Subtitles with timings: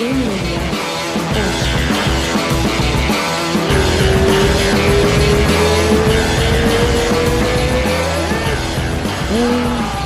[0.00, 0.04] Um,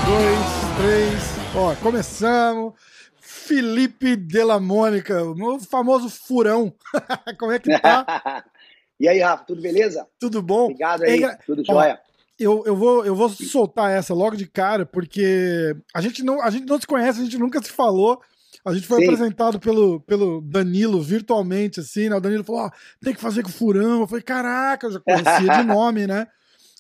[0.05, 0.39] dois,
[0.81, 1.23] três.
[1.55, 2.73] Ó, começamos.
[3.21, 6.75] Felipe Della Mônica, o famoso furão.
[7.39, 8.45] Como é que tá?
[8.99, 10.09] e aí, Rafa, tudo beleza?
[10.19, 10.65] Tudo bom?
[10.65, 12.01] Obrigado aí, é, tudo jóia.
[12.37, 16.51] Eu, eu, vou, eu vou soltar essa logo de cara, porque a gente, não, a
[16.51, 18.21] gente não se conhece, a gente nunca se falou.
[18.65, 19.05] A gente foi Sim.
[19.05, 22.17] apresentado pelo, pelo Danilo virtualmente, assim, né?
[22.17, 24.01] O Danilo falou: ó, oh, tem que fazer com o furão.
[24.01, 26.27] Eu falei: caraca, eu já conhecia de nome, né?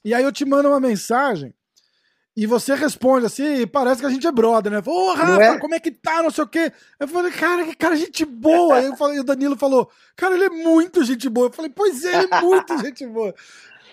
[0.05, 1.55] E aí eu te mando uma mensagem
[2.36, 4.82] e você responde assim, e parece que a gente é brother, né?
[4.84, 5.58] Ô, oh, Rafa, é?
[5.58, 6.20] como é que tá?
[6.20, 6.72] Não sei o quê.
[6.98, 8.77] Eu falei, cara, que cara, gente boa.
[8.77, 11.46] Aí eu falei, o Danilo falou, cara, ele é muito gente boa.
[11.46, 13.32] Eu falei, pois é, ele é muito gente boa.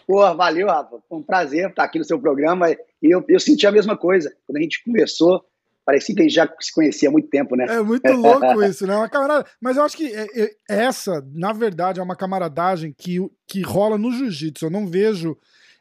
[0.08, 1.00] Pô, valeu, Rafa.
[1.08, 2.72] Foi um prazer estar aqui no seu programa.
[2.72, 4.36] E eu, eu senti a mesma coisa.
[4.48, 5.46] Quando a gente conversou,
[5.86, 7.66] parecia que a gente já se conhecia há muito tempo, né?
[7.68, 8.96] É muito louco isso, né?
[8.96, 9.46] Uma camarada...
[9.60, 13.98] Mas eu acho que é, é, essa, na verdade, é uma camaradagem que, que rola
[13.98, 14.66] no jiu-jitsu.
[14.66, 15.38] Eu não vejo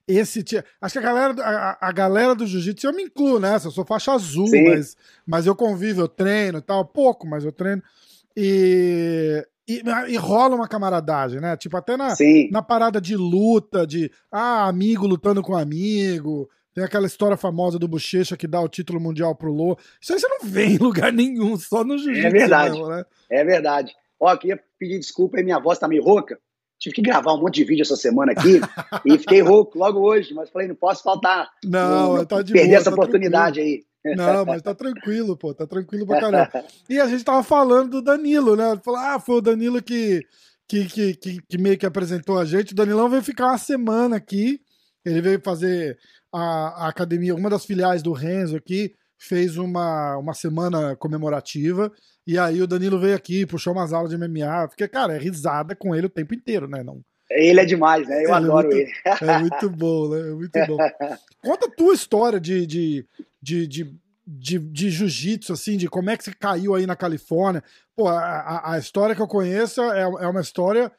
[0.07, 0.63] esse tipo.
[0.81, 3.85] Acho que a galera, a, a galera do jiu-jitsu, eu me incluo nessa, eu sou
[3.85, 7.83] faixa azul, mas, mas eu convivo, eu treino tal, pouco, mas eu treino.
[8.37, 11.57] E, e, e, rola uma camaradagem, né?
[11.57, 12.15] Tipo, até na,
[12.51, 16.49] na parada de luta, de ah, amigo lutando com amigo.
[16.75, 19.77] Tem aquela história famosa do Bochecha que dá o título mundial pro Lô.
[20.01, 22.27] Isso aí você não vê em lugar nenhum, só no jiu-jitsu.
[22.27, 22.79] É verdade.
[22.79, 23.05] Mesmo, né?
[23.31, 23.95] É verdade.
[24.19, 26.39] Ó, queria pedir desculpa aí, minha voz tá meio rouca
[26.81, 28.59] tive que gravar um monte de vídeo essa semana aqui
[29.05, 31.49] e fiquei rouco logo hoje, mas falei, não posso faltar.
[31.63, 33.85] Não, não tá de perder boa, essa tá oportunidade tranquilo.
[34.03, 34.17] aí.
[34.17, 36.65] Não, mas tá tranquilo, pô, tá tranquilo pra caramba.
[36.89, 38.81] E a gente tava falando do Danilo, né?
[38.83, 40.23] Falou, ah, foi o Danilo que,
[40.67, 42.73] que, que, que, que meio que apresentou a gente.
[42.73, 44.59] O Danilão veio ficar uma semana aqui.
[45.05, 45.99] Ele veio fazer
[46.33, 51.93] a, a academia, uma das filiais do Renzo aqui, fez uma, uma semana comemorativa.
[52.27, 54.69] E aí o Danilo veio aqui, puxou umas aulas de MMA.
[54.69, 56.83] Porque, cara, é risada com ele o tempo inteiro, né?
[56.83, 58.17] Não, ele é demais, né?
[58.17, 58.93] Eu ele adoro é muito, ele.
[59.33, 60.21] É muito bom, né?
[60.21, 60.77] É muito bom.
[61.43, 63.07] Conta a tua história de, de,
[63.41, 63.95] de, de,
[64.27, 67.63] de, de jiu-jitsu, assim, de como é que você caiu aí na Califórnia.
[67.95, 70.91] Pô, a, a história que eu conheço é, é uma história.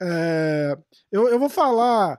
[0.00, 0.76] É,
[1.12, 2.18] eu, eu vou falar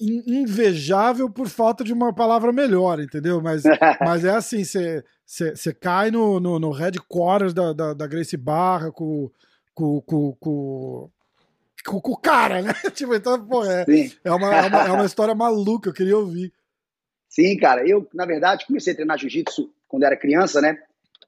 [0.00, 3.40] invejável por falta de uma palavra melhor, entendeu?
[3.42, 3.62] Mas,
[4.00, 9.30] mas é assim, você cai no, no, no headquarters da, da, da Grace Barra com,
[9.74, 11.10] com, com, com
[11.84, 12.72] com, o cara, né?
[12.92, 13.84] tipo, então, pô, é,
[14.24, 16.52] é, uma, é, uma, é uma história maluca, eu queria ouvir.
[17.28, 20.76] Sim, cara, eu, na verdade, comecei a treinar jiu-jitsu quando era criança, né?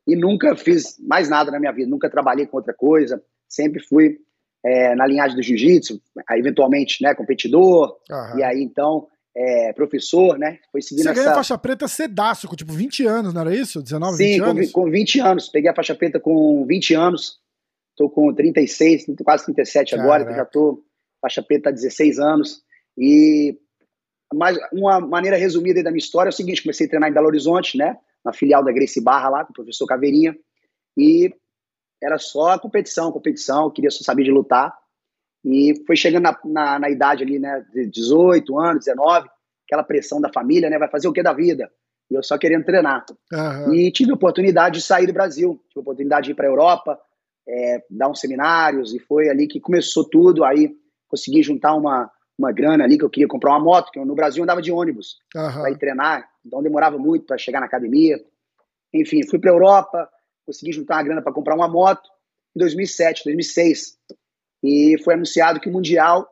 [0.06, 4.18] E nunca fiz mais nada na minha vida, nunca trabalhei com outra coisa, sempre fui
[4.64, 6.00] é, na linhagem do jiu-jitsu,
[6.30, 8.38] eventualmente, né, competidor, Aham.
[8.38, 10.58] e aí então é, professor, né?
[10.70, 11.20] Foi seguindo Você essa...
[11.20, 13.82] ganhou faixa preta cedaço, com tipo 20 anos, não era isso?
[13.82, 14.66] 19, Sim, 20 anos?
[14.66, 15.48] Sim, com, com 20 anos.
[15.48, 17.38] Peguei a faixa preta com 20 anos,
[17.96, 20.04] tô com 36, quase 37 Caraca.
[20.04, 20.84] agora, já tô
[21.20, 22.62] faixa preta há 16 anos.
[22.98, 23.56] E
[24.34, 27.26] mas uma maneira resumida da minha história é o seguinte: comecei a treinar em Belo
[27.26, 27.96] Horizonte, né?
[28.24, 30.36] Na filial da Grace Barra lá, com o professor Caveirinha.
[30.96, 31.34] E
[32.02, 34.76] era só competição, competição, queria só saber de lutar.
[35.44, 39.28] E foi chegando na, na, na, idade ali, né, de 18 anos, 19,
[39.66, 41.70] aquela pressão da família, né, vai fazer o que da vida?
[42.10, 43.04] E eu só querendo treinar.
[43.32, 43.74] Uhum.
[43.74, 46.50] E tive a oportunidade de sair do Brasil, tive a oportunidade de ir para a
[46.50, 46.98] Europa,
[47.48, 50.44] é, dar uns seminários, e foi ali que começou tudo.
[50.44, 50.76] Aí
[51.08, 54.14] consegui juntar uma, uma grana ali, que eu queria comprar uma moto, que eu, no
[54.14, 55.52] Brasil eu andava de ônibus uhum.
[55.60, 58.18] para ir treinar, então demorava muito para chegar na academia.
[58.94, 60.08] Enfim, fui para a Europa,
[60.44, 62.08] consegui juntar uma grana para comprar uma moto
[62.54, 63.98] em 2007, 2006.
[64.62, 66.28] E foi anunciado que o Mundial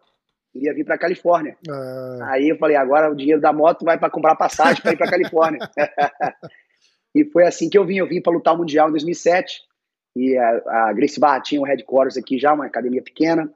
[0.55, 1.57] iria vir para Califórnia.
[1.69, 2.19] Ah.
[2.33, 5.11] Aí eu falei, agora o dinheiro da moto vai para comprar passagem para ir para
[5.11, 5.61] Califórnia.
[7.15, 7.97] e foi assim que eu vim.
[7.97, 9.61] Eu vim para lutar o Mundial em 2007.
[10.17, 13.53] E a, a Grace Barra tinha um headquarters aqui já, uma academia pequena.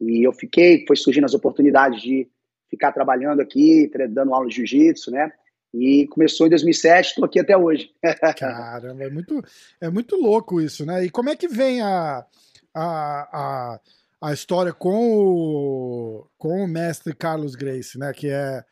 [0.00, 2.28] E eu fiquei, foi surgindo as oportunidades de
[2.68, 5.30] ficar trabalhando aqui, dando aula de jiu-jitsu, né?
[5.74, 7.90] E começou em 2007, estou aqui até hoje.
[8.38, 9.42] Caramba, é muito,
[9.80, 11.04] é muito louco isso, né?
[11.04, 12.26] E como é que vem a,
[12.74, 13.80] a, a,
[14.20, 18.12] a história com o, com o mestre Carlos Grace, né?
[18.12, 18.64] Que é.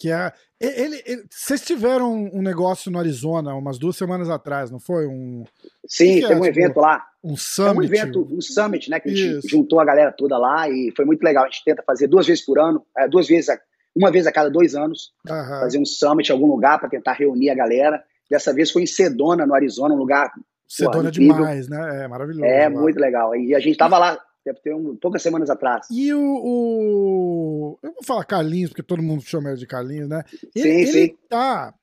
[0.00, 4.78] Que é ele, ele, vocês tiveram um negócio no Arizona umas duas semanas atrás, não
[4.78, 5.08] foi?
[5.08, 5.44] Um,
[5.88, 7.04] Sim, teve é, um tipo, evento lá.
[7.22, 7.76] Um summit.
[7.76, 9.00] É um evento, um summit, né?
[9.00, 9.48] Que a gente Isso.
[9.48, 11.44] juntou a galera toda lá e foi muito legal.
[11.44, 13.48] A gente tenta fazer duas vezes por ano, é, duas vezes,
[13.94, 15.60] uma vez a cada dois anos, uhum.
[15.60, 18.02] fazer um summit em algum lugar para tentar reunir a galera.
[18.30, 20.30] Dessa vez foi em Sedona, no Arizona, um lugar.
[20.68, 22.04] Sedona demais, né?
[22.04, 22.44] É maravilhoso.
[22.44, 22.70] É, lá.
[22.70, 23.34] muito legal.
[23.34, 24.18] E a gente tava lá
[24.48, 25.86] deve ter um, poucas semanas atrás.
[25.90, 30.24] E o, o, Eu vou falar Carlinhos, porque todo mundo chama ele de Carlinhos, né?
[30.54, 31.18] Ele, sim, ele sim.
[31.28, 31.74] tá.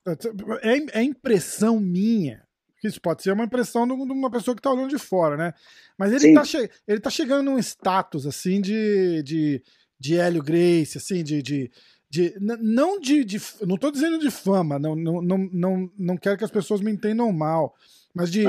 [0.61, 2.43] É, é impressão minha.
[2.83, 5.53] Isso pode ser uma impressão de uma pessoa que está olhando de fora, né?
[5.97, 9.63] Mas ele está che ele tá chegando num status, assim, de, de,
[9.99, 11.71] de Hélio Grace, assim, de, de,
[12.15, 16.37] de não de, de, não tô dizendo de fama, não, não, não, não, não quero
[16.37, 17.75] que as pessoas me entendam mal,
[18.13, 18.45] mas de,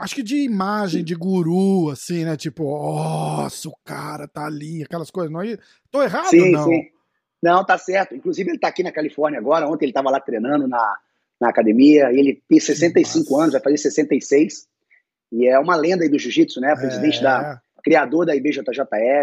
[0.00, 5.12] acho que de imagem, de guru, assim, né, tipo, nossa, o cara tá ali, aquelas
[5.12, 5.56] coisas, não é,
[5.92, 6.64] tô errado sim, não?
[6.64, 6.88] Sim.
[7.40, 10.66] Não, tá certo, inclusive ele tá aqui na Califórnia agora, ontem ele tava lá treinando
[10.66, 10.96] na,
[11.40, 13.42] na academia, ele tem 65 nossa.
[13.42, 14.66] anos, vai fazer 66,
[15.30, 17.22] e é uma lenda aí do jiu-jitsu, né, presidente é.
[17.22, 18.72] da, criador da IBJJF,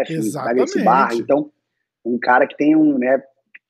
[0.08, 0.78] Exatamente.
[0.78, 1.50] da Barra, então,
[2.04, 3.22] um cara que tem um, né,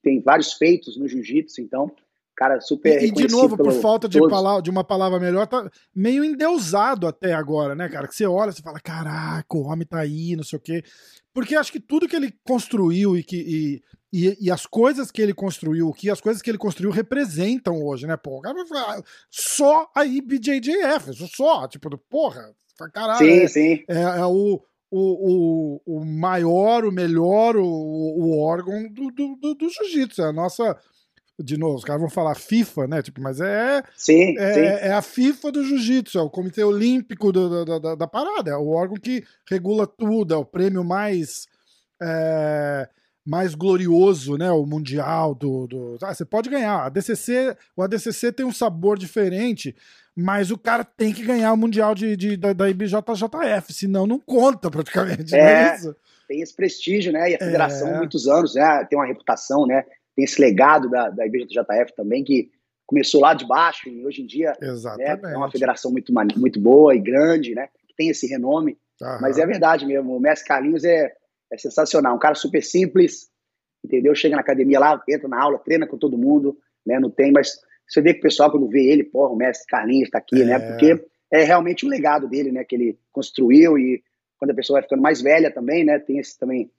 [0.03, 1.91] tem vários feitos no jiu-jitsu, então,
[2.35, 5.71] cara super E, e de novo, por falta de, palavra, de uma palavra melhor, tá
[5.95, 8.09] meio endeusado até agora, né, cara?
[8.09, 10.83] Que você olha, você fala, caraca, o homem tá aí, não sei o quê.
[11.33, 13.37] Porque acho que tudo que ele construiu e que.
[13.37, 13.83] E,
[14.15, 18.07] e, e, as coisas que ele construiu, que as coisas que ele construiu representam hoje,
[18.07, 18.15] né?
[18.15, 22.55] Pô, o cara vai falar, só a IBJJF, só, tipo, porra,
[22.93, 23.19] caralho.
[23.19, 23.85] Sim, é, sim.
[23.89, 24.63] É, é o,
[24.95, 30.21] o, o, o maior, o melhor, o, o órgão do, do, do, do jiu-jitsu.
[30.21, 30.77] É a nossa.
[31.43, 33.01] De novo, os caras vão falar FIFA, né?
[33.01, 33.83] Tipo, mas é.
[33.97, 34.61] Sim, é, sim.
[34.61, 38.57] é a FIFA do jiu-jitsu, é o Comitê Olímpico do, da, da, da, parada, é
[38.57, 41.47] o órgão que regula tudo, é o prêmio mais.
[42.01, 42.87] É,
[43.25, 44.51] mais glorioso, né?
[44.51, 45.97] O mundial do, do...
[46.03, 46.85] Ah, você pode ganhar.
[46.85, 49.77] A DCC, o ADCC tem um sabor diferente,
[50.17, 54.19] mas o cara tem que ganhar o mundial de, de da, da IBJJF, senão não
[54.19, 55.35] conta praticamente.
[55.35, 55.77] É, é
[56.29, 57.31] tem esse prestígio, né?
[57.31, 57.99] E a federação é.
[57.99, 58.85] muitos anos, né?
[58.89, 59.85] Tem uma reputação, né?
[60.15, 62.51] Tem esse legado da, da IBJJF também que
[62.87, 66.95] começou lá de baixo e hoje em dia né, é uma federação muito, muito boa
[66.95, 67.69] e grande, né?
[67.89, 68.79] Que tem esse renome.
[69.01, 69.19] Aham.
[69.21, 70.17] Mas é verdade mesmo.
[70.17, 71.13] O Mestre Carlinhos é
[71.53, 72.17] é sensacional.
[72.17, 73.29] Um cara super simples,
[73.85, 74.15] entendeu?
[74.15, 76.99] Chega na academia lá, entra na aula, treina com todo mundo, né?
[76.99, 77.59] Não tem, mas
[77.89, 80.55] você vê que o pessoal, quando vê ele, porra, o mestre Carlinhos está aqui, né?
[80.55, 80.59] é.
[80.59, 80.71] né?
[80.71, 82.65] Porque é realmente um legado dele, né?
[82.65, 84.03] Que ele construiu e
[84.39, 85.99] quando a pessoa vai ficando mais velha também, né?
[85.99, 86.71] Tem esse também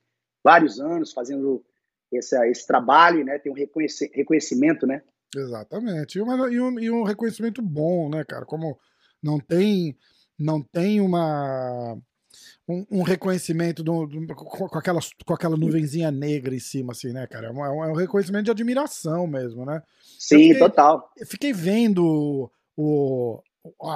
[0.44, 1.63] vários anos fazendo
[2.11, 3.39] esse, esse trabalho, né?
[3.39, 5.01] Tem um reconhecimento, né?
[5.35, 6.17] Exatamente.
[6.17, 8.45] E, uma, e, um, e um reconhecimento bom, né, cara?
[8.45, 8.77] Como
[9.21, 9.97] não tem,
[10.38, 11.97] não tem uma
[12.68, 17.27] um, um reconhecimento do, do, com, aquela, com aquela nuvenzinha negra em cima, assim, né,
[17.27, 17.48] cara?
[17.48, 19.81] É um, é um reconhecimento de admiração mesmo, né?
[20.19, 21.12] Sim, fiquei, total.
[21.18, 23.42] Eu fiquei vendo o,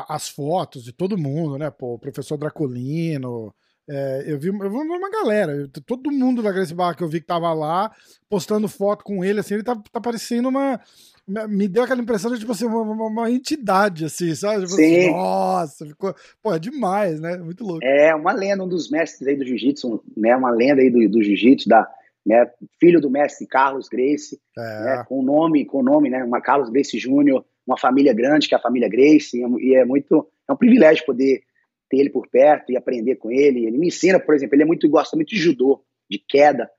[0.09, 1.69] as fotos de todo mundo, né?
[1.69, 3.53] Pô, o professor Draculino.
[3.89, 7.21] É, eu, vi, eu vi uma galera, todo mundo da Grace Barra que eu vi
[7.21, 7.89] que tava lá,
[8.29, 10.77] postando foto com ele, assim, ele tá, tá parecendo uma,
[11.27, 14.61] me deu aquela impressão de tipo assim, uma, uma, uma entidade, assim, sabe?
[14.61, 14.99] Tipo assim, Sim.
[14.99, 16.15] Assim, nossa, ficou.
[16.41, 17.37] Pô, é demais, né?
[17.37, 17.83] Muito louco.
[17.83, 20.35] É uma lenda, um dos mestres aí do jiu-jitsu, né?
[20.35, 21.85] Uma lenda aí do, do jiu-jitsu, da,
[22.25, 22.49] né?
[22.79, 24.83] Filho do mestre Carlos Grace, é.
[24.83, 25.05] né?
[25.07, 26.23] com nome, com nome, né?
[26.23, 30.29] Uma Carlos Grace Júnior, uma família grande que é a família Grace, e é muito.
[30.47, 31.41] É um privilégio poder
[31.89, 33.65] ter ele por perto e aprender com ele.
[33.65, 36.69] Ele me ensina, por exemplo, ele é muito gosta muito de judô, de queda.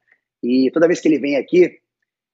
[0.42, 1.78] E toda vez que ele vem aqui,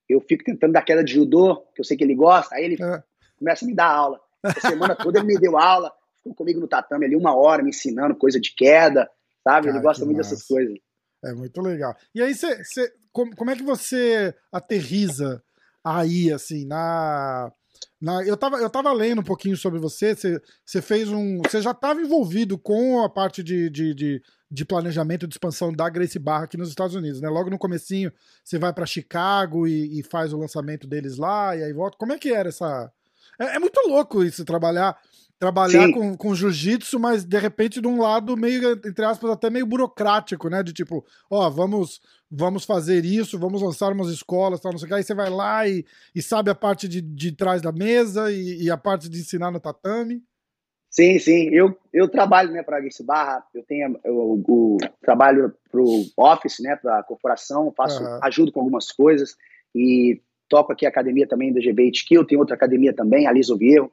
[0.09, 2.83] eu fico tentando dar queda de judô, que eu sei que ele gosta, aí ele
[2.83, 3.03] é.
[3.39, 4.21] começa a me dar aula.
[4.43, 7.71] A semana toda ele me deu aula, ficou comigo no tatame ali uma hora, me
[7.71, 9.11] ensinando coisa de queda,
[9.43, 9.67] sabe?
[9.67, 10.31] Cara, ele gosta muito massa.
[10.31, 10.77] dessas coisas.
[11.25, 11.95] É muito legal.
[12.15, 15.43] E aí, cê, cê, como, como é que você aterriza
[15.83, 17.51] aí, assim, na...
[18.01, 21.39] Na, eu, tava, eu tava lendo um pouquinho sobre você, você, você fez um.
[21.43, 24.23] Você já estava envolvido com a parte de, de, de,
[24.55, 27.29] de planejamento de expansão da Grace Barra aqui nos Estados Unidos, né?
[27.29, 31.65] Logo no comecinho, você vai para Chicago e, e, faz o lançamento deles lá e
[31.65, 31.99] aí volta.
[31.99, 32.91] Como é que era essa?
[33.37, 34.97] É, é muito louco isso trabalhar
[35.37, 39.67] trabalhar com, com jiu-jitsu, mas de repente de um lado meio entre aspas até meio
[39.67, 40.63] burocrático, né?
[40.63, 44.89] De tipo, ó, vamos vamos fazer isso, vamos lançar umas escolas, tal, não sei o
[44.89, 44.95] que.
[44.95, 45.85] Aí você vai lá e,
[46.15, 49.51] e sabe a parte de, de trás da mesa e, e a parte de ensinar
[49.51, 50.23] no tatame.
[50.95, 51.49] Sim, sim.
[51.53, 56.61] Eu, eu trabalho né, para a Barra, eu tenho eu, eu trabalho para o Office,
[56.61, 58.21] né, para a corporação, faço, uhum.
[58.23, 59.37] ajudo com algumas coisas
[59.75, 63.59] e toco aqui a academia também da GBHQ, eu tenho outra academia também, a Liso
[63.59, 63.91] Vierro.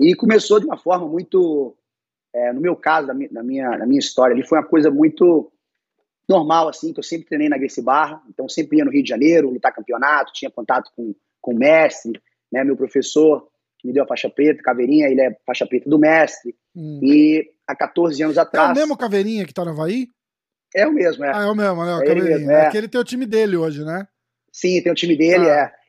[0.00, 1.76] E começou de uma forma muito,
[2.34, 4.90] é, no meu caso, na minha, na minha, na minha história, ali foi uma coisa
[4.90, 5.52] muito
[6.28, 9.08] normal, assim, que eu sempre treinei na Grace Barra, então sempre ia no Rio de
[9.08, 13.46] Janeiro, lutar campeonato, tinha contato com, com o mestre, né, meu professor,
[13.80, 16.54] que me deu a faixa preta, Caveirinha, ele é faixa preta do mestre.
[16.76, 17.00] Hum.
[17.02, 18.70] E há 14 anos atrás.
[18.70, 20.08] É o mesmo Caveirinha que tá no Havaí?
[20.74, 21.32] É o mesmo, é.
[21.34, 22.38] Ah, é o mesmo, é o é Caveirinha.
[22.38, 22.66] Mesmo, é.
[22.66, 24.06] Aquele tem o time dele hoje, né?
[24.52, 25.54] Sim, tem o time dele, ah.
[25.54, 25.80] é.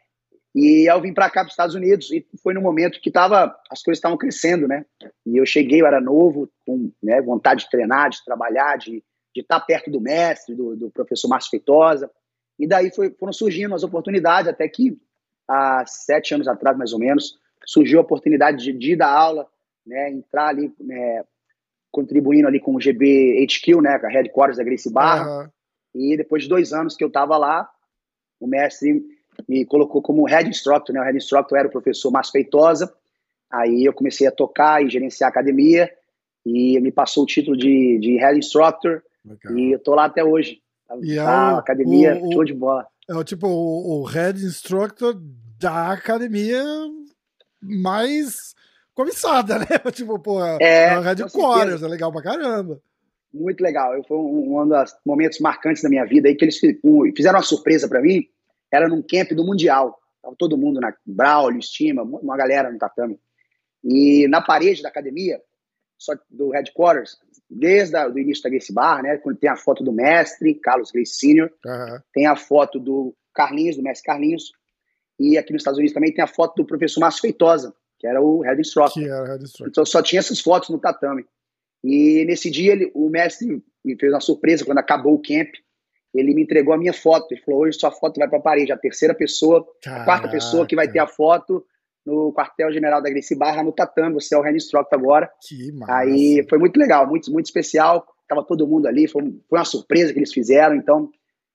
[0.53, 3.55] E eu vim para cá, para os Estados Unidos, e foi no momento que tava,
[3.69, 4.85] as coisas estavam crescendo, né?
[5.25, 9.01] E eu cheguei, eu era novo, com né, vontade de treinar, de trabalhar, de,
[9.33, 12.11] estar perto do mestre, do, do professor Márcio Feitosa.
[12.59, 14.97] E daí foi, foram surgindo as oportunidades, até que
[15.47, 19.47] há sete anos atrás, mais ou menos, surgiu a oportunidade de, de dar aula
[19.85, 21.23] né, entrar ali, né,
[21.91, 25.43] contribuindo ali com o GB HQ, né, com a Headquarters da Gracie Barra.
[25.43, 25.49] Uhum.
[25.93, 27.69] E depois de dois anos que eu estava lá,
[28.39, 29.03] o mestre
[29.47, 31.01] me colocou como Head Instructor, né?
[31.01, 32.93] O Head Instructor era o professor Márcio Feitosa.
[33.51, 35.91] Aí eu comecei a tocar e gerenciar a academia
[36.45, 39.57] e me passou o título de, de Head Instructor Legal.
[39.57, 40.61] e eu tô lá até hoje.
[41.01, 42.87] E é tá, o, academia, o, show de bola.
[43.09, 45.15] É o tipo o, o Head Instructor
[45.59, 46.63] da academia
[47.61, 48.55] mais
[48.93, 49.65] comissada, né?
[49.93, 52.81] Tipo, pô, é, é Red Quarters, é legal pra caramba.
[53.33, 53.95] Muito legal.
[53.95, 56.59] Eu, foi um, um dos momentos marcantes da minha vida aí que eles
[57.15, 58.25] fizeram uma surpresa para mim.
[58.71, 59.97] Era num camp do Mundial.
[60.21, 63.19] Tava todo mundo na Braulio, Estima, uma galera no tatame.
[63.83, 65.41] E na parede da academia,
[65.97, 67.17] só do headquarters,
[67.49, 69.17] desde o início da Grace Bar, né?
[69.17, 71.99] Quando tem a foto do mestre, Carlos Grace Sr., uhum.
[72.13, 74.51] tem a foto do Carlinhos, do mestre Carlinhos,
[75.21, 78.19] e aqui nos Estados Unidos também tem a foto do professor Márcio Feitosa, que era
[78.19, 79.03] o head instructor.
[79.03, 79.67] Que era o head instructor.
[79.69, 81.23] Então só tinha essas fotos no tatame.
[81.83, 85.49] E nesse dia ele, o mestre me fez uma surpresa quando acabou o camp.
[86.11, 87.31] Ele me entregou a minha foto.
[87.31, 88.71] Ele falou: hoje sua foto vai para a parede.
[88.71, 90.01] A terceira pessoa, Caraca.
[90.01, 91.63] a quarta pessoa que vai ter a foto
[92.03, 94.15] no quartel-general da Gracie Barra, no tatame.
[94.15, 95.31] Você é o head instructor agora.
[95.47, 95.97] Que massa.
[95.97, 98.07] Aí foi muito legal, muito, muito especial.
[98.27, 99.07] Tava todo mundo ali.
[99.07, 100.75] Foi, foi uma surpresa que eles fizeram.
[100.75, 101.11] Então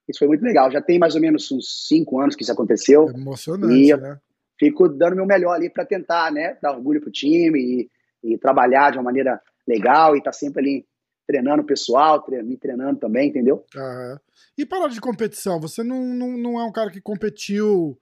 [0.08, 0.70] isso foi muito legal.
[0.70, 3.08] Já tem mais ou menos uns cinco anos que isso aconteceu.
[3.08, 4.18] É emocionante, e né?
[4.58, 7.90] Fico dando meu melhor ali para tentar, né, dar orgulho pro time e,
[8.22, 10.86] e, trabalhar de uma maneira legal e tá sempre ali
[11.26, 13.64] treinando o pessoal, tre me treinando também, entendeu?
[13.74, 14.16] Uhum.
[14.56, 17.98] E para de competição, você não, não, não é um cara que competiu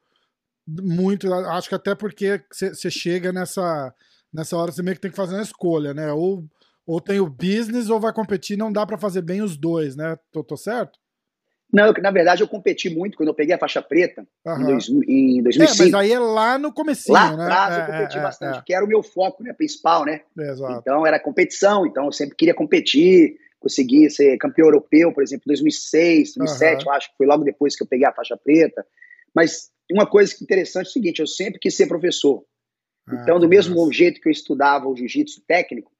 [0.66, 3.92] muito, acho que até porque você chega nessa,
[4.32, 6.12] nessa hora, você meio que tem que fazer uma escolha, né?
[6.12, 6.44] Ou,
[6.86, 10.16] ou tem o business ou vai competir, não dá para fazer bem os dois, né?
[10.30, 10.98] Tô, tô certo?
[11.72, 14.60] Não, na verdade eu competi muito quando eu peguei a faixa preta uhum.
[14.60, 15.82] em, dois, em 2005.
[15.82, 17.42] É, mas aí é lá no comecinho, lá né?
[17.42, 18.62] atrás eu é, competi é, bastante, é.
[18.64, 20.20] que era o meu foco né, principal, né?
[20.38, 20.80] Exato.
[20.80, 25.52] Então era competição, então eu sempre queria competir, conseguir ser campeão europeu, por exemplo, em
[25.52, 26.90] 2006, 2007, uhum.
[26.90, 28.86] eu acho que foi logo depois que eu peguei a faixa preta.
[29.34, 32.44] Mas uma coisa que interessante é o seguinte, eu sempre quis ser professor.
[33.08, 33.92] Ah, então, do mesmo massa.
[33.92, 35.90] jeito que eu estudava o jiu-jitsu técnico,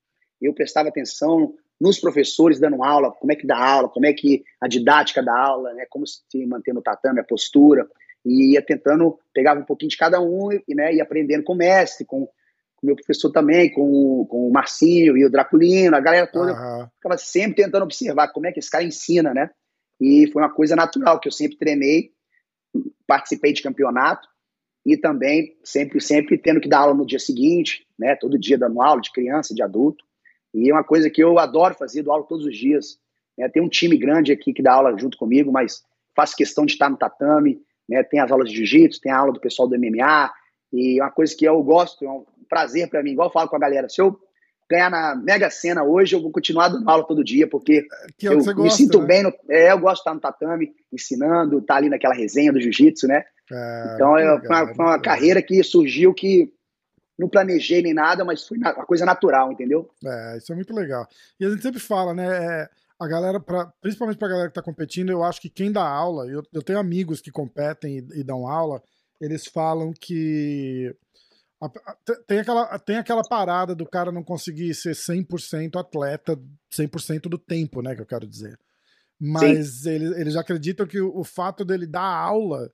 [0.41, 4.43] eu prestava atenção nos professores dando aula, como é que dá aula, como é que
[4.59, 7.87] a didática da aula, né, como se manter no tatame, a postura,
[8.25, 11.57] e ia tentando, pegava um pouquinho de cada um e né, ia aprendendo com o
[11.57, 12.29] mestre, com o
[12.83, 16.87] meu professor também, com, com o Marcinho e o Draculino, a galera toda, uhum.
[16.95, 19.51] ficava sempre tentando observar como é que esse cara ensina, né,
[20.01, 22.13] e foi uma coisa natural, que eu sempre treinei,
[23.07, 24.27] participei de campeonato,
[24.87, 28.81] e também sempre, sempre tendo que dar aula no dia seguinte, né, todo dia dando
[28.81, 30.03] aula de criança, de adulto,
[30.55, 32.99] e é uma coisa que eu adoro fazer, dou aula todos os dias.
[33.37, 33.49] Né?
[33.49, 35.83] Tem um time grande aqui que dá aula junto comigo, mas
[36.15, 37.61] faço questão de estar no tatame.
[37.89, 38.03] Né?
[38.05, 40.33] Tem as aulas de jiu-jitsu, tem a aula do pessoal do MMA.
[40.73, 43.13] E é uma coisa que eu gosto, é um prazer para mim.
[43.13, 44.17] Igual eu falo com a galera, se eu
[44.71, 47.87] ganhar na Mega Sena hoje, eu vou continuar dando aula todo dia, porque
[48.23, 49.07] é eu me gosta, sinto né?
[49.07, 49.23] bem.
[49.25, 52.61] No, é, eu gosto de estar no tatame, ensinando, estar tá ali naquela resenha do
[52.61, 53.25] jiu-jitsu, né?
[53.53, 56.51] É, então, é, foi uma, foi uma carreira que surgiu que
[57.19, 59.91] não planejei nem nada, mas foi uma coisa natural, entendeu?
[60.05, 61.07] É, isso é muito legal.
[61.39, 62.27] E a gente sempre fala, né?
[62.27, 62.69] É,
[62.99, 66.27] a galera, pra, principalmente pra galera que tá competindo, eu acho que quem dá aula,
[66.27, 68.83] eu, eu tenho amigos que competem e, e dão aula,
[69.21, 70.95] eles falam que
[71.61, 76.39] a, a, tem, aquela, tem aquela parada do cara não conseguir ser 100% atleta
[76.73, 77.95] 100% do tempo, né?
[77.95, 78.59] Que eu quero dizer.
[79.19, 82.71] Mas eles, eles acreditam que o, o fato dele dar aula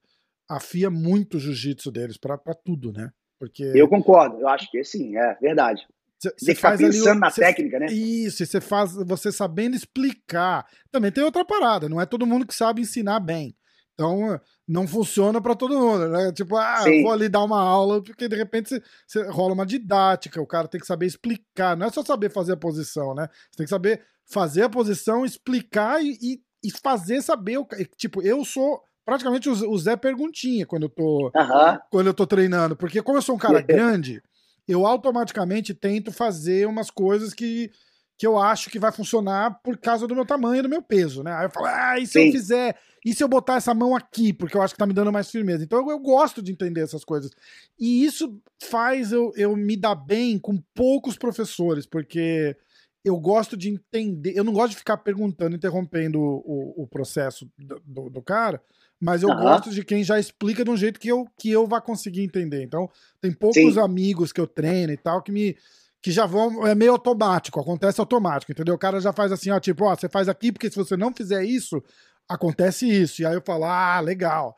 [0.48, 3.10] afia muito o jiu-jitsu deles para tudo, né?
[3.40, 3.64] Porque...
[3.74, 5.86] Eu concordo, eu acho que sim, é verdade.
[6.18, 7.86] Você ficar pensando na cê, técnica, né?
[7.86, 10.66] Isso, você faz, você sabendo explicar.
[10.92, 13.56] Também tem outra parada, não é todo mundo que sabe ensinar bem.
[13.94, 16.30] Então, não funciona para todo mundo, né?
[16.32, 20.46] Tipo, ah, vou ali dar uma aula, porque de repente você, rola uma didática, o
[20.46, 23.26] cara tem que saber explicar, não é só saber fazer a posição, né?
[23.50, 27.58] Você tem que saber fazer a posição, explicar e, e, e fazer saber.
[27.96, 31.78] Tipo, eu sou praticamente o Zé Perguntinha quando eu tô, uhum.
[31.90, 32.76] quando eu tô treinando.
[32.76, 34.22] Porque como eu sou um cara grande,
[34.68, 37.72] eu automaticamente tento fazer umas coisas que,
[38.16, 41.24] que eu acho que vai funcionar por causa do meu tamanho e do meu peso,
[41.24, 41.32] né?
[41.32, 42.26] Aí eu falo, ah, e se Sim.
[42.26, 42.78] eu fizer?
[43.04, 44.32] E se eu botar essa mão aqui?
[44.32, 45.64] Porque eu acho que tá me dando mais firmeza.
[45.64, 47.32] Então eu, eu gosto de entender essas coisas.
[47.76, 52.56] E isso faz eu, eu me dar bem com poucos professores, porque
[53.04, 54.34] eu gosto de entender.
[54.36, 58.62] Eu não gosto de ficar perguntando, interrompendo o, o processo do, do, do cara,
[59.00, 59.40] mas eu uhum.
[59.40, 62.62] gosto de quem já explica de um jeito que eu, que eu vá conseguir entender.
[62.62, 62.88] Então,
[63.20, 63.80] tem poucos Sim.
[63.80, 65.56] amigos que eu treino e tal que me
[66.02, 68.74] que já vão é meio automático, acontece automático, entendeu?
[68.74, 71.12] O cara já faz assim, ó, tipo, ó, você faz aqui porque se você não
[71.12, 71.82] fizer isso,
[72.26, 73.20] acontece isso.
[73.20, 74.56] E aí eu falo: "Ah, legal".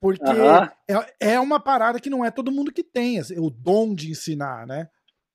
[0.00, 0.96] Porque uhum.
[1.20, 4.10] é, é uma parada que não é todo mundo que tem assim, o dom de
[4.10, 4.88] ensinar, né?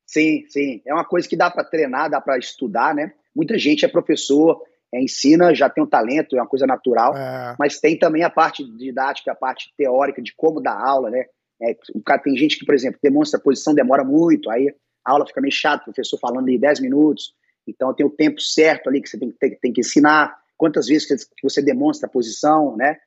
[0.05, 0.81] Sim, sim.
[0.85, 3.13] É uma coisa que dá para treinar, dá para estudar, né?
[3.33, 4.61] Muita gente é professor,
[4.93, 7.55] é, ensina, já tem um talento, é uma coisa natural, é.
[7.59, 11.25] mas tem também a parte didática, a parte teórica de como dar aula, né?
[11.61, 15.11] É, o cara, tem gente que, por exemplo, demonstra a posição, demora muito, aí a
[15.11, 17.33] aula fica meio chata, o professor falando ali 10 minutos,
[17.67, 21.07] então tem o tempo certo ali que você tem, tem, tem que ensinar, quantas vezes
[21.07, 22.97] que você demonstra a posição, né?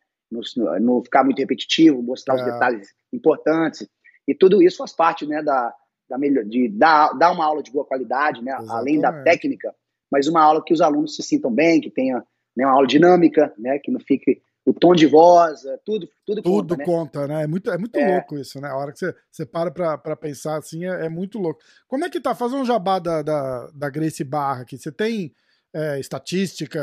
[0.81, 2.37] Não, ficar muito repetitivo, mostrar é.
[2.39, 3.89] os detalhes importantes,
[4.29, 5.75] e tudo isso faz parte, né, da,
[6.09, 8.53] da melhor, de dar, dar uma aula de boa qualidade, né?
[8.69, 9.75] Além da técnica,
[10.11, 12.25] mas uma aula que os alunos se sintam bem, que tenha
[12.57, 16.43] né, uma aula dinâmica, né, que não fique o tom de voz, é, tudo, tudo,
[16.43, 16.85] tudo conta, né?
[16.85, 17.43] conta, né?
[17.45, 18.15] É muito, é muito é.
[18.15, 18.69] louco isso, né?
[18.69, 21.61] A hora que você, você para pra, pra pensar assim, é, é, muito louco.
[21.89, 22.35] Como é que tá?
[22.35, 24.77] Faz um jabá da, da, da Grace Barra aqui.
[24.77, 25.33] Você tem
[25.73, 26.81] é, estatística?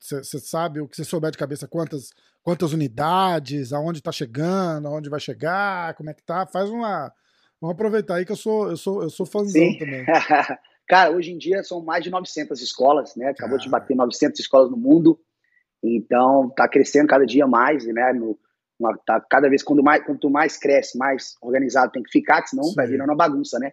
[0.00, 2.10] Você, você sabe o que você souber de cabeça quantas,
[2.42, 6.46] quantas unidades, aonde tá chegando, aonde vai chegar, como é que tá?
[6.46, 7.12] Faz uma.
[7.60, 9.78] Vamos aproveitar aí que eu sou, eu sou, eu sou fãzão Sim.
[9.78, 10.04] também.
[10.86, 13.28] Cara, hoje em dia são mais de 900 escolas, né?
[13.28, 15.18] Acabou de bater 900 escolas no mundo.
[15.82, 18.12] Então, tá crescendo cada dia mais, né?
[18.12, 18.38] No,
[19.06, 22.74] tá cada vez quando mais, quanto mais cresce, mais organizado tem que ficar, senão Sim.
[22.74, 23.72] vai virando uma bagunça, né?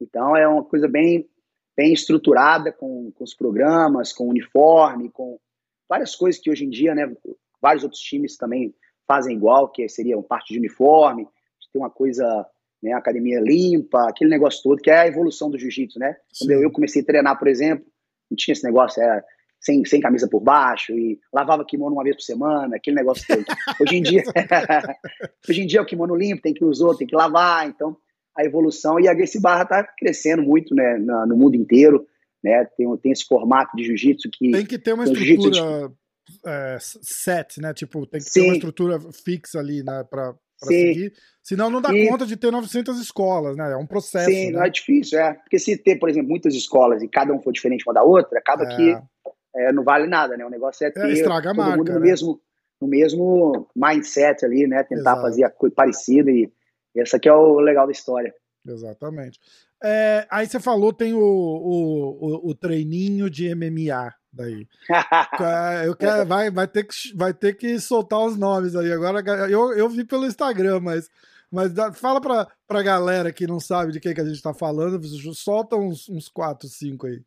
[0.00, 1.28] Então, é uma coisa bem,
[1.76, 5.38] bem estruturada com, com os programas, com uniforme, com
[5.88, 7.12] várias coisas que hoje em dia, né?
[7.60, 8.74] Vários outros times também
[9.06, 11.28] fazem igual, que seria parte de uniforme,
[11.72, 12.46] tem uma coisa
[12.82, 16.16] né, academia limpa, aquele negócio todo, que é a evolução do jiu-jitsu, né?
[16.38, 17.86] Quando eu, comecei a treinar, por exemplo,
[18.30, 19.24] não tinha esse negócio, era
[19.60, 23.44] sem, sem camisa por baixo e lavava kimono uma vez por semana, aquele negócio todo.
[23.80, 24.22] Hoje em dia,
[25.48, 27.96] hoje em dia é o kimono limpo, tem que usar, tem que lavar, então
[28.36, 32.06] a evolução e a Gracie Barra está crescendo muito, né, no mundo inteiro,
[32.42, 32.64] né?
[32.76, 35.94] Tem, tem esse formato de jiu-jitsu que tem que ter uma estrutura de...
[36.46, 37.72] é, set, né?
[37.72, 38.40] Tipo, tem que Sim.
[38.40, 40.34] ter uma estrutura fixa ali, né, para
[40.66, 41.12] seguir.
[41.42, 42.08] Senão não dá e...
[42.08, 43.72] conta de ter 900 escolas, né?
[43.72, 44.30] É um processo.
[44.30, 44.52] Sim, né?
[44.52, 45.34] não é difícil, é.
[45.34, 48.38] Porque se ter, por exemplo, muitas escolas e cada um for diferente uma da outra,
[48.38, 48.76] acaba é.
[48.76, 48.98] que
[49.56, 50.46] é, não vale nada, né?
[50.46, 52.06] O negócio é, é ter é, estraga a marca, mundo no, né?
[52.06, 52.40] mesmo,
[52.80, 54.84] no mesmo mindset ali, né?
[54.84, 55.22] Tentar Exato.
[55.22, 56.50] fazer a coisa parecida e,
[56.94, 58.32] e essa aqui é o legal da história.
[58.64, 59.40] Exatamente.
[59.82, 64.66] É, aí você falou, tem o, o, o, o treininho de MMA daí.
[65.84, 68.92] Eu quero, vai, vai, ter que, vai ter que soltar os nomes aí.
[68.92, 71.08] Agora, eu, eu vi pelo Instagram, mas,
[71.50, 74.54] mas dá, fala pra, pra galera que não sabe de quem que a gente tá
[74.54, 75.02] falando,
[75.34, 77.20] solta uns, uns 4, 5 aí.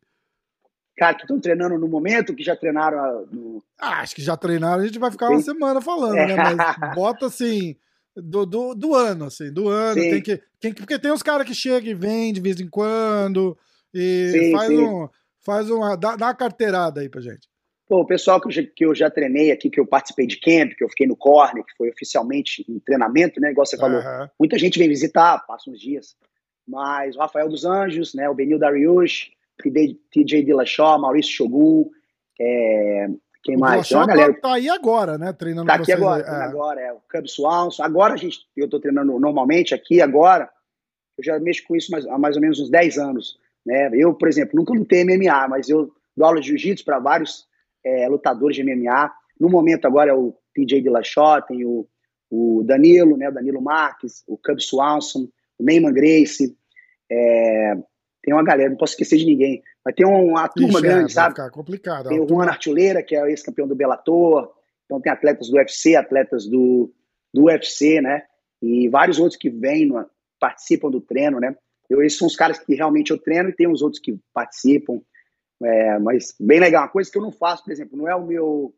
[0.96, 3.62] Cara, que estão treinando no momento, que já treinaram no...
[3.78, 5.34] Ah, acho que já treinaram, a gente vai ficar Sim.
[5.34, 6.26] uma semana falando, é.
[6.26, 6.36] né?
[6.36, 7.76] Mas bota assim,
[8.16, 10.00] do, do, do ano, assim, do ano.
[10.00, 12.68] Tem que, tem que, porque tem uns caras que chegam e vêm de vez em
[12.68, 13.56] quando
[13.92, 14.78] e sim, faz sim.
[14.78, 15.08] um
[15.46, 15.96] Faz uma.
[15.96, 17.48] Dá, dá uma carteirada aí pra gente.
[17.88, 20.40] Pô, o pessoal que eu, já, que eu já treinei aqui, que eu participei de
[20.40, 23.52] camp, que eu fiquei no corner, que foi oficialmente em treinamento, né?
[23.52, 24.00] Igual você falou.
[24.00, 24.28] Uhum.
[24.40, 26.16] Muita gente vem visitar, passa uns dias.
[26.66, 28.28] Mas o Rafael dos Anjos, né?
[28.28, 29.30] O Benil Dariush,
[29.62, 31.88] TJ Dillashaw, Maurício Shogun,
[32.40, 33.06] é,
[33.44, 33.88] quem o mais?
[33.88, 34.34] Tem uma galera...
[34.34, 35.32] tá, tá aí agora, né?
[35.32, 36.42] Treinando tá aqui agora, é.
[36.42, 36.92] agora, é.
[36.92, 37.84] O Cub Swanson.
[37.84, 40.50] Agora a gente, eu tô treinando normalmente aqui agora.
[41.16, 43.38] Eu já mexo com isso mais, há mais ou menos uns 10 anos.
[43.66, 43.90] Né?
[43.92, 47.44] Eu, por exemplo, nunca lutei MMA, mas eu dou aula de jiu-jitsu para vários
[47.84, 49.12] é, lutadores de MMA.
[49.38, 51.86] No momento agora é o TJ Dillashaw, tem o,
[52.30, 56.56] o Danilo, né, o Danilo Marques, o Cub Swanson, o Neyman Grace,
[57.10, 57.76] é,
[58.22, 61.12] tem uma galera, não posso esquecer de ninguém, mas tem uma turma Ixi, é, grande,
[61.12, 61.34] é, sabe?
[61.34, 62.08] Ficar complicado.
[62.08, 64.52] Tem o Juan Artuleira, que é ex-campeão do Bellator,
[64.84, 66.92] então tem atletas do UFC, atletas do,
[67.34, 68.22] do UFC, né,
[68.62, 69.92] e vários outros que vêm,
[70.40, 71.56] participam do treino, né,
[71.88, 75.00] eu, esses são os caras que realmente eu treino e tem os outros que participam.
[75.62, 78.26] É, mas bem legal, uma coisa que eu não faço, por exemplo, não é o
[78.26, 78.74] meu,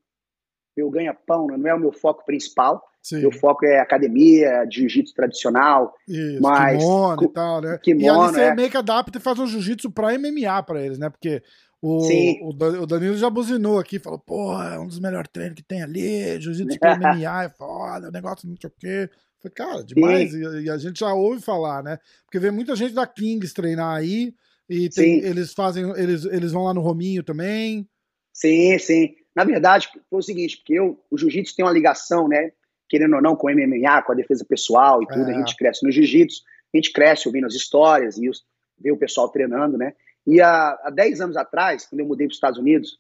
[0.77, 1.57] meu ganha-pão, né?
[1.57, 2.83] não é o meu foco principal.
[3.03, 3.21] Sim.
[3.21, 5.94] Meu foco é academia, jiu-jitsu tradicional.
[6.07, 7.79] Isso, mas, kimono e tal, né?
[7.83, 8.55] Kimono, e ali você é.
[8.55, 11.09] meio que adapta e faz um jiu-jitsu pra MMA pra eles, né?
[11.09, 11.42] Porque
[11.81, 15.83] o, o, Danilo já buzinou aqui, falou, pô, é um dos melhores treinos que tem
[15.83, 19.11] ali, jiu-jitsu pra MMA é foda, o negócio não sei o quê.
[19.40, 20.35] Falei, cara, demais.
[20.35, 21.98] E, e, a gente já ouve falar, né?
[22.24, 24.35] Porque vem muita gente da Kings treinar aí.
[24.68, 27.88] E tem, eles fazem, eles, eles vão lá no Rominho também.
[28.33, 29.14] Sim, sim.
[29.35, 32.53] Na verdade, foi o seguinte, porque eu, o jiu-jitsu tem uma ligação, né?
[32.88, 35.31] Querendo ou não, com o MMA, com a defesa pessoal e tudo.
[35.31, 35.35] É.
[35.35, 36.42] A gente cresce no jiu-jitsu,
[36.74, 38.44] a gente cresce ouvindo as histórias e os,
[38.79, 39.94] vê o pessoal treinando, né?
[40.27, 42.98] E há, há 10 anos atrás, quando eu mudei para os Estados Unidos,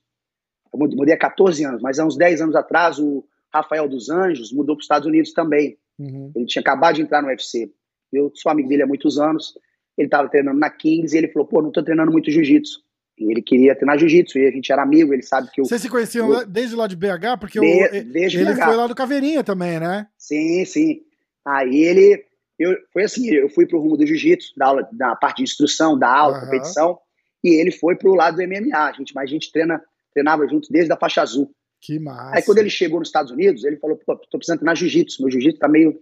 [0.72, 4.52] eu mudei há 14 anos, mas há uns 10 anos atrás, o Rafael dos Anjos
[4.52, 5.78] mudou para os Estados Unidos também.
[5.98, 6.32] Uhum.
[6.34, 7.70] Ele tinha acabado de entrar no UFC.
[8.12, 9.54] Eu sou amigo dele há muitos anos.
[9.96, 12.80] Ele estava treinando na Kings e ele falou: pô, não estou treinando muito jiu-jitsu.
[13.18, 15.64] E ele queria treinar jiu-jitsu e a gente era amigo, ele sabe que eu.
[15.64, 17.38] Vocês se conheciam eu, desde lá de BH?
[17.40, 18.64] Porque de, o, desde ele BH.
[18.64, 20.06] foi lá do Caveirinha também, né?
[20.16, 21.00] Sim, sim.
[21.44, 22.24] Aí ele
[22.58, 25.96] eu, foi assim, eu fui pro rumo do jiu-jitsu, da aula, da parte de instrução,
[25.96, 26.44] da aula, uhum.
[26.44, 26.98] competição,
[27.42, 29.80] e ele foi pro lado do MMA, a gente, mas a gente treina,
[30.12, 31.54] treinava juntos desde a faixa azul.
[31.80, 32.36] Que massa.
[32.36, 35.30] Aí quando ele chegou nos Estados Unidos, ele falou, pô, tô precisando treinar jiu-jitsu, meu
[35.30, 36.00] jiu-jitsu tá meio,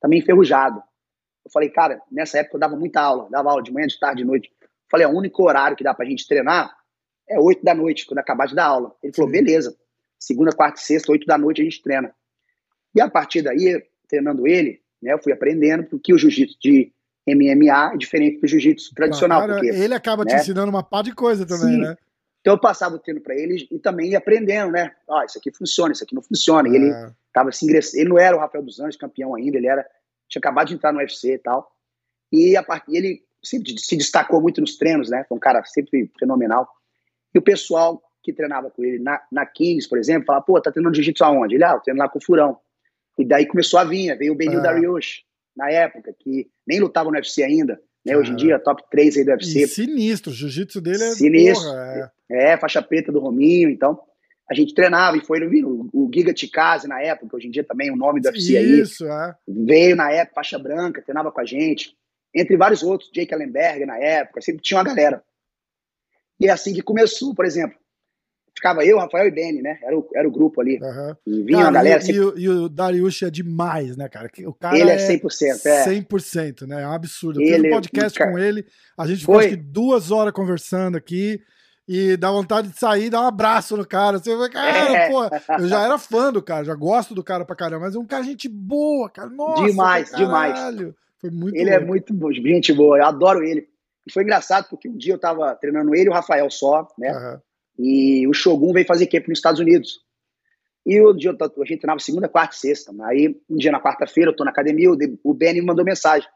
[0.00, 0.82] tá meio enferrujado.
[1.44, 4.22] Eu falei, cara, nessa época eu dava muita aula, dava aula de manhã, de tarde,
[4.22, 4.50] de noite.
[4.60, 6.76] Eu falei, o único horário que dá pra gente treinar
[7.28, 8.94] é 8 da noite, quando acabar de dar aula.
[9.02, 9.36] Ele falou, Sim.
[9.36, 9.76] beleza.
[10.18, 12.12] Segunda, quarta e sexta, 8 da noite a gente treina.
[12.94, 16.92] E a partir daí, treinando ele, né, eu fui aprendendo porque o jiu-jitsu de
[17.26, 19.40] MMA é diferente do jiu-jitsu tradicional.
[19.42, 21.80] Cara, porque, ele acaba né, te ensinando uma pá de coisa também, Sim.
[21.80, 21.96] né?
[22.48, 24.90] Então eu passava o treino para ele e também ia aprendendo, né?
[25.06, 26.66] Ó, oh, isso aqui funciona, isso aqui não funciona.
[26.66, 27.10] E ele é.
[27.30, 27.98] tava se ingressando.
[27.98, 29.86] Ele não era o Rafael dos Anjos, campeão ainda, ele era
[30.26, 31.70] tinha acabado de entrar no UFC e tal.
[32.32, 32.86] E a part...
[32.88, 35.26] ele sempre se destacou muito nos treinos, né?
[35.28, 36.66] Foi um cara sempre fenomenal.
[37.34, 40.72] E o pessoal que treinava com ele na, na Kings, por exemplo, falava, pô, tá
[40.72, 41.54] treinando jiu-jitsu aonde?
[41.54, 42.58] Ele, ah, eu treino lá com o Furão.
[43.18, 44.62] E daí começou a vir, veio o Benil é.
[44.62, 45.22] Dariush,
[45.54, 47.78] na época, que nem lutava no UFC ainda,
[48.08, 48.16] né?
[48.16, 49.62] Hoje em dia, top 3 aí do UFC.
[49.62, 51.68] E sinistro, o jiu-jitsu dele é sinistro.
[51.68, 52.52] Porra, é.
[52.52, 52.56] é.
[52.56, 53.98] faixa preta do Rominho, então
[54.50, 57.90] a gente treinava e foi o, o Giga Tikase na época, hoje em dia também
[57.90, 59.30] o nome do UFC Isso, aí.
[59.30, 59.34] É.
[59.46, 61.94] Veio na época, faixa branca, treinava com a gente,
[62.34, 65.22] entre vários outros, Jake Ellenberg na época, sempre tinha uma galera.
[66.40, 67.78] E é assim que começou, por exemplo,
[68.58, 69.78] ficava eu, Rafael e Benny, né?
[69.82, 70.78] Era o, era o grupo ali.
[70.80, 71.14] Uhum.
[71.26, 72.02] E vinha cara, a galera.
[72.02, 72.42] E, sempre...
[72.42, 74.30] e, o Dariush é demais, né, cara?
[74.44, 75.66] O cara ele é 100%.
[75.66, 76.82] É 100%, né?
[76.82, 77.40] É um absurdo.
[77.40, 78.30] Eu ele, fiz um podcast cara...
[78.30, 78.66] com ele,
[78.96, 81.40] a gente ficou acho que duas horas conversando aqui.
[81.90, 84.18] E dá vontade de sair dar um abraço no cara.
[84.18, 85.08] Você vai, cara, é.
[85.08, 85.24] pô,
[85.58, 88.04] eu já era fã do cara, já gosto do cara pra caramba, mas é um
[88.04, 89.30] cara gente boa, cara.
[89.30, 90.58] Nossa, demais, demais.
[91.18, 93.66] Foi muito Ele é muito bom, gente boa, eu adoro ele.
[94.06, 97.10] E foi engraçado porque um dia eu tava treinando ele e o Rafael só, né?
[97.10, 97.40] Uhum.
[97.78, 100.00] E o Shogun veio fazer camp nos Estados Unidos.
[100.84, 102.92] E o dia a gente treinava segunda, quarta e sexta.
[103.04, 104.90] Aí, um dia na quarta-feira, eu tô na academia,
[105.22, 106.28] o Benny me mandou mensagem.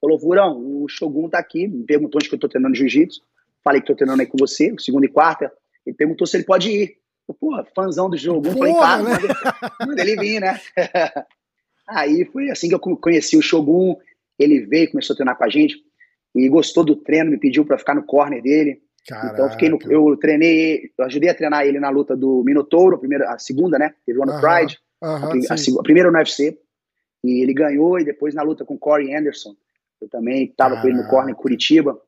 [0.00, 3.22] Falou, Vurão, o Shogun tá aqui, me perguntou onde que eu tô treinando jiu-jitsu.
[3.64, 5.50] Falei que tô treinando aí com você, segunda e quarta.
[5.86, 6.98] Ele perguntou se ele pode ir.
[7.26, 8.42] Eu, pô, fãzão do Shogun.
[8.42, 9.10] Porra, falei, cara, né?
[9.10, 10.60] manda, manda ele vir, né?
[11.88, 13.96] aí foi assim que eu conheci o Shogun.
[14.38, 15.82] Ele veio, começou a treinar com a gente
[16.34, 18.82] e gostou do treino, me pediu para ficar no corner dele.
[19.06, 19.34] Caraca.
[19.34, 22.98] Então fiquei no, eu treinei, eu ajudei a treinar ele na luta do Minotouro, a,
[22.98, 23.94] primeira, a segunda, né?
[24.06, 26.58] Teve o no Pride, a, a, a, primeira no UFC.
[27.22, 29.54] E ele ganhou, e depois na luta com Corey Anderson,
[30.00, 31.98] eu também estava com ele no corner em Curitiba.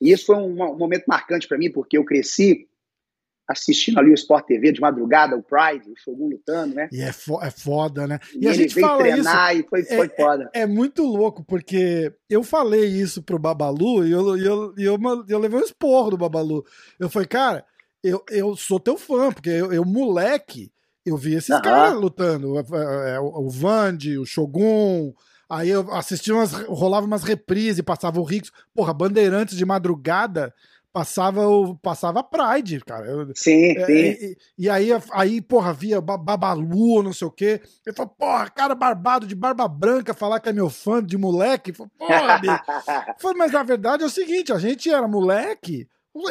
[0.00, 2.68] E isso foi um, um momento marcante para mim, porque eu cresci
[3.46, 6.88] assistindo ali o Sport TV de madrugada, o Pride, o Shogun lutando, né?
[6.90, 8.18] E é, fo é foda, né?
[8.34, 10.50] E, e a gente veio fala treinar isso, e foi, é, foi foda.
[10.54, 15.24] É, é, muito louco, porque eu falei isso pro Babalu e eu, eu, eu, eu,
[15.28, 16.64] eu levei um esporro do Babalu.
[16.98, 17.64] Eu falei, cara,
[18.02, 20.72] eu, eu sou teu fã, porque eu, eu moleque,
[21.04, 22.58] eu vi esses caras lutando.
[22.58, 25.12] É, é, o Vande, o Shogun,
[25.48, 28.50] Aí eu assistia umas, rolava umas reprises, passava o Ricos.
[28.74, 30.52] Porra, Bandeirantes de madrugada
[30.94, 33.04] passava o passava Pride, cara.
[33.04, 33.92] Eu, sim, é, sim.
[33.92, 37.60] E, e, aí, aí, porra, via Babalu, não sei o quê.
[37.84, 41.72] Ele falou, porra, cara barbado de barba branca falar que é meu fã de moleque.
[41.72, 42.40] Falei, porra,
[43.18, 45.88] falei, mas na verdade é o seguinte, a gente era moleque,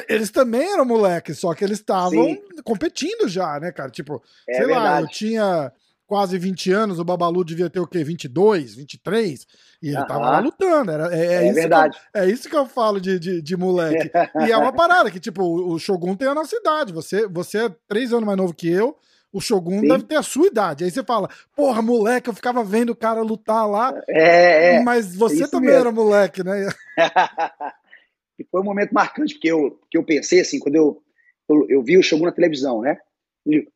[0.08, 3.92] eles também eram moleque, só que eles estavam competindo já, né, cara?
[3.92, 4.86] Tipo, é sei verdade.
[4.86, 5.74] lá, eu tinha
[6.06, 8.04] quase 20 anos, o Babalu devia ter o quê?
[8.04, 9.48] 22, 23?
[9.82, 10.06] E ele uhum.
[10.06, 10.92] tava lá lutando.
[10.92, 11.98] Era, é, é, é isso verdade.
[12.14, 14.12] Eu, é isso que eu falo de, de, de moleque.
[14.46, 16.94] e é uma parada que, tipo, o, Shogun tem a nossa idade.
[16.94, 18.96] Você, você é três anos mais novo que eu.
[19.32, 19.88] O Shogun Sim.
[19.88, 20.84] deve ter a sua idade.
[20.84, 24.00] Aí você fala, porra, moleque, eu ficava vendo o cara lutar lá.
[24.08, 24.84] É, é.
[24.84, 25.82] Mas você também mesmo.
[25.82, 26.70] era moleque, né?
[28.38, 31.02] e foi um momento marcante, porque eu, que eu pensei assim, quando eu,
[31.50, 32.98] eu, eu vi o Shogun na televisão, né?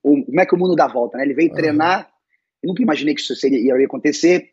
[0.03, 1.23] O, como é que o mundo dá volta, né?
[1.23, 2.07] Ele veio treinar
[2.63, 4.49] eu nunca imaginei que isso seria, ia acontecer.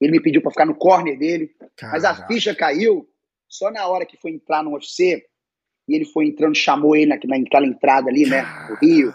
[0.00, 1.96] Ele me pediu para ficar no corner dele, Caraca.
[1.96, 3.08] mas a ficha caiu
[3.48, 5.24] só na hora que foi entrar no UFC.
[5.88, 8.44] E ele foi entrando, chamou ele naquela, naquela entrada ali, né?
[8.68, 9.14] No Rio.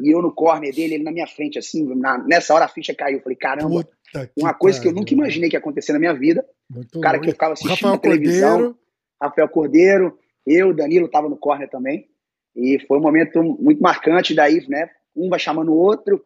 [0.00, 1.84] E eu no corner dele, ele na minha frente, assim.
[1.96, 3.18] Na, nessa hora a ficha caiu.
[3.18, 3.84] Eu falei, caramba,
[4.38, 6.46] uma coisa que eu nunca imaginei que ia acontecer na minha vida.
[6.70, 8.50] Muito o cara que eu ficava assistindo na televisão.
[8.50, 8.78] Cordeiro.
[9.20, 12.08] Rafael Cordeiro, eu, Danilo, tava no corner também.
[12.54, 14.32] E foi um momento muito marcante.
[14.32, 14.90] Daí, né?
[15.16, 16.24] Um vai chamando o outro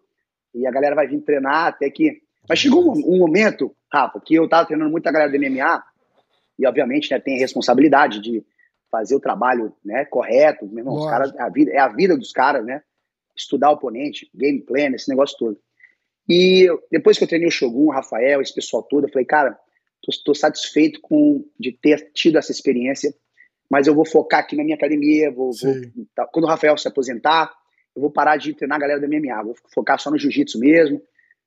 [0.57, 2.23] e a galera vai vir treinar até que.
[2.49, 5.85] Mas chegou um, um momento, Rafa, que eu tava treinando muita galera do MMA,
[6.59, 8.45] e obviamente né, tem a responsabilidade de
[8.90, 10.66] fazer o trabalho né, correto.
[10.66, 12.83] Meu irmão, os caras, a vida, é a vida dos caras, né?
[13.37, 15.59] Estudar o oponente, game plan, esse negócio todo.
[16.29, 19.59] E depois que eu treinei o Shogun, o Rafael, esse pessoal todo, eu falei, cara,
[20.25, 23.14] tô, satisfeito com de ter tido essa experiência,
[23.71, 25.75] mas eu vou focar aqui na minha academia, vou, vou
[26.14, 27.53] tá, quando o Rafael se aposentar,
[27.97, 31.01] eu vou parar de treinar a galera da MMA, vou focar só no jiu-jitsu mesmo,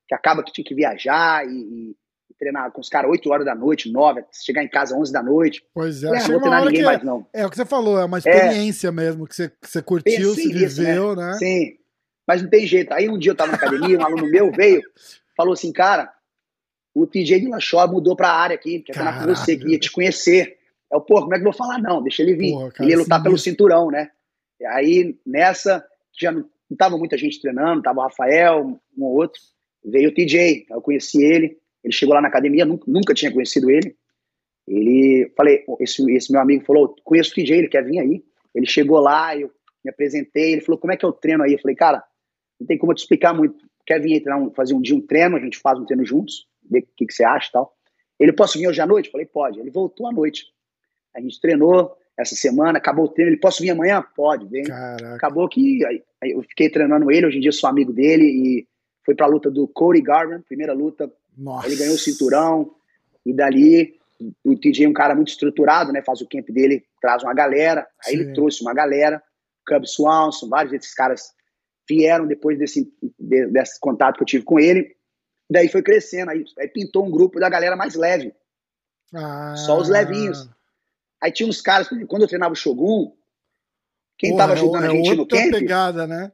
[0.08, 1.96] que acaba que tinha que viajar e, e
[2.40, 5.64] treinar com os caras 8 horas da noite, 9, chegar em casa 11 da noite.
[5.74, 7.28] Pois é, é não vou treinar ninguém é, mais, não.
[7.32, 10.34] É o que você falou, é uma experiência é, mesmo, que você, que você curtiu,
[10.34, 11.28] se viveu, né?
[11.28, 11.34] né?
[11.34, 11.78] Sim,
[12.28, 12.92] mas não tem jeito.
[12.94, 14.82] Aí um dia eu tava na academia, um aluno meu veio,
[15.38, 16.12] falou assim, cara,
[16.96, 20.58] o TJ de Lachó mudou pra área aqui, quer treinar com você, queria te conhecer.
[20.92, 21.78] É o pô, como é que eu vou falar?
[21.78, 22.54] Não, deixa ele vir.
[22.54, 24.10] Porra, cara, ele ia lutar pelo cinturão, né?
[24.60, 25.86] E aí, nessa,
[26.19, 29.41] já não, não tava muita gente treinando, tava o Rafael, um ou outro.
[29.84, 31.58] Veio o TJ, eu conheci ele.
[31.84, 33.95] Ele chegou lá na academia, nunca, nunca tinha conhecido ele.
[34.67, 38.23] Ele, falei, esse, esse meu amigo falou, conheço o TJ, ele quer vir aí.
[38.53, 39.49] Ele chegou lá, eu
[39.84, 41.53] me apresentei, ele falou, como é que é o treino aí?
[41.53, 42.03] Eu falei, cara,
[42.60, 43.65] não tem como eu te explicar muito.
[43.86, 46.47] Quer vir aí treinar, fazer um dia um treino, a gente faz um treino juntos,
[46.69, 47.73] ver o que, que você acha e tal.
[48.19, 49.08] Ele, posso vir hoje à noite?
[49.08, 49.60] Eu falei, pode.
[49.60, 50.45] Ele voltou à noite.
[51.15, 53.32] A gente treinou essa semana, acabou o treino.
[53.32, 54.03] Ele, posso vir amanhã?
[54.15, 54.63] Pode, vem.
[54.63, 55.15] Caraca.
[55.15, 58.67] Acabou que aí, eu fiquei treinando ele, hoje em dia sou amigo dele e
[59.05, 61.10] foi pra luta do Cody Garvin, primeira luta.
[61.38, 61.67] Nossa.
[61.67, 62.75] Ele ganhou o cinturão
[63.25, 63.97] e dali
[64.43, 66.01] o TJ é um cara muito estruturado, né?
[66.01, 67.88] Faz o camp dele, traz uma galera.
[68.05, 68.19] Aí Sim.
[68.19, 69.23] ele trouxe uma galera,
[69.65, 71.34] Cub Swanson, vários desses caras
[71.88, 74.93] vieram depois desse, desse contato que eu tive com ele.
[75.49, 78.34] Daí foi crescendo, aí, aí pintou um grupo da galera mais leve.
[79.13, 79.55] Ah.
[79.55, 80.49] Só os levinhos.
[81.21, 83.13] Aí tinha uns caras, quando eu treinava o Shogun,
[84.17, 85.51] quem Porra, tava é ajudando é, a gente no camp.
[85.51, 86.32] Pegada, né?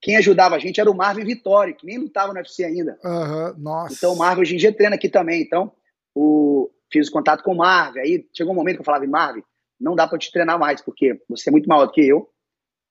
[0.00, 2.98] Quem ajudava a gente era o Marvin Vitória, que nem lutava no UFC ainda.
[3.02, 3.94] Uhum, nossa.
[3.94, 5.42] Então o Marvin hoje em dia treina aqui também.
[5.42, 5.72] Então,
[6.14, 8.00] o, fiz contato com o Marvin.
[8.00, 9.42] Aí chegou um momento que eu falava, Marvin,
[9.80, 12.28] não dá para te treinar mais, porque você é muito maior do que eu.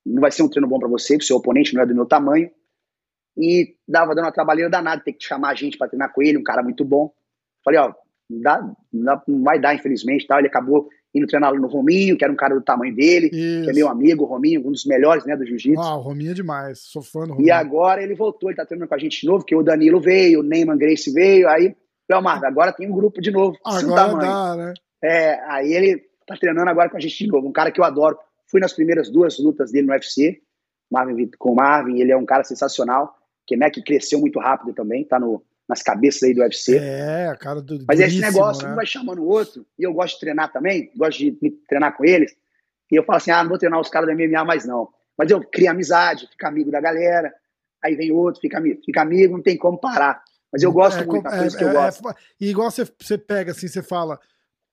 [0.06, 1.96] Não vai ser um treino bom para você, porque o seu oponente não é do
[1.96, 2.50] meu tamanho
[3.38, 6.38] e dava dando uma trabalheira danada, ter que chamar a gente para treinar com ele,
[6.38, 7.14] um cara muito bom.
[7.64, 7.94] Falei, ó,
[8.30, 10.40] não, dá, não, vai dar, infelizmente, tal.
[10.40, 13.64] Ele acabou indo treinar no Rominho, que era um cara do tamanho dele, Isso.
[13.64, 15.82] que é meu amigo, o Rominho, um dos melhores, né, do jiu-jitsu.
[15.82, 17.48] Ah, o Rominho é demais, sou fã do Rominho.
[17.48, 20.00] E agora ele voltou, ele tá treinando com a gente de novo, que o Danilo
[20.00, 21.76] veio, o Neyman Grace veio, aí,
[22.10, 24.74] Leomar, agora tem um grupo de novo, agora dá, né?
[25.04, 27.86] É, aí ele tá treinando agora com a gente de novo, um cara que eu
[27.86, 28.18] adoro.
[28.50, 30.42] Fui nas primeiras duas lutas dele no UFC,
[30.90, 33.14] Marvin, com o Marvin, ele é um cara sensacional
[33.46, 36.78] que, né, que cresceu muito rápido também, tá no, nas cabeças aí do UFC.
[36.78, 38.74] É, cara do Mas esse negócio, né?
[38.74, 41.32] um vai chamando o outro, e eu gosto de treinar também, gosto de
[41.68, 42.36] treinar com eles,
[42.92, 44.90] e eu falo assim, ah, não vou treinar os caras da MMA mais não.
[45.18, 47.34] Mas eu crio amizade, fico amigo da galera,
[47.84, 50.24] aí vem outro, fica amigo, fica amigo não tem como parar.
[50.52, 52.10] Mas eu gosto é, muito, é, coisa que eu é, gosto.
[52.10, 54.18] É, e igual você, você pega assim, você fala,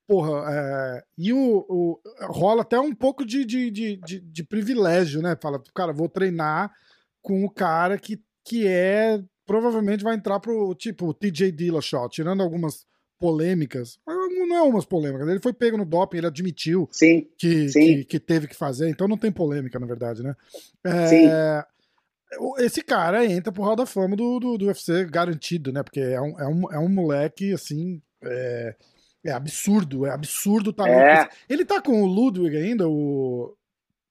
[0.07, 5.21] porra, é, e o, o, rola até um pouco de, de, de, de, de privilégio,
[5.21, 5.37] né?
[5.41, 6.73] Fala, cara, vou treinar
[7.21, 12.43] com o cara que que é provavelmente vai entrar pro tipo o TJ Dillashaw, tirando
[12.43, 12.87] algumas
[13.19, 17.81] polêmicas, não é umas polêmicas, ele foi pego no doping, ele admitiu sim, que, sim.
[17.81, 20.35] que, que, teve que fazer, então não tem polêmica, na verdade, né?
[20.85, 21.29] É, sim.
[22.59, 25.83] Esse cara entra pro Hall da Fama do, do, do, UFC garantido, né?
[25.83, 28.75] Porque é um, é um, é um moleque, assim, é,
[29.25, 30.97] é absurdo, é absurdo talento.
[30.97, 31.29] É.
[31.49, 33.57] Ele tá com o Ludwig ainda, o...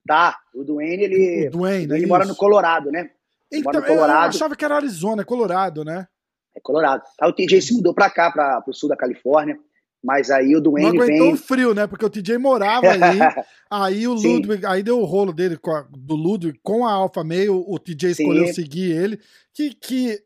[0.08, 3.12] Tá, o Duane, ele, o Duane, ele é mora no Colorado, né?
[3.54, 6.08] Então, Eu achava que era Arizona, é Colorado, né?
[6.56, 7.04] É Colorado.
[7.20, 9.58] Aí o TJ se mudou pra cá, pra, pro sul da Califórnia.
[10.04, 11.34] Mas aí o Duane Não aguentou vem...
[11.34, 11.88] o frio, né?
[11.88, 13.00] Porque o TJ morava aí.
[13.72, 17.64] aí o Ludwig, aí deu o rolo dele a, do Ludwig com a Alfa Meio.
[17.66, 18.54] O TJ escolheu Sim.
[18.54, 19.20] seguir ele.
[19.54, 20.20] Que, que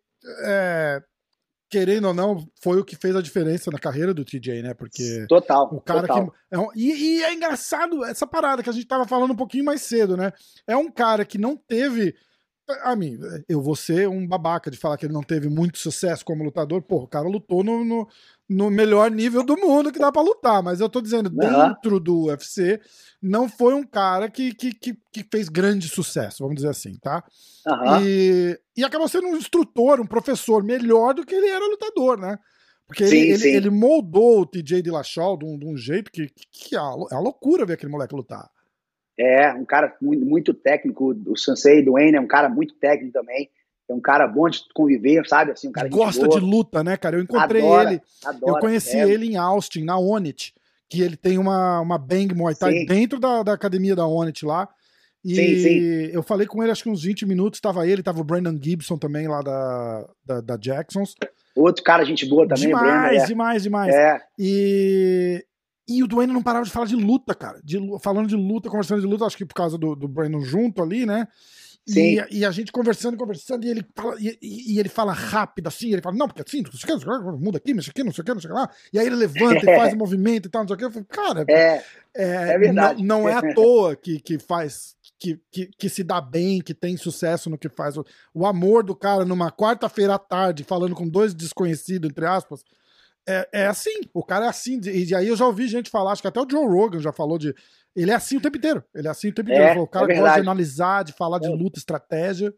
[0.43, 1.03] é,
[1.69, 4.73] querendo ou não, foi o que fez a diferença na carreira do TJ, né?
[4.73, 5.25] Porque.
[5.27, 5.69] Total.
[5.71, 6.31] O cara total.
[6.31, 6.37] que.
[6.49, 9.65] É um, e, e, é engraçado essa parada que a gente tava falando um pouquinho
[9.65, 10.33] mais cedo, né?
[10.65, 12.15] É um cara que não teve
[12.83, 16.25] a mim, eu vou ser um babaca de falar que ele não teve muito sucesso
[16.25, 16.81] como lutador.
[16.81, 18.07] Pô, o cara lutou no, no,
[18.49, 22.25] no melhor nível do mundo que dá para lutar, mas eu tô dizendo, dentro do
[22.25, 22.79] UFC,
[23.21, 27.23] não foi um cara que, que, que, que, fez grande sucesso, vamos dizer assim, tá?
[27.65, 28.01] Uhum.
[28.03, 32.37] E, e acabou sendo um instrutor, um professor melhor do que ele era lutador, né?
[32.85, 33.49] Porque sim, ele, sim.
[33.49, 37.19] ele, moldou o TJ Dillashaw de um, de um jeito que, que, que é uma
[37.19, 38.49] loucura ver aquele moleque lutar.
[39.19, 41.15] É, um cara muito, muito técnico.
[41.25, 43.49] O Sansei do Wayne é um cara muito técnico também.
[43.89, 45.51] É um cara bom de conviver, sabe?
[45.51, 47.17] Assim, um cara Gosta de luta, né, cara?
[47.17, 48.01] Eu encontrei adora, ele.
[48.23, 49.09] Adora, eu conheci é.
[49.09, 50.53] ele em Austin, na Onit,
[50.89, 52.85] que ele tem uma, uma Bang Muay Thai sim.
[52.85, 54.67] dentro da, da academia da Onit lá.
[55.23, 56.09] E sim, sim.
[56.13, 58.97] eu falei com ele acho que uns 20 minutos, tava ele, tava o Brandon Gibson
[58.97, 61.15] também lá da, da, da Jacksons.
[61.55, 62.67] Outro cara, gente boa também.
[62.67, 63.25] Demais, Brandon, é.
[63.25, 63.95] demais, demais.
[63.95, 64.21] É.
[64.37, 65.43] E,
[65.87, 67.61] e o Dwayne não parava de falar de luta, cara.
[67.63, 70.83] De, falando de luta, conversando de luta, acho que por causa do, do Brandon junto
[70.83, 71.27] ali, né?
[71.87, 75.93] E, e, a gente conversando, conversando, e ele fala, e, e, ele fala rápido assim,
[75.93, 78.23] ele fala, não, porque assim, não sei o que, muda aqui, mexe aqui, não sei
[78.23, 78.69] o que, não sei o que lá.
[78.91, 80.83] E aí ele levanta e faz o movimento e tal, não sei o que.
[80.83, 81.81] Eu falo, cara, é,
[82.13, 83.01] é, é verdade.
[83.01, 86.73] Não, não, é à toa que, que faz, que, que, que, se dá bem, que
[86.73, 87.95] tem sucesso no que faz.
[87.95, 92.65] O, o amor do cara numa quarta-feira à tarde, falando com dois desconhecidos, entre aspas,
[93.27, 94.79] é, é assim, o cara é assim.
[94.85, 97.37] E aí eu já ouvi gente falar, acho que até o Joe Rogan já falou
[97.37, 97.53] de.
[97.95, 98.83] Ele é assim o tempo inteiro.
[98.93, 99.79] Ele é assim o tempo inteiro.
[99.79, 101.49] É, o cara é gosta de analisar, de falar de É.
[101.49, 102.53] luta, estratégia.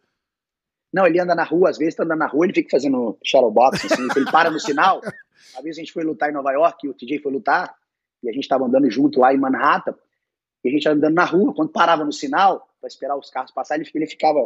[0.94, 3.86] Não, ele anda na rua, às vezes tá andando na rua, ele fica fazendo shadowbox,
[3.92, 5.02] assim, ele para no sinal.
[5.54, 7.76] Uma vez a gente foi lutar em Nova York, o TJ foi lutar,
[8.24, 9.96] e a gente tava andando junto lá em Manhattan,
[10.64, 13.84] e a gente andando na rua, quando parava no sinal, para esperar os carros passarem,
[13.84, 14.40] ele, ele ficava.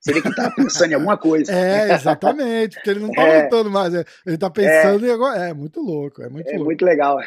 [0.00, 1.52] Você vê que ele tava pensando em alguma coisa.
[1.52, 3.42] É, exatamente, porque ele não tá É.
[3.44, 3.92] lutando mais.
[3.94, 5.38] é, Ele tá pensando em agora.
[5.48, 6.64] É muito louco, é muito É louco.
[6.66, 7.18] muito legal.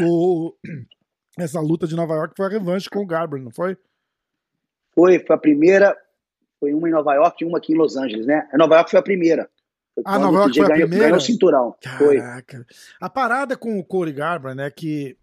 [0.00, 0.54] O-
[1.38, 3.76] essa luta de Nova York foi a revanche com o Garbrandt, não foi?
[4.94, 5.96] Foi, foi a primeira,
[6.60, 8.48] foi uma em Nova York e uma aqui em Los Angeles, né?
[8.52, 9.48] A Nova York foi a primeira.
[9.94, 11.04] Foi Ah, Nova York foi a ganhou, primeira?
[11.06, 11.74] ganhou o cinturão.
[11.98, 12.18] Foi.
[12.18, 12.66] Caraca.
[13.00, 15.16] A parada com o Corey Garbrandt é que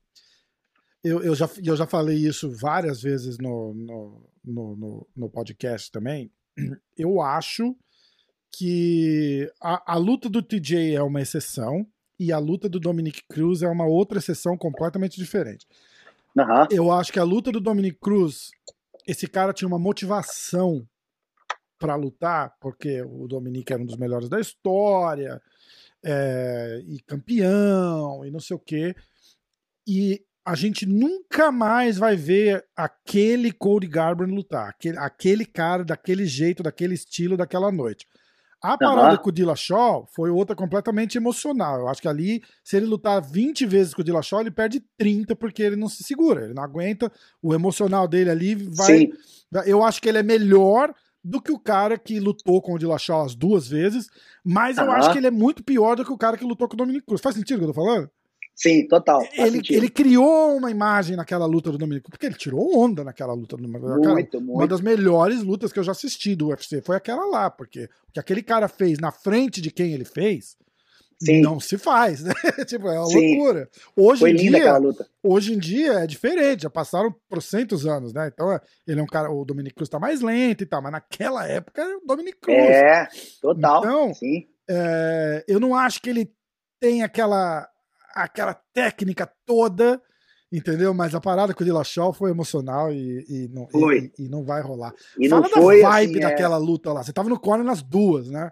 [1.03, 5.91] eu, eu, já, eu já falei isso várias vezes no, no, no, no, no podcast
[5.91, 6.31] também.
[6.97, 7.75] Eu acho
[8.51, 11.87] que a, a luta do TJ é uma exceção
[12.19, 15.65] e a luta do Dominic Cruz é uma outra exceção completamente diferente.
[16.37, 16.67] Aham.
[16.69, 18.51] Eu acho que a luta do Dominic Cruz,
[19.07, 20.85] esse cara tinha uma motivação
[21.77, 25.41] pra lutar, porque o Dominic era um dos melhores da história,
[26.03, 28.93] é, e campeão, e não sei o quê.
[29.87, 36.25] E a gente nunca mais vai ver aquele Cody Garbrandt lutar, aquele, aquele cara daquele
[36.25, 38.07] jeito, daquele estilo, daquela noite.
[38.59, 39.17] A parada Aham.
[39.17, 41.81] com o Dillashaw foi outra completamente emocional.
[41.81, 45.35] Eu acho que ali, se ele lutar 20 vezes com o Dillashaw, ele perde 30
[45.35, 47.11] porque ele não se segura, ele não aguenta.
[47.43, 49.01] O emocional dele ali vai.
[49.01, 49.11] Sim,
[49.67, 50.91] Eu acho que ele é melhor
[51.23, 54.07] do que o cara que lutou com o Dillashaw as duas vezes,
[54.43, 54.95] mas eu Aham.
[54.95, 57.05] acho que ele é muito pior do que o cara que lutou com o Dominic
[57.05, 57.21] Cruz.
[57.21, 58.09] Faz sentido o que eu tô falando?
[58.61, 59.21] Sim, total.
[59.33, 59.75] Ele, sentido.
[59.77, 63.55] ele criou uma imagem naquela luta do Dominic Cruz, porque ele tirou onda naquela luta
[63.55, 63.97] do Dominic Cruz.
[63.97, 64.69] Aquela- Muito, Uma muito.
[64.69, 68.19] das melhores lutas que eu já assisti do UFC foi aquela lá, porque o que
[68.19, 70.57] aquele cara fez na frente de quem ele fez
[71.21, 71.41] Sim.
[71.41, 72.31] não se faz, né?
[72.67, 73.35] tipo, é uma Sim.
[73.37, 73.69] loucura.
[73.95, 75.07] Hoje Foi em linda dia, aquela luta.
[75.23, 78.29] hoje em dia é diferente, já passaram trocentos anos, né?
[78.33, 78.47] Então
[78.87, 81.81] ele é um cara, o Dominic Cruz tá mais lento e tal, mas naquela época
[81.81, 82.57] era o Dominic Cruz.
[82.57, 83.07] É,
[83.41, 83.79] total.
[83.83, 84.11] Então.
[84.69, 86.31] É, eu não acho que ele
[86.79, 87.67] tem aquela,
[88.13, 90.01] aquela técnica toda,
[90.51, 90.93] entendeu?
[90.93, 94.11] Mas a parada com o Dillashaw foi emocional e, e não, Foi.
[94.17, 94.93] e, e não vai rolar.
[95.17, 97.03] E Fala não da foi vibe assim, é, daquela luta lá.
[97.03, 98.51] Você tava no corner nas duas, né?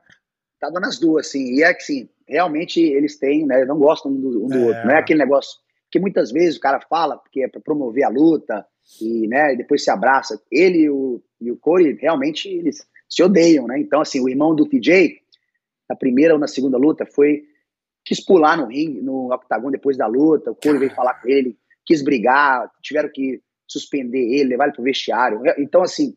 [0.59, 1.53] Tava nas duas, sim.
[1.55, 3.63] E é que, sim, realmente eles têm, né?
[3.65, 4.61] Não gostam um do, um do É.
[4.61, 4.85] outro.
[4.85, 8.09] Não é aquele negócio que muitas vezes o cara fala porque é para promover a
[8.09, 8.65] luta
[9.01, 10.41] e, né, e depois se abraça.
[10.51, 13.79] Ele e o, e o Corey, realmente, eles se odeiam, né?
[13.79, 15.17] Então, assim, o irmão do TJ,
[15.89, 17.43] na primeira ou na segunda luta, foi
[18.07, 20.51] quis pular no ringue, no octagon depois da luta.
[20.51, 24.83] O Corey veio falar com ele, quis brigar, tiveram que suspender ele, levar ele pro
[24.83, 25.41] vestiário.
[25.57, 26.15] Então, assim,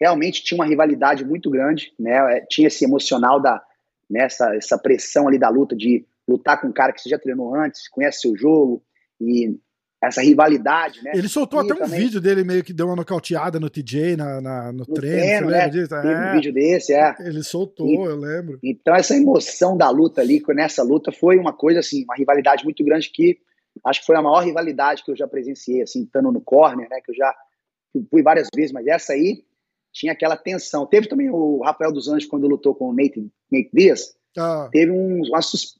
[0.00, 2.40] realmente tinha uma rivalidade muito grande, né?
[2.50, 3.62] Tinha esse emocional da
[4.10, 7.54] nessa essa pressão ali da luta de lutar com um cara que você já treinou
[7.54, 8.82] antes, conhece seu jogo
[9.20, 9.56] e
[10.00, 11.10] essa rivalidade, né?
[11.14, 14.16] Ele soltou E até um também- vídeo dele meio que deu uma nocauteada no TJ
[14.16, 15.68] na, na- no, No treino, treino, né?
[15.68, 15.88] disso?
[15.88, 17.14] Teve um É, vídeo desse, é.
[17.20, 18.58] ele soltou, E- eu lembro.
[18.62, 22.84] Então essa emoção da luta ali, nessa luta, foi uma coisa assim, uma rivalidade muito
[22.84, 23.38] grande que
[23.84, 27.00] acho que foi a maior rivalidade que eu já presenciei, assim, estando no corner, né?
[27.04, 27.34] Que eu já
[28.10, 29.42] fui várias vezes, mas essa aí
[29.92, 30.84] tinha aquela tensão.
[30.86, 34.92] Teve também o Rafael dos Anjos quando lutou com o Nate, Nate Diaz, Ah, teve
[34.92, 35.28] uns,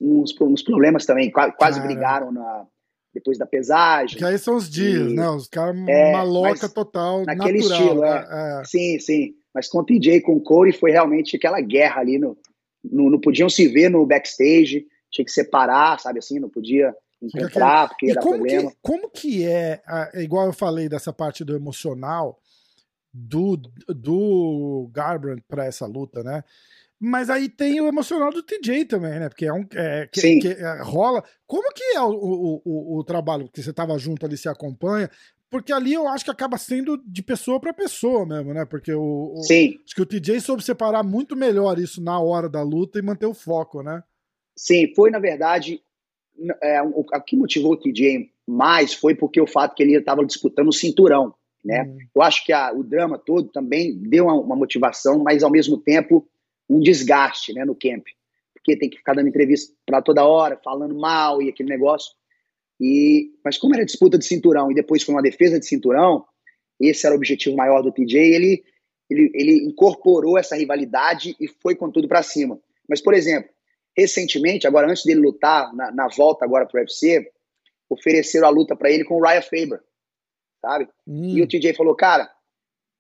[0.00, 1.86] uns, uns, problemas também, qua- quase Cara.
[1.92, 2.66] brigaram na,
[3.14, 4.18] depois da pesagem.
[4.18, 5.28] que aí são os dias, E- né?
[5.30, 8.26] Os caras É, maloca mas total, naquele natural, estilo, né?
[8.60, 8.64] É.
[8.64, 9.34] Sim, sim.
[9.54, 12.18] Mas com o TJ, com o Corey, foi realmente aquela guerra ali.
[12.18, 12.36] No,
[12.84, 16.38] no, não podiam se ver no backstage, tinha que separar, sabe assim?
[16.38, 18.70] Não podia encontrar, porque E dar como problema.
[18.70, 19.82] que, como que é,
[20.14, 22.38] é, igual eu falei dessa parte do emocional
[23.12, 23.56] do,
[23.88, 26.44] do Garbrandt para essa luta, né?
[27.00, 29.28] Mas aí tem o emocional do TJ também, né?
[29.28, 29.64] Porque é um.
[29.74, 30.38] É, que, Sim.
[30.40, 31.22] que, é, rola.
[31.46, 35.08] Como que é o, o, o, o trabalho que você tava junto ali, se acompanha?
[35.50, 38.64] Porque ali eu acho que acaba sendo de pessoa para pessoa mesmo, né?
[38.66, 42.48] Porque o, o- Sim, acho que o TJ soube separar muito melhor isso na hora
[42.48, 44.02] da luta e manter o foco, né?
[44.56, 44.92] sim.
[44.94, 45.80] Foi, na verdade,
[46.62, 50.24] é, o, o que motivou o TJ mais foi porque o fato que ele estava
[50.26, 51.32] disputando o cinturão,
[51.64, 51.84] né?
[51.84, 55.50] Hum, Eu acho que a- o drama todo também deu uma, uma motivação, mas ao
[55.50, 56.28] mesmo tempo
[56.68, 58.04] um desgaste né, no camp.
[58.54, 62.12] Porque tem que ficar dando entrevista para toda hora, falando mal e aquele negócio.
[62.80, 66.24] E, mas como era disputa de cinturão e depois foi uma defesa de cinturão,
[66.80, 68.64] esse era o objetivo maior do TJ, ele,
[69.10, 72.60] ele, ele incorporou essa rivalidade e foi com tudo para cima.
[72.88, 73.50] Mas, por exemplo,
[73.96, 77.30] recentemente, agora antes dele lutar, na, na volta agora para o UFC,
[77.90, 79.80] ofereceram a luta para ele com o Ryan Faber,
[80.60, 80.88] sabe?
[81.06, 81.36] hum.
[81.36, 82.30] E o TJ falou, cara,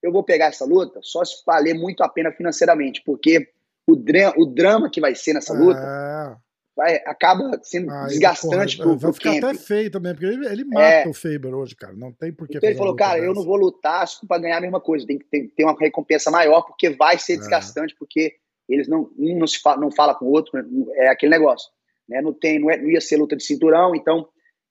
[0.02, 3.48] eu vou pegar essa luta só se valer muito a pena financeiramente, porque
[3.88, 6.36] o, dra o drama que vai ser nessa luta, É.
[6.76, 9.44] vai, acaba sendo ah, desgastante porra, pro, Vai ficar camp.
[9.44, 11.08] até feio também, porque ele, ele mata é.
[11.08, 11.94] o Faber hoje, cara.
[11.94, 13.26] Não tem por que então ele falou, cara, dessa.
[13.26, 15.06] eu não vou lutar para ganhar a mesma coisa.
[15.06, 17.36] Tem que ter, ter, uma recompensa maior, porque vai ser é.
[17.38, 18.34] desgastante, porque
[18.68, 20.52] eles não, um não, se fala, não fala com o outro,
[20.96, 21.70] é aquele negócio.
[22.06, 22.20] Né?
[22.20, 24.28] Não, tem, não, é, não ia ser luta de cinturão, então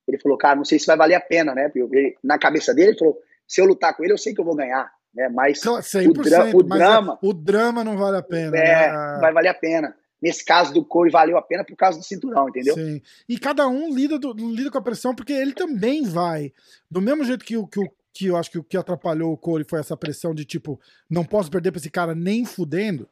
[0.07, 1.69] ele falou, cara, não sei se vai valer a pena, né?
[1.69, 4.45] Porque na cabeça dele, ele falou, se eu lutar com ele, eu sei que eu
[4.45, 5.29] vou ganhar, né?
[5.29, 5.81] Mas o,
[6.13, 7.19] dra o drama...
[7.21, 8.57] o drama não vale a pena.
[8.57, 9.17] É, né?
[9.19, 9.95] vai valer a pena.
[10.21, 12.73] Nesse caso do Corey valeu a pena por causa do cinturão, entendeu?
[12.73, 13.01] Sim.
[13.29, 16.51] E cada um lida, do, lida com a pressão, porque ele também vai.
[16.89, 19.37] Do mesmo jeito que o que, o, que eu acho que o que atrapalhou o
[19.37, 23.07] Corey foi essa pressão de tipo, não posso perder pra esse cara nem fudendo.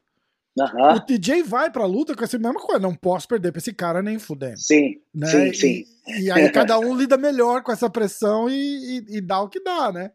[0.58, 0.94] Uhum.
[0.94, 4.02] O TJ vai pra luta com essa mesma coisa, não posso perder pra esse cara
[4.02, 4.58] nem fudendo.
[4.58, 5.26] Sim, né?
[5.26, 5.84] sim, sim.
[6.08, 9.48] E, e aí cada um lida melhor com essa pressão e, e, e, dá o
[9.48, 10.12] que dá, né?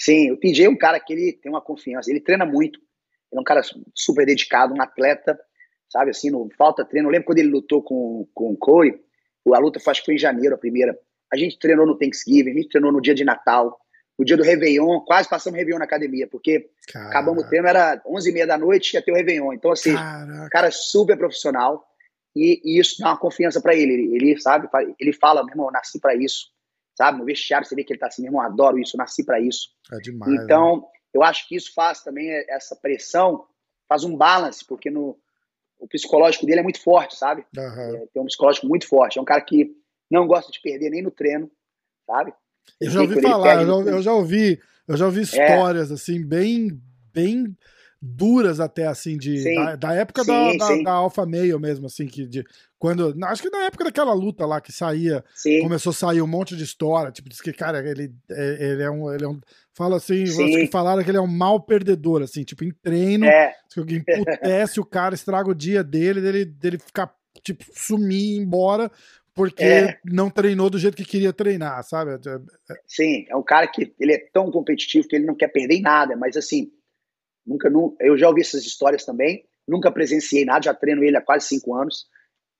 [0.00, 2.78] Sim, o TJ é um cara que ele tem uma confiança, ele treina muito,
[3.30, 3.60] ele é um cara
[3.94, 5.38] super dedicado, um atleta,
[5.90, 7.08] sabe, assim, não falta treino.
[7.08, 8.98] Eu lembro quando ele lutou com, com o Corey,
[9.52, 10.98] a luta foi, acho que foi em janeiro, a primeira.
[11.32, 13.78] A gente treinou no Thanksgiving, a gente treinou no dia de Natal,
[14.18, 17.10] no dia do Réveillon, quase passamos Réveillon na academia, porque Caraca.
[17.10, 19.52] acabamos o treino, era 11h30 da noite, ia ter o Réveillon.
[19.52, 20.48] Então, assim, Caraca.
[20.50, 21.86] cara super profissional,
[22.34, 23.92] e, e, isso dá uma confiança para ele.
[23.92, 24.14] ele.
[24.14, 26.48] Ele, sabe, ele fala, meu irmão, eu nasci para isso,
[27.00, 27.18] sabe?
[27.18, 29.40] No vestiário você vê que ele tá assim, meu irmão, adoro isso, eu nasci para
[29.40, 29.70] isso.
[29.90, 30.30] É demais.
[30.34, 30.82] Então, né?
[31.14, 33.46] eu acho que isso faz também essa pressão,
[33.88, 35.18] faz um balance, porque no,
[35.78, 37.46] o psicológico dele é muito forte, sabe?
[37.56, 37.96] Uhum.
[37.96, 39.18] É, tem um psicológico muito forte.
[39.18, 39.74] É um cara que
[40.10, 41.50] não gosta de perder nem no treino,
[42.06, 42.34] sabe?
[42.78, 45.94] Eu já ouvi falar, eu já, eu já, ouvi, eu já ouvi histórias é.
[45.94, 46.78] assim, bem,
[47.14, 47.56] bem
[48.02, 52.06] duras até, assim, de, da, da, época sim, da, da, da, Alpha Male mesmo, assim,
[52.06, 52.44] que de,
[52.78, 55.60] quando, acho que na época daquela luta lá que saía, sim.
[55.60, 58.90] começou a sair um monte de história, tipo, diz que, cara, ele, é, ele, é,
[58.90, 59.38] um, ele é um,
[59.74, 63.26] fala assim, acho que falaram que ele é um mal perdedor, assim, tipo, em treino,
[63.26, 63.54] é.
[63.70, 68.90] que emputece o cara, estraga o dia dele, dele, dele ficar, tipo, sumir, ir embora,
[69.34, 69.98] porque é.
[70.04, 72.12] não treinou do jeito que queria treinar, sabe?
[72.12, 75.48] É, é, sim, é um cara que ele é tão competitivo que ele não quer
[75.48, 76.70] perder em nada, mas assim,
[77.50, 81.20] nunca, nunca eu já ouvi essas histórias também, nunca presenciei nada, já treino ele há
[81.20, 82.06] quase cinco anos,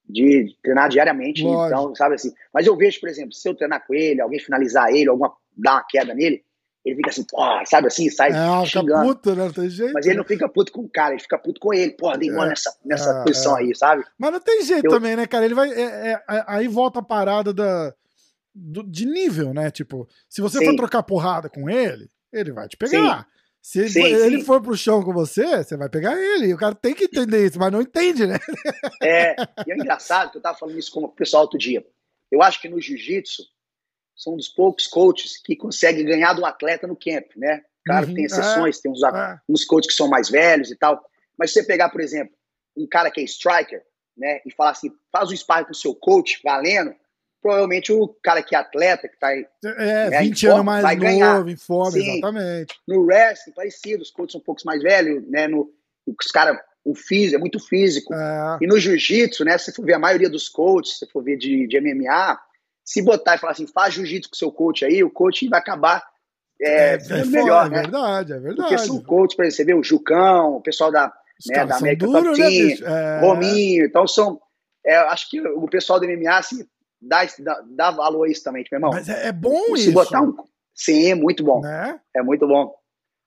[0.09, 1.67] de treinar diariamente, Lógico.
[1.67, 4.91] então, sabe assim, mas eu vejo, por exemplo, se eu treinar com ele, alguém finalizar
[4.91, 6.43] ele, alguma, dar uma queda nele,
[6.85, 7.25] ele fica assim,
[7.67, 9.07] sabe assim, sai é, xingando.
[9.07, 9.51] Puto, né?
[9.55, 11.93] tem jeito, Mas ele não fica puto com o cara, ele fica puto com ele.
[11.93, 13.61] Porra, dei é, nessa, nessa é, posição é.
[13.61, 14.03] aí, sabe?
[14.19, 14.91] Mas não tem jeito Eu...
[14.91, 15.45] também, né, cara?
[15.45, 15.71] Ele vai.
[15.71, 17.95] É, é, aí volta a parada da,
[18.55, 19.71] do, de nível, né?
[19.71, 20.65] Tipo, se você sim.
[20.65, 23.19] for trocar porrada com ele, ele vai te pegar.
[23.19, 23.40] Sim.
[23.63, 24.45] Se sim, ele sim.
[24.45, 26.55] for pro chão com você, você vai pegar ele.
[26.55, 28.39] O cara tem que entender isso, mas não entende, né?
[29.03, 29.35] É,
[29.67, 31.85] e é engraçado que eu tava falando isso com o pessoal outro dia.
[32.31, 33.43] Eu acho que no jiu-jitsu,
[34.15, 37.63] são um dos poucos coaches que conseguem ganhar do atleta no camp, né?
[37.87, 39.41] Claro uhum, tem exceções, é, tem uns, é.
[39.49, 41.03] uns coaches que são mais velhos e tal.
[41.39, 42.35] Mas se você pegar, por exemplo,
[42.77, 43.83] um cara que é striker,
[44.17, 46.95] né, e falar assim, faz um sparring com o seu coach, valendo,
[47.41, 51.07] provavelmente o cara que é atleta, que tá É, né, 20 anos mais vai novo,
[51.07, 51.49] ganhar.
[51.49, 52.11] em forma, Sim.
[52.11, 52.75] exatamente.
[52.87, 55.71] No wrestling, parecido, os coaches são um pouco mais velhos, né, no,
[56.07, 58.15] os caras, o físico, é muito físico.
[58.15, 58.59] É.
[58.61, 61.23] E no jiu-jitsu, né, se você for ver a maioria dos coaches, se você for
[61.23, 62.39] ver de, de MMA,
[62.85, 66.05] se botar e falar assim, faz jiu-jitsu com seu coach aí, o coach vai acabar
[66.61, 67.81] é, é, é melhor, é né?
[67.83, 68.69] verdade, é verdade.
[68.69, 71.11] Porque se o coach, você vê o Jucão, o pessoal da,
[71.47, 74.39] né, da América duro, Top né, Team, né, Rominho, então são,
[74.85, 76.67] é, acho que o pessoal do MMA assim,
[77.01, 78.91] dá, dá, dá valor a isso também, meu irmão.
[78.93, 79.93] Mas é, é bom se isso.
[79.93, 80.37] Botar um,
[80.75, 81.61] sim, é muito bom.
[81.61, 82.01] Né?
[82.15, 82.75] É muito bom.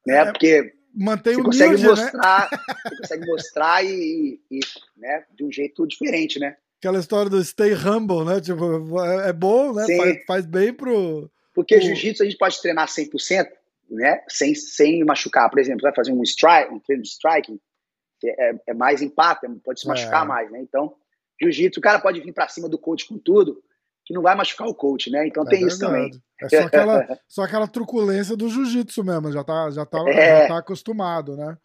[0.06, 0.16] Né?
[0.16, 1.88] É, Porque mantém você o consegue né?
[1.88, 2.58] mostrar, né?
[2.90, 4.60] você consegue mostrar e, e,
[4.98, 6.56] né, de um jeito diferente, né?
[6.80, 8.42] Aquela história do stay humble, né?
[8.42, 9.86] Tipo, é, é bom, né?
[9.98, 11.32] Faz, faz, bem pro.
[11.54, 11.86] Porque pro...
[11.86, 13.48] jiu-jitsu a gente pode treinar 100%,
[13.90, 14.22] né?
[14.28, 15.50] Sem, sem machucar.
[15.50, 17.60] Por exemplo, vai fazer um strike, um treino de striking,
[18.26, 20.28] é, é mais impacto, pode se machucar é.
[20.28, 20.60] mais, né?
[20.62, 20.94] Então,
[21.42, 23.62] jiu-jitsu, o cara pode vir para cima do coach com tudo,
[24.06, 25.28] que não vai machucar o coach, né?
[25.28, 25.74] Então é tem verdade.
[25.74, 26.12] isso também.
[26.42, 30.42] É só aquela, só aquela truculência do jiu-jitsu mesmo, já tá, já, tá, é.
[30.42, 31.58] já tá acostumado, né?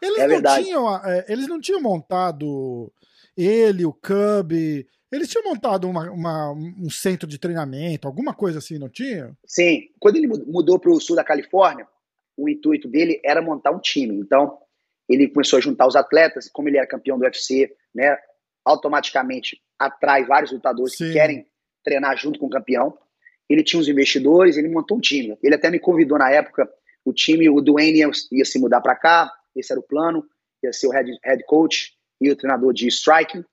[0.00, 2.92] Eles, é não tinham, é, eles não tinham montado
[3.36, 4.52] ele, o Cub,
[5.10, 9.36] eles tinham montado uma, uma, um centro de treinamento, alguma coisa assim, não tinha?
[9.46, 9.88] Sim.
[9.98, 11.86] Quando ele mudou para o sul da Califórnia,
[12.36, 14.14] o intuito dele era montar um time.
[14.16, 14.58] Então,
[15.08, 18.16] ele começou a juntar os atletas, como ele era campeão do UFC, né,
[18.68, 21.06] automaticamente atrai vários lutadores Sim.
[21.06, 21.46] que querem
[21.82, 22.96] treinar junto com o campeão.
[23.48, 25.38] Ele tinha os investidores, ele montou um time.
[25.42, 26.68] Ele até me convidou na época,
[27.04, 30.22] o time, o Dwayne ia, ia se mudar para cá, esse era o plano,
[30.62, 33.44] ia ser o head, head coach, e o treinador de striking.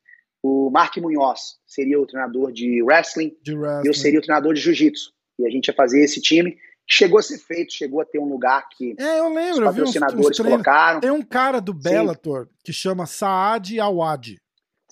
[0.44, 3.86] O Mark Munhoz seria o treinador de wrestling, de wrestling.
[3.86, 5.12] e eu seria o treinador de jiu-jitsu.
[5.40, 6.58] E a gente ia fazer esse time.
[6.88, 10.28] Chegou a ser feito, chegou a ter um lugar que é, eu lembro, os patrocinadores
[10.28, 11.00] uns, uns colocaram.
[11.00, 12.52] Tem um cara do Bellator Sim.
[12.64, 14.38] que chama Saad Awad.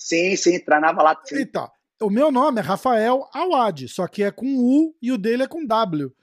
[0.03, 1.17] Sim, sim, treinava lá.
[1.23, 1.39] Sim.
[1.39, 5.43] Então, o meu nome é Rafael Awad, só que é com U e o dele
[5.43, 6.13] é com W.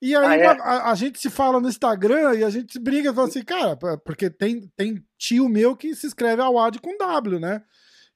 [0.00, 0.46] E aí ah, é?
[0.46, 3.76] a, a, gente se fala no Instagram e a gente brinca e fala assim, cara,
[4.04, 7.60] porque tem, tem tio meu que se escreve Awad com W, né?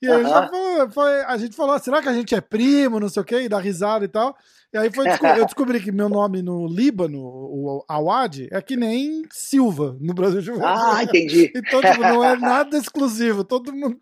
[0.00, 3.22] E aí falou, foi, a gente falou, será que a gente é primo, não sei
[3.22, 4.36] o quê, e dá risada e tal.
[4.72, 5.06] E aí foi,
[5.38, 10.42] eu descobri que meu nome no Líbano, o Awad, é que nem Silva no Brasil
[10.42, 11.50] de Ah, entendi.
[11.56, 13.44] Então, tipo, não é nada exclusivo.
[13.44, 13.96] Todo mundo,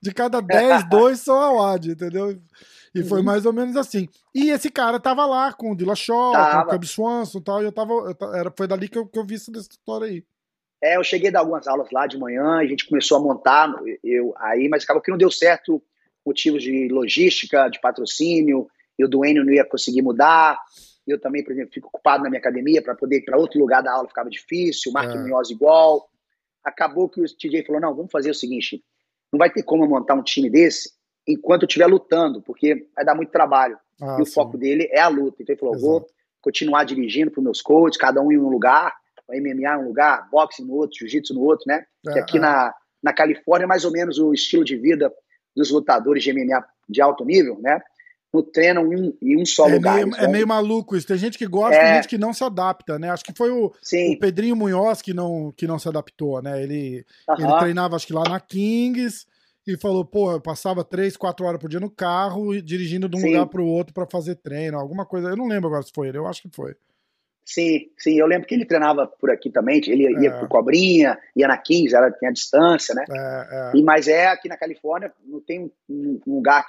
[0.00, 2.40] de cada 10, dois são Awad, entendeu?
[2.94, 3.24] E foi uhum.
[3.24, 4.08] mais ou menos assim.
[4.34, 7.64] E esse cara tava lá com o Dillashaw, com o Cub Swanson e tal, e
[7.64, 7.92] eu tava.
[7.92, 10.24] Eu, era, foi dali que eu, que eu vi essa história aí.
[10.82, 13.72] É, eu cheguei a dar algumas aulas lá de manhã, a gente começou a montar
[14.02, 15.80] eu, aí, mas acabou que não deu certo
[16.26, 18.68] motivos de logística, de patrocínio,
[18.98, 20.58] e o Duane não ia conseguir mudar.
[21.06, 23.82] Eu também, por exemplo, fico ocupado na minha academia para poder ir para outro lugar
[23.82, 24.90] da aula, ficava difícil.
[24.90, 25.18] O Mark é.
[25.18, 26.08] Munhoz igual.
[26.62, 28.84] Acabou que o TJ falou: não, vamos fazer o seguinte:
[29.32, 30.92] não vai ter como montar um time desse
[31.26, 33.78] enquanto eu estiver lutando, porque vai dar muito trabalho.
[34.00, 34.32] Ah, e o sim.
[34.32, 35.42] foco dele é a luta.
[35.42, 35.90] Então ele falou: Exato.
[35.90, 36.06] vou
[36.40, 38.94] continuar dirigindo para os meus coaches, cada um em um lugar,
[39.32, 41.84] o MMA um lugar, boxe no outro, jiu-jitsu no outro, né?
[42.06, 42.40] É, que aqui é.
[42.40, 45.12] na, na Califórnia é mais ou menos o estilo de vida
[45.56, 47.80] dos lutadores de MMA de alto nível, né?
[48.32, 49.94] No treinam em, em um só é lugar.
[49.94, 51.06] Meio, é meio maluco isso.
[51.06, 51.84] Tem gente que gosta, é...
[51.84, 53.10] tem gente que não se adapta, né?
[53.10, 56.62] Acho que foi o, o Pedrinho Munhoz que não, que não se adaptou, né?
[56.62, 57.44] Ele, uh -huh.
[57.44, 59.26] ele treinava, acho que lá na Kings,
[59.66, 63.20] e falou, pô, eu passava três, quatro horas por dia no carro, dirigindo de um
[63.20, 63.32] sim.
[63.32, 65.28] lugar para o outro para fazer treino, alguma coisa.
[65.28, 66.74] Eu não lembro agora se foi ele, eu acho que foi.
[67.44, 70.38] Sim, sim, eu lembro que ele treinava por aqui também, ele ia é.
[70.38, 73.04] pro Cobrinha, ia na Kings, era, tinha a distância, né?
[73.10, 73.78] É, é.
[73.78, 76.64] E, mas é aqui na Califórnia, não tem um, um lugar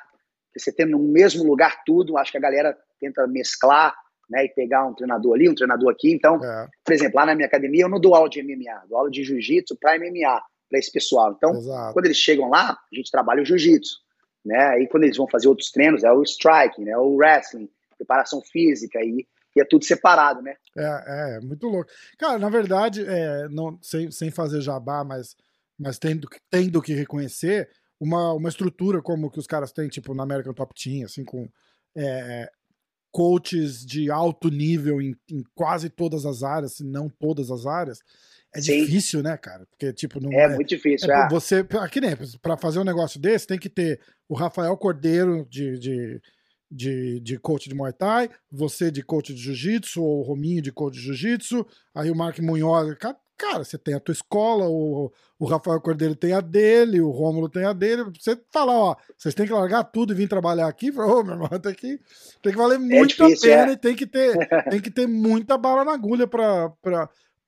[0.52, 3.96] que você tem no mesmo lugar tudo, acho que a galera tenta mesclar,
[4.30, 6.68] né, e pegar um treinador ali, um treinador aqui, então, é.
[6.84, 9.24] por exemplo, lá na minha academia eu não dou aula de MMA, dou aula de
[9.24, 11.34] jiu-jitsu para MMA, para esse pessoal.
[11.38, 11.94] Então, Exato.
[11.94, 14.00] quando eles chegam lá, a gente trabalha o jiu-jitsu,
[14.44, 14.70] né?
[14.70, 16.98] Aí quando eles vão fazer outros treinos, é o striking, né?
[16.98, 20.56] O wrestling, preparação física e, e é tudo separado, né?
[20.78, 21.90] É, é, muito louco.
[22.18, 25.36] Cara, na verdade, é, não, sem, sem fazer jabá, mas,
[25.78, 30.24] mas tendo, tendo que reconhecer, uma, uma estrutura como que os caras têm, tipo, na
[30.24, 31.48] American Top Team, assim, com
[31.96, 32.50] é,
[33.12, 38.00] coaches de alto nível em, em, quase todas as áreas, se não todas as áreas,
[38.56, 38.86] é Sim.
[38.86, 39.66] difícil, né, cara?
[39.68, 40.44] Porque, tipo, não é.
[40.44, 41.26] É muito difícil, é.
[41.26, 41.30] é.
[41.30, 45.78] Você, aqui nem, pra fazer um negócio desse, tem que ter o Rafael Cordeiro de,
[45.80, 46.22] de,
[46.74, 50.72] de, de coach de Muay Thai, você de coach de Jiu-Jitsu, ou o Rominho de
[50.72, 52.98] coach de Jiu-Jitsu, aí o Mark Munhoz.
[53.38, 57.50] Cara, você tem a tua escola, o, o Rafael Cordeiro tem a dele, o Rômulo
[57.50, 58.04] tem a dele.
[58.20, 60.92] Você fala, ó, vocês têm que largar tudo e vir trabalhar aqui.
[60.98, 62.00] Ô, oh, meu irmão, tem que,
[62.42, 63.74] tem que valer é muito é difícil, a pena é.
[63.74, 64.34] e tem que, ter,
[64.70, 66.72] tem que ter muita bala na agulha pra,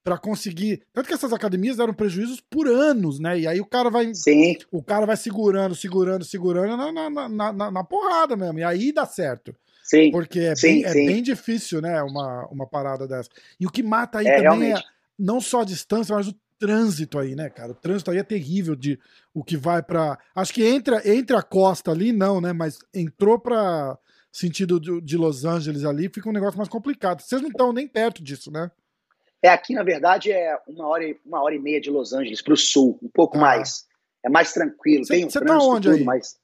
[0.06, 0.84] para conseguir.
[0.94, 3.40] Tanto que essas academias deram prejuízos por anos, né?
[3.40, 4.14] E aí o cara vai.
[4.14, 4.56] Sim.
[4.72, 8.60] O cara vai segurando, segurando, segurando na, na, na, na, porrada mesmo.
[8.60, 9.56] E aí dá certo.
[9.84, 10.12] Sim.
[10.12, 11.04] Porque é, sim, bem, sim.
[11.04, 12.04] é bem difícil, né?
[12.04, 13.30] Uma, uma parada dessa.
[13.60, 14.80] E o que mata aí é, também é realmente.
[14.80, 14.84] é
[15.18, 17.72] não só a distância, mas o trânsito aí, né, cara?
[17.72, 19.00] O trânsito aí é terrível de
[19.34, 22.54] o que vai para Acho que entra entre a costa ali, não, né?
[22.54, 23.98] Mas entrou para
[24.32, 27.22] sentido de, de Los Angeles ali, fica um negócio mais complicado.
[27.22, 28.70] Vocês não estão nem perto disso, né?
[29.46, 32.42] É, aqui, na verdade, é uma hora, e, uma hora e meia de Los Angeles
[32.42, 33.42] para o sul, um pouco ah.
[33.42, 33.86] mais.
[34.26, 35.06] É mais tranquilo.
[35.06, 36.04] Cê, tem um Você tá onde tudo, aí?
[36.04, 36.36] Mas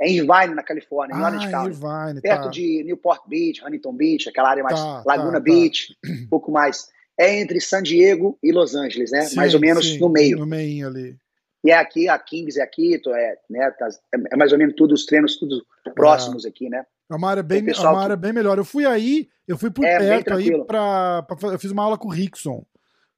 [0.00, 1.68] é em Irvine, na Califórnia, em ah, Orange County.
[1.68, 2.48] Irvine, perto tá.
[2.50, 6.10] de Newport Beach, Huntington Beach, aquela área mais tá, Laguna tá, Beach, tá.
[6.24, 6.88] um pouco mais.
[7.16, 9.20] É entre San Diego e Los Angeles, né?
[9.22, 10.38] Sim, mais ou menos sim, no meio.
[10.38, 11.16] No meio ali.
[11.64, 13.88] E é aqui, a Kings é aqui, é, né, tá,
[14.32, 15.64] é mais ou menos tudo, os treinos tudo
[15.94, 16.84] próximos aqui, né?
[17.12, 18.58] É uma área bem, é uma área bem melhor.
[18.58, 22.08] Eu fui aí, eu fui por é, perto aí para eu fiz uma aula com
[22.08, 22.64] o Rickson.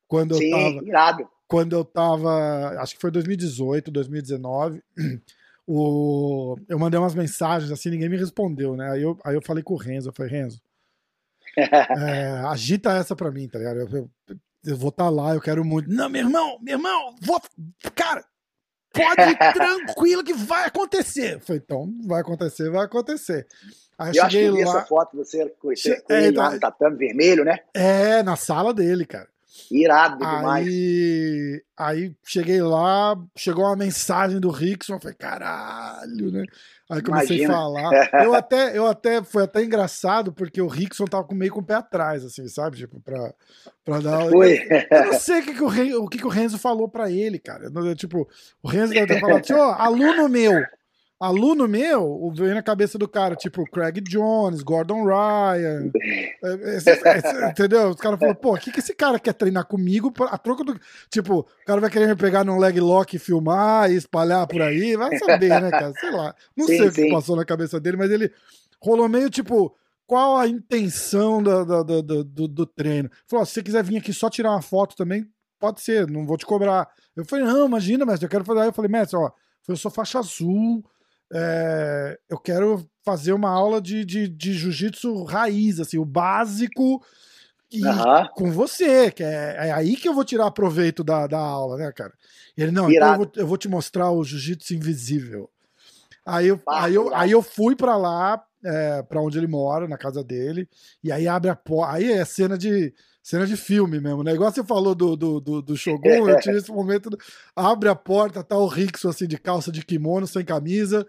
[0.08, 0.88] Quando Sim, eu tava.
[0.88, 1.28] Irado.
[1.46, 2.80] Quando eu tava.
[2.80, 4.82] Acho que foi 2018, 2019.
[5.66, 8.90] O, eu mandei umas mensagens assim, ninguém me respondeu, né?
[8.90, 10.60] Aí eu, aí eu falei com o Renzo, eu falei, Renzo,
[11.56, 13.80] é, agita essa pra mim, tá ligado?
[13.80, 14.10] Eu, eu,
[14.62, 15.88] eu vou estar tá lá, eu quero muito.
[15.88, 17.40] Não, meu irmão, meu irmão, vou.
[17.94, 18.22] Cara,
[18.94, 21.34] pode ir tranquilo que vai acontecer.
[21.34, 23.46] Eu falei, então, vai acontecer, vai acontecer.
[23.98, 24.70] Aí eu, acho que eu vi lá...
[24.70, 25.92] essa foto, você com, che...
[26.08, 27.58] é, ele lá no tatame vermelho, né?
[27.72, 29.28] É, na sala dele, cara.
[29.70, 30.66] Irado demais.
[30.66, 36.44] Aí, aí cheguei lá, chegou uma mensagem do Rickson, eu falei, caralho, né?
[36.90, 37.54] Aí comecei Imagina.
[37.54, 38.10] a falar.
[38.24, 41.74] Eu até, eu até, foi até engraçado, porque o Rickson tava meio com o pé
[41.74, 42.76] atrás, assim, sabe?
[42.76, 43.32] Tipo, pra,
[43.84, 44.28] pra dar.
[44.28, 44.58] Foi.
[44.58, 47.10] Eu, eu não sei o que, que, o, o que, que o Renzo falou pra
[47.10, 47.70] ele, cara.
[47.94, 48.28] Tipo,
[48.62, 50.62] o Renzo deve ter falado assim, ó, aluno meu.
[51.18, 55.90] Aluno meu, veio na cabeça do cara, tipo Craig Jones, Gordon Ryan.
[56.76, 57.90] Esse, esse, entendeu?
[57.90, 60.12] Os caras falaram, pô, o que, que esse cara quer treinar comigo?
[60.28, 60.78] A troca do.
[61.10, 64.60] Tipo, o cara vai querer me pegar num leg lock e filmar e espalhar por
[64.60, 64.96] aí.
[64.96, 65.92] Vai saber, né, cara?
[65.98, 66.34] Sei lá.
[66.56, 68.30] Não sim, sei o que passou na cabeça dele, mas ele
[68.80, 69.74] rolou meio tipo.
[70.06, 73.10] Qual a intenção do, do, do, do, do treino?
[73.26, 75.26] Falou: se você quiser vir aqui só tirar uma foto também,
[75.58, 76.86] pode ser, não vou te cobrar.
[77.16, 78.60] Eu falei, não, imagina, mestre, eu quero fazer.
[78.60, 79.30] Aí eu falei, mestre, ó,
[79.66, 80.84] eu sou faixa azul,
[81.34, 87.04] é, eu quero fazer uma aula de, de, de jiu-jitsu raiz, assim, o básico
[87.72, 88.28] e uhum.
[88.34, 91.90] com você, que é, é, aí que eu vou tirar proveito da, da aula, né,
[91.90, 92.12] cara?
[92.56, 95.50] Ele, não, então eu vou, eu vou, te mostrar o jiu-jitsu invisível.
[96.24, 99.88] Aí eu, ah, aí, eu, aí eu fui para lá, é, para onde ele mora,
[99.88, 100.68] na casa dele,
[101.02, 101.94] e aí abre a porta.
[101.94, 102.94] Aí é cena de
[103.24, 104.34] cena de filme mesmo, né?
[104.34, 107.08] Igual você falou do, do, do, do Shogun, eu tive esse momento.
[107.56, 111.06] Abre a porta, tá o Rickson assim de calça de kimono, sem camisa.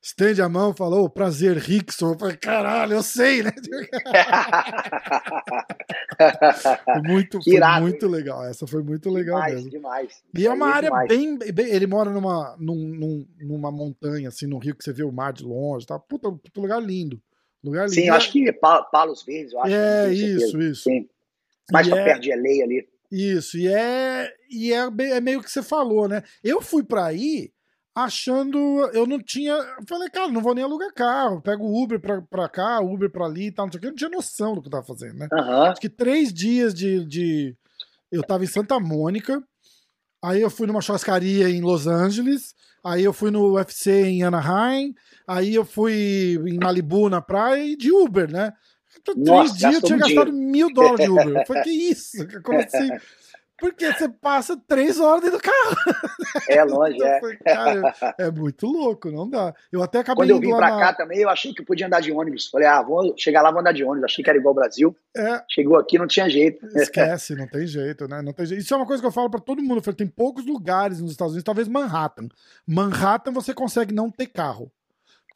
[0.00, 2.12] Estende a mão, falou, prazer, Rickson.
[2.12, 3.52] Eu falei, caralho, eu sei, né?
[7.04, 8.44] muito, foi muito legal.
[8.44, 9.70] Essa foi muito legal demais, mesmo.
[9.70, 10.22] Demais.
[10.38, 14.58] E é uma área bem, bem, Ele mora numa, num, num, numa montanha, assim, no
[14.58, 15.84] rio, que você vê o mar de longe.
[15.84, 15.98] Tá?
[15.98, 17.20] Puta, puta lugar lindo.
[17.64, 19.74] Lugar Sim, eu acho que Palos Verdes, eu acho.
[19.74, 20.84] É, isso, isso.
[20.84, 21.08] Sim.
[21.72, 22.04] Mais pra é...
[22.04, 22.88] perto de LA ali.
[23.10, 26.22] Isso, e é, e é, é meio que você falou, né?
[26.42, 27.52] Eu fui para aí
[27.96, 28.58] achando.
[28.92, 29.56] Eu não tinha.
[29.88, 31.40] Falei, cara, não vou nem alugar carro.
[31.40, 33.66] Pego Uber pra, pra cá, Uber pra ali e tal.
[33.66, 33.86] Não, sei o que.
[33.86, 35.28] eu não tinha noção do que eu tava fazendo, né?
[35.32, 35.62] Uhum.
[35.62, 37.56] Acho que três dias de, de.
[38.12, 39.42] Eu tava em Santa Mônica.
[40.22, 42.54] Aí eu fui numa churrascaria em Los Angeles.
[42.84, 44.94] Aí eu fui no UFC em Anaheim.
[45.26, 48.52] Aí eu fui em Malibu na praia e de Uber, né?
[49.04, 51.28] Três Nossa, dias eu tinha gastado mil dólares de Uber.
[51.28, 52.26] Eu falei, que isso?
[52.42, 52.88] Como assim?
[53.58, 55.76] Porque você passa três horas dentro do carro.
[56.48, 57.20] É longe, é.
[57.36, 59.54] Cara, é muito louco, não dá.
[59.72, 60.78] Eu até acabei Quando eu vim pra na...
[60.78, 62.48] cá também, eu achei que podia andar de ônibus.
[62.48, 64.04] Falei, ah, vou chegar lá, vou andar de ônibus.
[64.04, 64.94] Achei que era igual ao Brasil.
[65.16, 65.42] É.
[65.48, 66.66] Chegou aqui, não tinha jeito.
[66.76, 68.20] Esquece, não tem jeito, né?
[68.20, 68.60] Não tem jeito.
[68.60, 69.78] Isso é uma coisa que eu falo para todo mundo.
[69.78, 72.28] Eu falei, tem poucos lugares nos Estados Unidos, talvez Manhattan.
[72.66, 74.70] Manhattan você consegue não ter carro.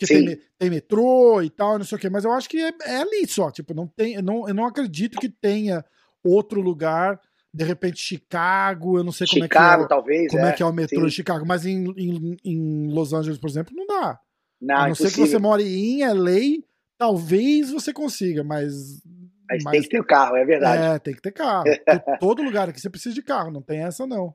[0.01, 2.73] Porque tem, tem, metrô e tal, não sei o quê, mas eu acho que é,
[2.85, 3.51] é ali só.
[3.51, 5.85] Tipo, não tem, eu não, eu não acredito que tenha
[6.25, 7.21] outro lugar
[7.53, 10.53] de repente Chicago, eu não sei Chicago, como é que é, talvez, como é, é
[10.53, 11.07] que é o metrô sim.
[11.07, 14.21] em Chicago, mas em, em, em, Los Angeles, por exemplo, não dá.
[14.61, 16.63] Não, a não ser que você more em LA,
[16.97, 19.03] talvez você consiga, mas
[19.49, 20.83] mas, mas tem que ter carro, é verdade.
[20.83, 21.65] É, tem que ter carro.
[22.21, 24.33] todo lugar aqui você precisa de carro, não tem essa não.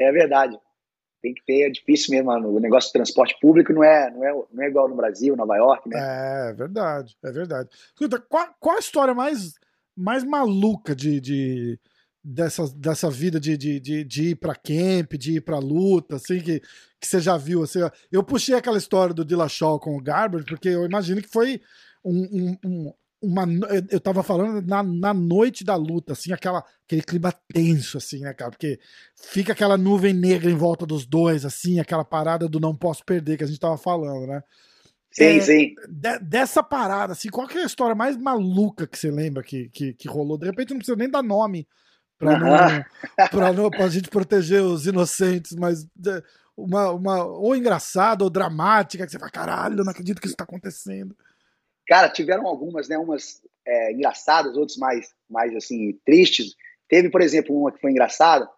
[0.00, 0.58] É verdade.
[1.22, 2.48] Tem que ter, é difícil mesmo, mano.
[2.48, 5.56] O negócio de transporte público não é, não é, não é igual no Brasil, Nova
[5.56, 5.98] York, né?
[5.98, 7.68] É, é verdade, é verdade.
[7.88, 9.54] Escuta, qual, qual a história mais,
[9.94, 11.78] mais maluca de, de,
[12.22, 16.40] dessa, dessa vida de, de, de, de ir pra camp, de ir pra luta, assim,
[16.40, 16.60] que,
[16.98, 17.62] que você já viu?
[17.62, 21.60] Assim, eu puxei aquela história do Dillashaw com o Garber, porque eu imagino que foi
[22.04, 23.46] um, um, um uma,
[23.90, 28.32] eu tava falando na, na noite da luta, assim, aquela, aquele clima tenso, assim, né,
[28.32, 28.50] cara?
[28.50, 28.78] Porque
[29.14, 33.36] fica aquela nuvem negra em volta dos dois, assim, aquela parada do não posso perder
[33.36, 34.42] que a gente tava falando, né?
[35.12, 35.74] Sim, é, sim.
[35.88, 39.92] De, dessa parada, assim, qual é a história mais maluca que você lembra que, que,
[39.92, 40.38] que rolou?
[40.38, 41.66] De repente não precisa nem dar nome
[42.18, 42.84] para não,
[43.30, 45.86] pra não pra gente proteger os inocentes, mas
[46.56, 50.36] uma, uma ou engraçada ou dramática, que você fala, caralho, eu não acredito que isso
[50.36, 51.14] tá acontecendo.
[51.90, 56.54] Cara, tiveram algumas, né, umas é, engraçadas, outras mais, mais assim, tristes.
[56.88, 58.48] Teve, por exemplo, uma que foi engraçada,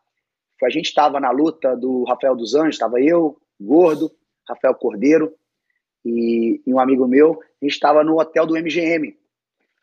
[0.60, 4.12] foi a gente estava na luta do Rafael dos Anjos, estava eu, Gordo,
[4.46, 5.34] Rafael Cordeiro
[6.04, 9.16] e, e um amigo meu, a gente estava no hotel do MGM,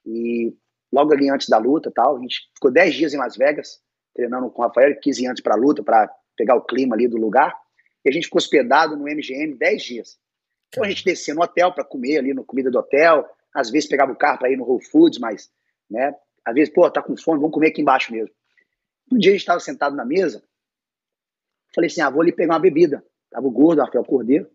[0.05, 0.55] e
[0.93, 2.17] logo ali antes da luta tal.
[2.17, 3.81] A gente ficou 10 dias em Las Vegas,
[4.13, 7.17] treinando com o Rafael, 15 antes para a luta, para pegar o clima ali do
[7.17, 7.57] lugar.
[8.05, 10.19] E a gente ficou hospedado no MGM 10 dias.
[10.67, 13.89] Então a gente descia no hotel para comer ali no comida do hotel, às vezes
[13.89, 15.51] pegava o carro para ir no Whole Foods, mas,
[15.89, 16.13] né,
[16.45, 18.33] às vezes, pô, tá com fome, vamos comer aqui embaixo mesmo.
[19.11, 20.43] Um dia a gente estava sentado na mesa,
[21.73, 23.03] falei assim, ah, vou ali pegar uma bebida.
[23.29, 24.49] Tava o gordo, Rafael Cordeiro.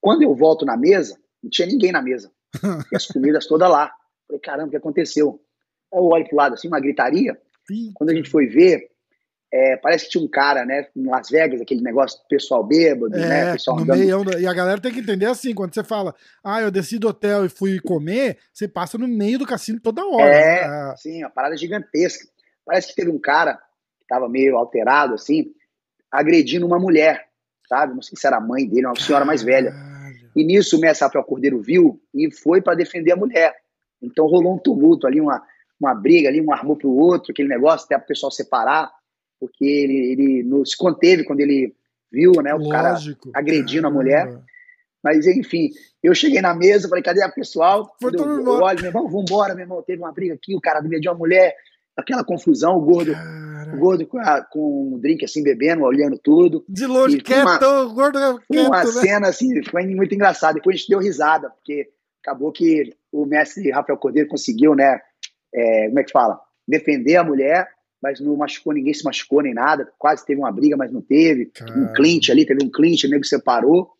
[0.00, 2.30] Quando eu volto na mesa, não tinha ninguém na mesa.
[2.92, 3.92] E as comidas todas lá.
[4.26, 5.40] Falei, caramba, o que aconteceu?
[5.92, 7.40] eu olho pro lado assim, uma gritaria.
[7.94, 8.90] Quando a gente foi ver,
[9.52, 13.28] é, parece que tinha um cara, né, em Las Vegas, aquele negócio pessoal bêbado, é,
[13.28, 14.38] né, pessoal andando...
[14.38, 17.44] E a galera tem que entender assim, quando você fala, ah, eu desci do hotel
[17.44, 20.30] e fui comer, você passa no meio do cassino toda hora.
[20.30, 20.94] É, né?
[20.96, 22.28] sim, uma parada gigantesca.
[22.64, 25.46] Parece que teve um cara que tava meio alterado, assim,
[26.12, 27.26] agredindo uma mulher,
[27.68, 27.94] sabe?
[27.94, 29.74] Não sei se era a mãe dele, uma senhora mais velha.
[30.36, 33.52] E nisso o Mestre Rafael Cordeiro viu e foi para defender a mulher.
[34.00, 35.42] Então rolou um tumulto ali, uma,
[35.80, 38.90] uma briga ali, um armou pro outro, aquele negócio, até o pessoal separar,
[39.40, 41.74] porque ele, ele não se conteve quando ele
[42.12, 43.88] viu né, o Lógico, cara agredindo caramba.
[43.88, 44.40] a mulher.
[45.02, 45.70] Mas, enfim,
[46.02, 47.90] eu cheguei na mesa, falei, cadê a pessoal?
[48.00, 49.82] Foi todo mundo olha, meu irmão, vambora, meu irmão.
[49.82, 51.54] Teve uma briga aqui, o cara agrediu uma mulher,
[51.96, 53.12] aquela confusão, o gordo,
[53.72, 56.64] o gordo com, a, com um drink assim, bebendo, olhando tudo.
[56.68, 58.18] De longe, quieto, uma, o gordo
[58.50, 58.86] quieto, Uma né?
[58.86, 60.54] cena assim, foi muito engraçada.
[60.54, 61.88] Depois a gente deu risada, porque
[62.22, 65.00] acabou que o mestre Rafael Cordeiro conseguiu, né,
[65.54, 66.38] é, como é que fala?
[66.68, 67.68] Defender a mulher,
[68.02, 69.90] mas não machucou, ninguém se machucou nem nada.
[69.98, 71.46] Quase teve uma briga, mas não teve.
[71.46, 71.90] Caramba.
[71.90, 73.90] Um clinch ali, teve um clinch, o nego separou.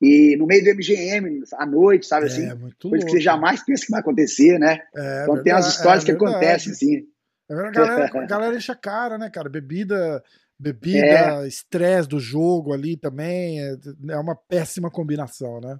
[0.00, 2.48] E no meio do MGM, à noite, sabe é, assim?
[2.48, 3.06] Coisa louco.
[3.06, 4.80] que você jamais pensa que vai acontecer, né?
[4.94, 6.34] É, então verdade, tem as histórias é, que verdade.
[6.34, 7.06] acontecem, assim.
[7.50, 9.48] É a galera, a galera enche a cara, né, cara?
[9.48, 10.22] Bebida,
[10.58, 11.48] bebida, é.
[11.48, 12.10] estresse é.
[12.10, 13.76] do jogo ali também é,
[14.10, 15.78] é uma péssima combinação, né?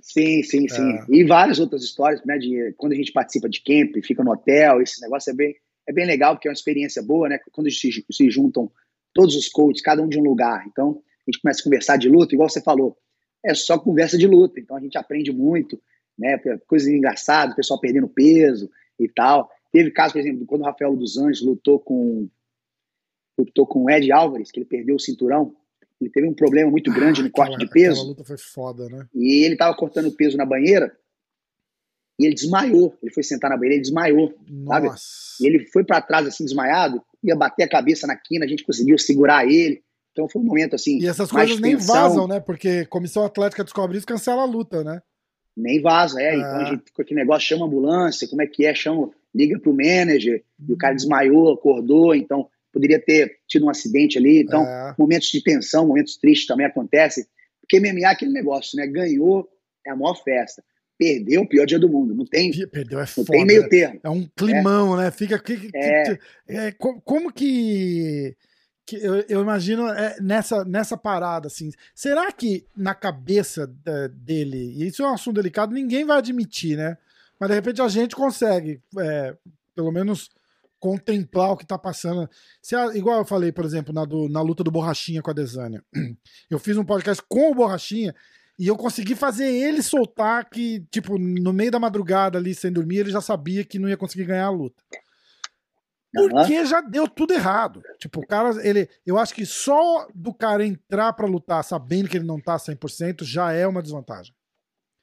[0.00, 0.92] Sim, sim, sim.
[0.92, 1.04] É.
[1.08, 2.38] E várias outras histórias, né?
[2.38, 5.54] De quando a gente participa de camp, fica no hotel, esse negócio é bem,
[5.90, 7.38] é bem legal, porque é uma experiência boa, né?
[7.52, 8.70] Quando se, se juntam
[9.12, 10.64] todos os coaches, cada um de um lugar.
[10.66, 12.96] Então, a gente começa a conversar de luta, igual você falou
[13.44, 14.60] é só conversa de luta.
[14.60, 15.80] Então a gente aprende muito,
[16.18, 16.38] né?
[16.66, 19.50] Coisas engraçadas, o pessoal perdendo peso e tal.
[19.72, 22.28] Teve caso, por exemplo, quando o Rafael dos Anjos lutou com
[23.38, 25.54] lutou com o Ed Álvares, que ele perdeu o cinturão.
[25.98, 28.00] Ele teve um problema muito grande ah, no corte de peso.
[28.00, 29.06] Aquela luta foi foda, né?
[29.14, 30.94] E ele tava cortando peso na banheira
[32.20, 32.94] e ele desmaiou.
[33.02, 34.68] Ele foi sentar na banheira e desmaiou, Nossa.
[34.68, 35.00] sabe?
[35.40, 38.62] E ele foi para trás assim desmaiado, ia bater a cabeça na quina, a gente
[38.62, 39.82] conseguiu segurar ele.
[40.12, 40.98] Então foi um momento assim.
[40.98, 42.38] E essas coisas nem vazam, né?
[42.38, 45.00] Porque comissão atlética descobre isso, cancela a luta, né?
[45.56, 46.34] Nem vaza, é.
[46.34, 46.36] é.
[46.36, 48.74] Então a gente com aquele negócio, chama ambulância, como é que é?
[48.74, 50.66] Chama, liga pro manager, hum.
[50.68, 50.96] e o cara uhum.
[50.96, 54.42] desmaiou, acordou, então poderia ter tido um acidente ali.
[54.42, 54.94] Então, é.
[54.98, 57.24] momentos de tensão, momentos tristes também acontecem.
[57.60, 58.86] Porque MMA é aquele negócio, né?
[58.86, 59.48] Ganhou,
[59.86, 60.62] é a maior festa.
[61.00, 62.14] Perdeu o pior dia do mundo.
[62.14, 63.98] Não tem, Perdeu é não foda, tem meio termo.
[64.04, 65.04] É um climão, é.
[65.04, 65.10] né?
[65.10, 65.38] Fica.
[65.38, 66.02] Que, é.
[66.04, 68.36] Que, é, como que
[68.84, 71.70] que eu, eu imagino é, nessa, nessa parada, assim.
[71.94, 76.76] Será que na cabeça é, dele, e isso é um assunto delicado, ninguém vai admitir,
[76.76, 76.98] né?
[77.38, 79.36] Mas de repente a gente consegue, é,
[79.76, 80.28] pelo menos,
[80.80, 82.28] contemplar o que tá passando.
[82.60, 85.82] Se igual eu falei, por exemplo, na, do, na luta do Borrachinha com a Desânia.
[86.50, 88.14] Eu fiz um podcast com o Borrachinha
[88.60, 92.98] e eu consegui fazer ele soltar que, tipo, no meio da madrugada ali, sem dormir,
[92.98, 94.84] ele já sabia que não ia conseguir ganhar a luta.
[96.12, 96.66] Porque uhum.
[96.66, 97.80] já deu tudo errado.
[97.98, 98.86] Tipo, o cara, ele.
[99.06, 103.24] Eu acho que só do cara entrar para lutar sabendo que ele não tá 100%
[103.24, 104.34] já é uma desvantagem.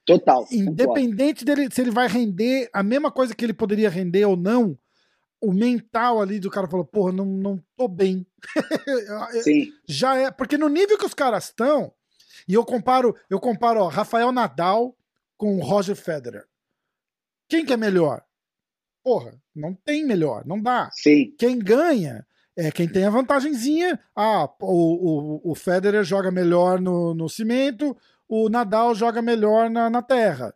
[0.06, 0.46] Total.
[0.52, 1.62] Independente concordo.
[1.62, 4.78] dele, se ele vai render a mesma coisa que ele poderia render ou não,
[5.42, 8.24] o mental ali do cara falou, porra, não, não tô bem.
[9.42, 9.72] Sim.
[9.88, 10.30] já é.
[10.30, 11.92] Porque no nível que os caras estão,
[12.48, 14.96] e eu comparo, eu comparo, ó, Rafael Nadal
[15.36, 16.44] com Roger Federer.
[17.48, 18.22] Quem que é melhor?
[19.04, 20.90] Porra, não tem melhor, não dá.
[20.92, 21.34] Sim.
[21.38, 22.26] Quem ganha
[22.56, 23.98] é quem tem a vantagenzinha.
[24.16, 27.96] Ah, o, o, o Federer joga melhor no, no cimento,
[28.28, 30.52] o Nadal joga melhor na, na terra.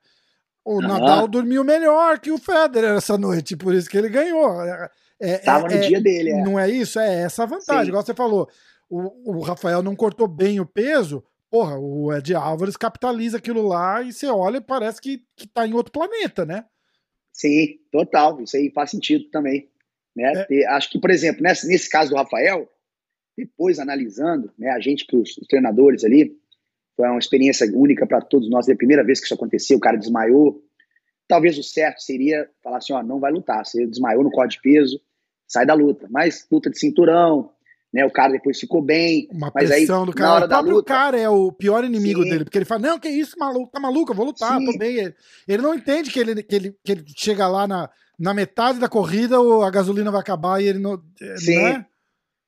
[0.65, 0.81] O uhum.
[0.81, 4.63] Nadal dormiu melhor que o Federer essa noite, por isso que ele ganhou.
[4.63, 4.91] É,
[5.21, 6.43] é, Tava no é, dia dele, é.
[6.43, 6.99] Não é isso?
[6.99, 7.85] É essa a vantagem.
[7.85, 7.89] Sim.
[7.89, 8.49] Igual você falou,
[8.89, 14.01] o, o Rafael não cortou bem o peso, porra, o Ed Álvares capitaliza aquilo lá
[14.01, 16.65] e você olha e parece que, que tá em outro planeta, né?
[17.31, 18.41] Sim, total.
[18.41, 19.69] Isso aí faz sentido também.
[20.17, 20.47] Né?
[20.51, 20.67] É.
[20.69, 22.67] Acho que, por exemplo, nesse, nesse caso do Rafael,
[23.37, 26.35] depois analisando, né, a gente, que os, os treinadores ali,
[26.97, 28.67] foi uma experiência única para todos nós.
[28.67, 30.63] É a primeira vez que isso aconteceu, o cara desmaiou.
[31.29, 33.67] Talvez o certo seria falar assim: ó, não vai lutar.
[33.67, 34.99] Você desmaiou no corte de peso,
[35.47, 36.09] sai da luta.
[36.11, 37.53] Mas luta de cinturão,
[37.93, 38.05] né?
[38.05, 39.29] O cara depois ficou bem.
[39.31, 40.47] Uma mas pressão aí, do cara.
[40.47, 42.31] o próprio luta, cara é o pior inimigo Sim.
[42.31, 44.65] dele, porque ele fala: Não, que isso, maluco, tá maluco, eu vou lutar, Sim.
[44.65, 45.13] tô bem.
[45.47, 48.89] Ele, não entende que ele, que, ele, que ele chega lá na, na metade da
[48.89, 51.03] corrida, a gasolina vai acabar e ele não.
[51.21, 51.57] Eh, Sim.
[51.57, 51.87] Não é?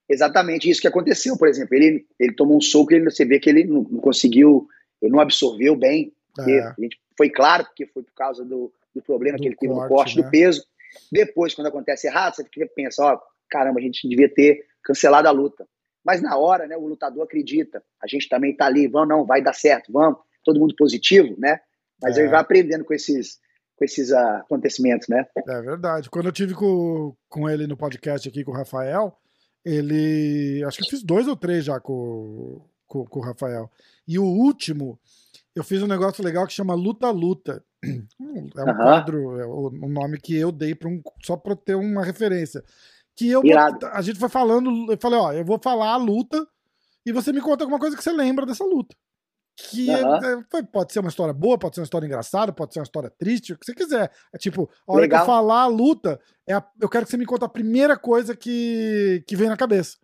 [0.09, 1.75] Exatamente isso que aconteceu, por exemplo.
[1.75, 4.67] Ele, ele tomou um soco e ele, você vê que ele não, não conseguiu,
[5.01, 6.13] ele não absorveu bem.
[6.41, 6.61] É.
[6.61, 9.73] A gente, foi claro que foi por causa do, do problema do que ele teve
[9.73, 10.23] no corte né?
[10.23, 10.65] do peso.
[11.11, 15.67] Depois, quando acontece errado, você pensa, ó, caramba, a gente devia ter cancelado a luta.
[16.05, 17.83] Mas na hora, né, o lutador acredita.
[18.03, 20.19] A gente também está ali, vamos, não, vai dar certo, vamos.
[20.45, 21.59] Todo mundo positivo, né?
[22.03, 22.21] Mas é.
[22.21, 23.39] ele vai aprendendo com esses,
[23.75, 25.25] com esses uh, acontecimentos, né?
[25.49, 26.11] É verdade.
[26.11, 29.17] Quando eu tive com, com ele no podcast aqui com o Rafael,
[29.65, 30.63] ele.
[30.67, 33.71] Acho que eu fiz dois ou três já com, com, com o Rafael.
[34.07, 35.01] E o último,
[35.57, 37.65] eu fiz um negócio legal que chama Luta Luta.
[38.57, 42.65] É um quadro, é um nome que eu dei um, só para ter uma referência
[43.17, 43.43] que eu
[43.93, 46.47] a gente foi falando, eu falei, ó, eu vou falar a luta
[47.07, 48.97] e você me conta alguma coisa que você lembra dessa luta.
[49.57, 50.43] Que uhum.
[50.53, 53.11] é, pode ser uma história boa, pode ser uma história engraçada, pode ser uma história
[53.11, 54.11] triste, o que você quiser.
[54.33, 55.21] É tipo, a hora Legal.
[55.21, 57.97] que eu falar a luta, é a, eu quero que você me conte a primeira
[57.97, 59.97] coisa que, que vem na cabeça.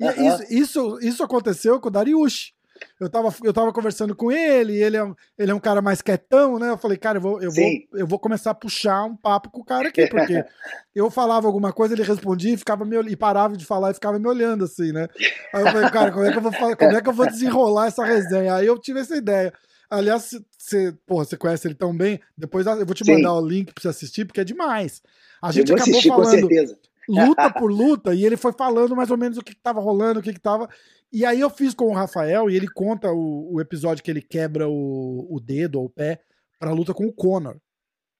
[0.00, 0.28] E uhum.
[0.28, 2.54] isso, isso, isso aconteceu com o Dariush.
[3.00, 6.02] Eu tava, eu tava conversando com ele, ele é, um, ele é um cara mais
[6.02, 6.70] quietão, né?
[6.70, 7.64] Eu falei, cara, eu vou, eu, vou,
[7.94, 10.44] eu vou começar a puxar um papo com o cara aqui, porque
[10.94, 14.18] eu falava alguma coisa, ele respondia e ficava me, e parava de falar e ficava
[14.18, 15.08] me olhando assim, né?
[15.54, 17.86] Aí eu falei, cara, como é que eu vou, como é que eu vou desenrolar
[17.86, 18.54] essa resenha?
[18.54, 19.52] Aí eu tive essa ideia.
[19.90, 23.36] Aliás, você, porra, você conhece ele tão bem, depois eu vou te mandar Sim.
[23.36, 25.00] o link pra você assistir, porque é demais.
[25.42, 26.48] A gente acabou assistir, falando
[27.08, 30.22] luta por luta e ele foi falando mais ou menos o que estava rolando, o
[30.22, 30.68] que estava.
[31.12, 34.22] E aí eu fiz com o Rafael e ele conta o, o episódio que ele
[34.22, 36.20] quebra o, o dedo ou o pé
[36.58, 37.58] pra luta com o Conor.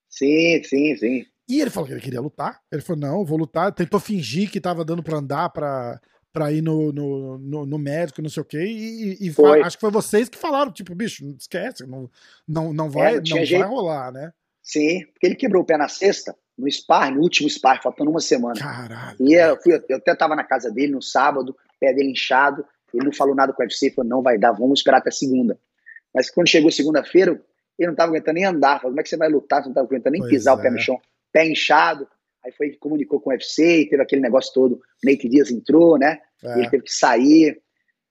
[0.08, 1.26] Sim, sim, sim.
[1.48, 2.60] E ele falou que ele queria lutar.
[2.70, 3.72] Ele falou: não, vou lutar.
[3.72, 6.00] Tentou fingir que tava dando pra andar pra,
[6.32, 8.64] pra ir no, no, no, no médico, não sei o quê.
[8.64, 12.10] E, e acho que foi vocês que falaram: tipo, bicho, não esquece, não,
[12.46, 14.32] não, não vai, é, não, não vai rolar, né?
[14.62, 18.20] Sim, porque ele quebrou o pé na sexta no Spar, no último Spar, faltando uma
[18.20, 18.58] semana.
[18.58, 19.16] Caralho.
[19.20, 23.04] E eu, fui, eu até tava na casa dele no sábado, pé dele inchado, ele
[23.04, 25.58] não falou nada com o UFC, falou, não vai dar, vamos esperar até segunda.
[26.14, 27.40] Mas quando chegou segunda-feira,
[27.78, 29.74] ele não tava aguentando nem andar, falou, como é que você vai lutar, você não
[29.74, 30.58] tava aguentando nem pois pisar é.
[30.58, 31.00] o pé no chão,
[31.32, 32.08] pé inchado,
[32.44, 36.58] aí foi, comunicou com o UFC, teve aquele negócio todo, Nate Dias entrou, né, é.
[36.58, 37.60] ele teve que sair,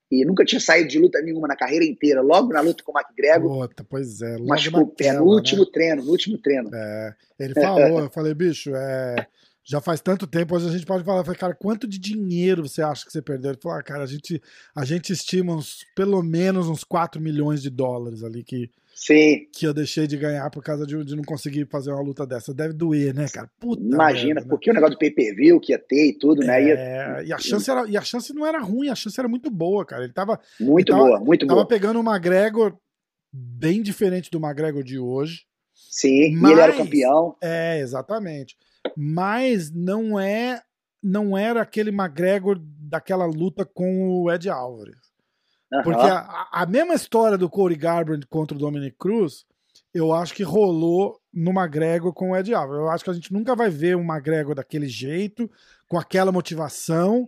[0.09, 2.21] e nunca tinha saído de luta nenhuma na carreira inteira.
[2.21, 3.67] Logo na luta com o McGregor.
[3.67, 4.37] Puta, pois é.
[4.37, 5.69] Logo machucou o pé no último né?
[5.73, 6.69] treino, no último treino.
[6.73, 9.27] É, ele falou, eu falei, bicho, é,
[9.69, 13.05] já faz tanto tempo, hoje a gente pode falar, cara, quanto de dinheiro você acha
[13.05, 13.51] que você perdeu?
[13.51, 14.41] Ele falou, ah, cara, a gente,
[14.73, 19.45] a gente estima uns, pelo menos uns 4 milhões de dólares ali que, Sim.
[19.51, 22.53] que eu deixei de ganhar por causa de, de não conseguir fazer uma luta dessa.
[22.53, 23.51] Deve doer, né, cara?
[23.59, 24.47] Puta Imagina, merda, né?
[24.49, 26.63] porque o negócio do pay-per-view que ia ter e tudo, né?
[26.63, 29.51] É, e, a chance era, e a chance não era ruim, a chance era muito
[29.51, 30.05] boa, cara.
[30.05, 30.39] Ele tava.
[30.61, 31.67] Muito ele tava, boa, muito tava boa.
[31.67, 32.73] Tava pegando o McGregor
[33.33, 35.41] bem diferente do McGregor de hoje.
[35.75, 37.35] Sim, mas, e ele era o campeão.
[37.41, 38.55] É, exatamente
[38.95, 40.61] mas não é
[41.03, 44.97] não era aquele McGregor daquela luta com o Ed Álvares.
[45.71, 45.83] Uhum.
[45.83, 49.45] Porque a, a, mesma história do Corey Garbrandt contra o Dominic Cruz,
[49.93, 52.81] eu acho que rolou no McGregor com o Ed Álvares.
[52.81, 55.49] Eu acho que a gente nunca vai ver um McGregor daquele jeito,
[55.87, 57.27] com aquela motivação,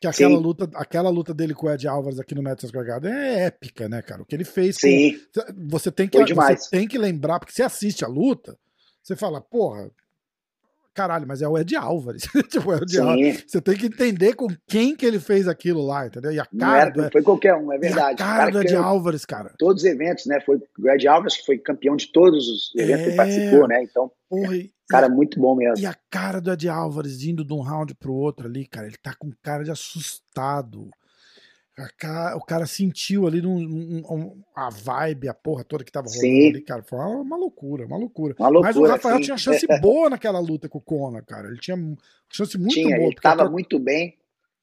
[0.00, 0.42] que aquela Sim.
[0.42, 3.88] luta, aquela luta dele com o Ed Álvares aqui no Madison Square Garden é épica,
[3.88, 4.22] né, cara?
[4.22, 5.18] O que ele fez Sim.
[5.34, 5.68] Com...
[5.68, 8.58] você tem que você tem que lembrar, porque você assiste a luta,
[9.02, 9.90] você fala, porra,
[10.94, 12.22] caralho, mas é o Ed Álvares.
[12.50, 13.44] tipo, é o Ed Álvares.
[13.46, 16.32] Você tem que entender com quem que ele fez aquilo lá, entendeu?
[16.32, 16.92] E a cara.
[16.94, 18.22] Não, era, foi qualquer um, é verdade.
[18.22, 19.54] a cara, cara do Ed Álvares, cara.
[19.58, 20.40] Todos os eventos, né?
[20.40, 23.10] Foi o Ed Álvares que foi campeão de todos os eventos é...
[23.10, 23.82] que participou, né?
[23.82, 24.10] Então.
[24.28, 25.82] Porra, e, cara, muito bom mesmo.
[25.82, 28.96] E a cara do Ed Álvares indo de um round pro outro ali, cara, ele
[29.02, 30.88] tá com cara de assustado.
[31.96, 36.22] Cara, o cara sentiu ali um, um, a vibe, a porra toda que tava rolando
[36.22, 36.48] sim.
[36.48, 36.82] ali, cara.
[36.82, 38.72] Foi uma, uma, loucura, uma loucura, uma loucura.
[38.72, 41.48] Mas o Rafael tinha chance boa naquela luta com o Conor, cara.
[41.48, 41.76] Ele tinha
[42.28, 43.08] chance muito tinha, boa.
[43.08, 44.18] Ele tava muito bem,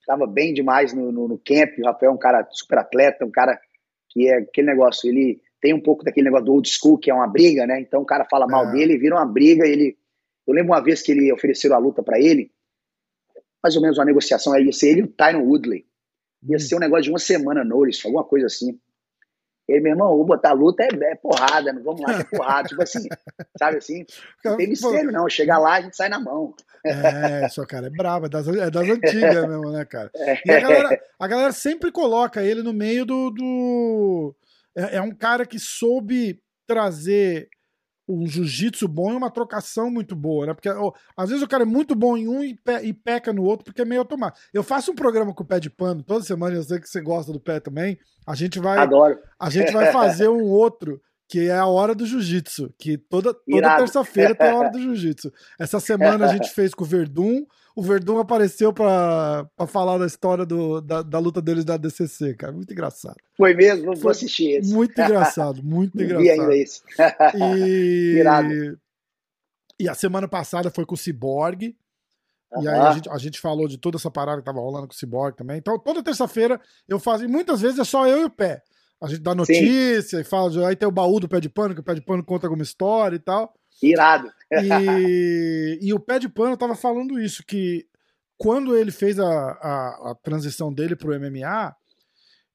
[0.05, 1.77] tava bem demais no, no, no, camp.
[1.79, 3.59] O Rafael é um cara super atleta, um cara
[4.09, 7.13] que é aquele negócio, ele tem um pouco daquele negócio do old school, que é
[7.13, 7.79] uma briga, né?
[7.79, 8.71] Então o cara fala mal é.
[8.71, 9.65] dele, vira uma briga.
[9.67, 9.97] Ele,
[10.45, 12.51] eu lembro uma vez que ele ofereceram a luta para ele,
[13.61, 15.85] mais ou menos uma negociação, aí ia ser ele e o Tyron Woodley.
[16.47, 18.79] Ia ser um negócio de uma semana Norris, alguma coisa assim.
[19.67, 22.69] Ele, meu irmão, vou botar luta é, é porrada, não vamos lá que é porrada.
[22.69, 23.05] tipo assim,
[23.59, 24.05] sabe assim?
[24.45, 25.29] Não tem mistério, não.
[25.29, 26.55] Chegar lá, a gente sai na mão.
[26.85, 30.09] É, só cara é bravo, é das, é das antigas mesmo, né, cara?
[30.45, 33.29] E a galera, a galera sempre coloca ele no meio do.
[33.29, 34.35] do...
[34.75, 37.49] É, é um cara que soube trazer
[38.07, 40.53] um jiu-jitsu bom e uma trocação muito boa, né?
[40.53, 43.33] Porque ó, às vezes o cara é muito bom em um e, pe e, peca
[43.33, 44.39] no outro porque é meio automático.
[44.53, 47.01] Eu faço um programa com o pé de pano toda semana, eu sei que você
[47.01, 47.97] gosta do pé também.
[48.25, 49.17] A gente vai Adoro.
[49.39, 53.77] A gente vai fazer um outro que é a hora do jiu-jitsu, que toda, toda
[53.77, 55.31] terça-feira tem a hora do jiu-jitsu.
[55.59, 60.45] Essa semana a gente fez com o Verdun, o Verdun apareceu para falar da história
[60.45, 62.51] do, da, da, luta deles da DCC, cara.
[62.51, 63.17] Muito engraçado.
[63.35, 63.93] Foi mesmo?
[63.95, 64.73] Vou assistir esse.
[64.73, 66.23] Muito engraçado, muito engraçado.
[66.23, 66.81] Vi ainda esse.
[67.35, 68.75] E...
[69.79, 71.75] e a semana passada foi com o Cyborg.
[72.53, 72.63] Uhum.
[72.63, 74.93] E aí a gente, a gente falou de toda essa parada que tava rolando com
[74.93, 75.57] o Cyborg também.
[75.57, 77.25] Então, toda terça-feira eu faço.
[77.25, 78.63] E muitas vezes é só eu e o pé.
[79.01, 80.21] A gente dá notícia Sim.
[80.21, 80.67] e fala.
[80.67, 82.63] Aí tem o baú do pé de pano, que o pé de pano conta alguma
[82.63, 83.53] história e tal.
[83.81, 84.31] Irado.
[84.51, 87.85] E, e o pé de pano tava falando isso, que
[88.37, 91.75] quando ele fez a, a, a transição dele pro MMA,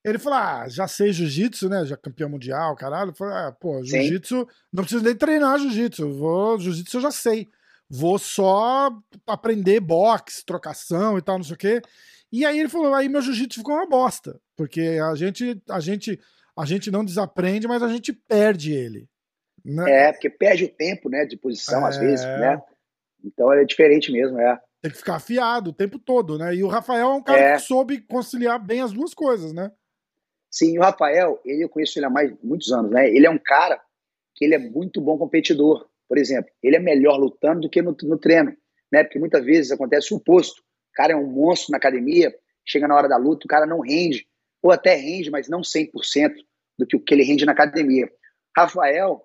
[0.05, 1.85] ele falou: Ah, já sei jiu-jitsu, né?
[1.87, 3.15] Já campeão mundial, caralho.
[3.15, 6.13] Falei, ah, pô, jiu-jitsu, não preciso nem treinar jiu-jitsu.
[6.13, 7.49] Vou, jiu-jitsu eu já sei.
[7.89, 8.91] Vou só
[9.27, 11.83] aprender boxe, trocação e tal, não sei o quê.
[12.33, 14.41] E aí ele falou: aí meu jiu-jitsu ficou uma bosta.
[14.57, 16.19] Porque a gente, a gente,
[16.57, 19.09] a gente não desaprende, mas a gente perde ele.
[19.65, 20.09] Né?
[20.09, 21.89] É, porque perde o tempo, né, de posição, é...
[21.89, 22.61] às vezes, né?
[23.25, 24.59] Então é diferente mesmo, é.
[24.81, 26.55] Tem que ficar afiado o tempo todo, né?
[26.55, 27.55] E o Rafael é um cara é.
[27.55, 29.71] que soube conciliar bem as duas coisas, né?
[30.51, 33.09] Sim, o Rafael, ele eu conheço ele há mais muitos anos, né?
[33.09, 33.81] Ele é um cara
[34.35, 35.89] que ele é muito bom competidor.
[36.09, 38.55] Por exemplo, ele é melhor lutando do que no, no treino,
[38.91, 39.05] né?
[39.05, 40.63] Porque muitas vezes acontece o oposto.
[40.93, 42.35] O cara é um monstro na academia,
[42.65, 44.27] chega na hora da luta, o cara não rende,
[44.63, 46.35] ou até rende, mas não 100%
[46.79, 48.11] do que o que ele rende na academia.
[48.57, 49.23] Rafael,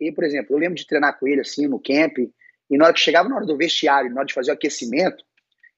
[0.00, 2.94] ele, por exemplo, eu lembro de treinar com ele assim no camp, e na hora
[2.94, 5.24] que chegava na hora do vestiário, na hora de fazer o aquecimento,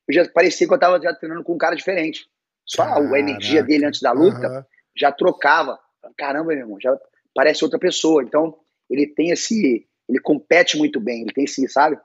[0.08, 2.26] eu já parecia que eu estava já treinando com um cara diferente.
[2.64, 3.14] Só Caraca.
[3.14, 4.62] a energia dele antes da luta uhum.
[4.96, 5.78] já trocava.
[6.16, 6.98] Caramba, meu irmão, já
[7.34, 8.22] parece outra pessoa.
[8.22, 8.56] Então,
[8.90, 9.86] ele tem esse.
[10.08, 11.98] Ele compete muito bem, ele tem esse, sabe?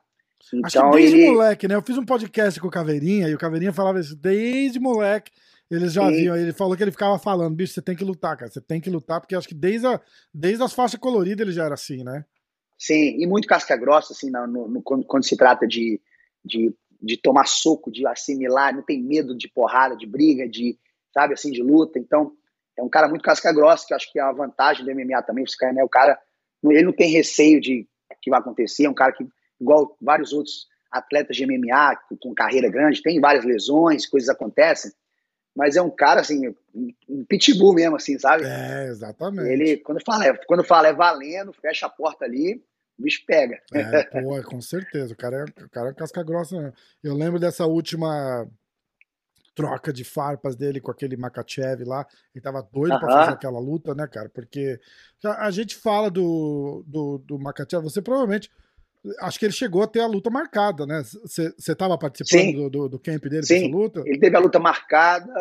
[0.54, 1.32] Então, Acho que desde ele...
[1.32, 1.76] moleque, né?
[1.76, 5.32] Eu fiz um podcast com o Caveirinha e o Caveirinha falava isso, desde moleque.
[5.72, 8.52] Eles já viam, ele falou que ele ficava falando, bicho, você tem que lutar, cara,
[8.52, 10.00] você tem que lutar, porque acho que desde, a,
[10.34, 12.26] desde as faixas coloridas ele já era assim, né?
[12.78, 16.02] Sim, e muito casca grossa, assim, no, no, quando, quando, se trata de,
[16.44, 20.78] de, de tomar soco, de assimilar, não tem medo de porrada, de briga, de,
[21.14, 21.98] sabe, assim, de luta.
[21.98, 22.34] Então,
[22.78, 25.44] é um cara muito casca grossa, que acho que é uma vantagem do MMA também,
[25.44, 25.84] esse cara, né?
[25.84, 26.20] O cara,
[26.64, 27.88] ele não tem receio de
[28.22, 29.26] que vai acontecer, é um cara que,
[29.64, 34.92] igual vários outros atletas de MMA com carreira grande, tem várias lesões, coisas acontecem,
[35.56, 36.54] mas é um cara, assim,
[37.08, 38.44] um pitbull mesmo, assim, sabe?
[38.46, 39.50] É, exatamente.
[39.50, 42.64] Ele, quando fala, é, quando fala é valendo, fecha a porta ali,
[42.98, 43.60] o bicho pega.
[43.74, 45.14] É, pô, com certeza.
[45.14, 46.60] O cara é, o cara é casca grossa.
[46.60, 46.74] Né?
[47.04, 48.48] Eu lembro dessa última
[49.56, 52.06] troca de farpas dele com aquele Makachev lá.
[52.34, 53.00] Ele tava doido uh -huh.
[53.00, 54.30] pra fazer aquela luta, né, cara?
[54.30, 54.80] Porque
[55.24, 58.50] a, a gente fala do, do, do Makachev, você provavelmente.
[59.20, 61.04] Acho que ele chegou a ter a luta marcada, né?
[61.26, 63.70] Você tava participando do, do, do, camp dele Sim.
[63.70, 64.02] luta?
[64.06, 65.32] Ele teve a luta marcada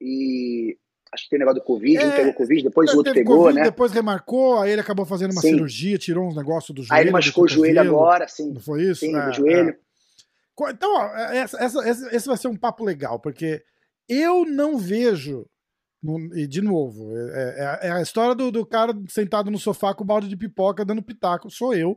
[0.00, 0.76] e
[1.12, 3.58] acho que tem negócio do Covid, é, um pegou Covid, depois o outro pegou, COVID,
[3.58, 3.64] né?
[3.64, 5.50] Depois remarcou, aí ele acabou fazendo uma sim.
[5.50, 6.98] cirurgia, tirou uns negócios do joelho.
[6.98, 8.52] Aí ele machucou o joelho agora, sim.
[8.52, 9.00] Não foi isso?
[9.00, 9.70] Sim, é, joelho.
[9.70, 10.70] É.
[10.70, 13.62] Então, ó, é, essa, essa, esse vai ser um papo legal, porque
[14.08, 15.46] eu não vejo.
[16.34, 20.04] E de novo, é, é, é a história do, do, cara sentado no sofá com
[20.04, 21.50] o balde de pipoca dando pitaco.
[21.50, 21.96] Sou eu.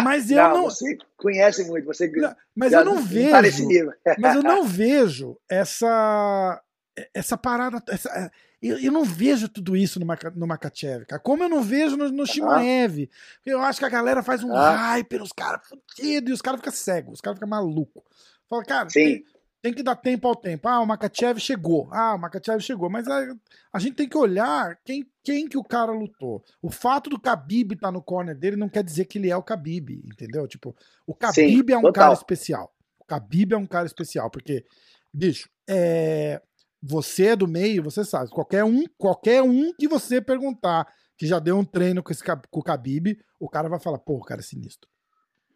[0.00, 0.64] Mas eu não, não.
[0.64, 2.08] Você conhece muito, você.
[2.08, 3.68] Não, mas eu não tá vejo.
[4.18, 6.62] mas eu não vejo essa
[7.14, 7.82] essa parada.
[7.88, 8.30] Essa,
[8.62, 11.20] eu, eu, não vejo tudo isso no, no Makachev, cara.
[11.20, 13.10] Como eu não vejo no, no Shimaev.
[13.44, 14.70] Eu acho que a galera faz um ah.
[14.70, 18.02] hype os caras fudidos e os caras ficam cegos, os caras ficam malucos.
[18.48, 19.24] Fala, cara, tem,
[19.62, 20.68] tem, que dar tempo ao tempo.
[20.68, 21.88] Ah, o Makachev chegou.
[21.92, 22.90] Ah, o Makachev chegou.
[22.90, 23.34] Mas a,
[23.72, 26.44] a, gente tem que olhar quem, quem que o cara lutou.
[26.60, 29.36] O fato do Khabib estar tá no corner dele não quer dizer que ele é
[29.36, 30.46] o Khabib, entendeu?
[30.48, 30.74] Tipo,
[31.06, 31.92] o Khabib Sim, é um total.
[31.92, 32.74] cara especial.
[32.98, 34.64] O Khabib é um cara especial, porque,
[35.12, 36.40] bicho, é
[36.82, 38.28] você é do meio, você sabe.
[38.30, 42.60] Qualquer um, qualquer um que você perguntar que já deu um treino com, esse, com
[42.60, 44.90] o Khabib, o cara vai falar, pô, o cara é sinistro.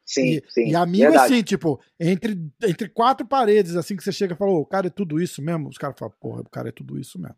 [0.07, 0.69] Sim, e, sim.
[0.69, 1.35] E amigo verdade.
[1.35, 4.91] assim, tipo, entre, entre quatro paredes, assim, que você chega e fala, o cara é
[4.91, 5.69] tudo isso mesmo?
[5.69, 7.35] Os caras falam, porra, o cara é tudo isso mesmo.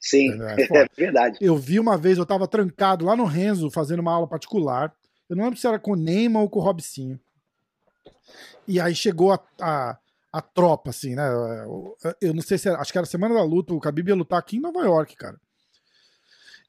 [0.00, 1.38] Sim, é, é, verdade.
[1.40, 4.92] Eu vi uma vez, eu tava trancado lá no Renzo, fazendo uma aula particular.
[5.30, 7.20] Eu não lembro se era com o Neymar ou com o Robicinho.
[8.66, 9.98] E aí chegou a, a,
[10.32, 11.22] a tropa, assim, né?
[12.20, 14.16] Eu não sei se era, acho que era a semana da luta, o Khabib ia
[14.16, 15.40] lutar aqui em Nova York, cara.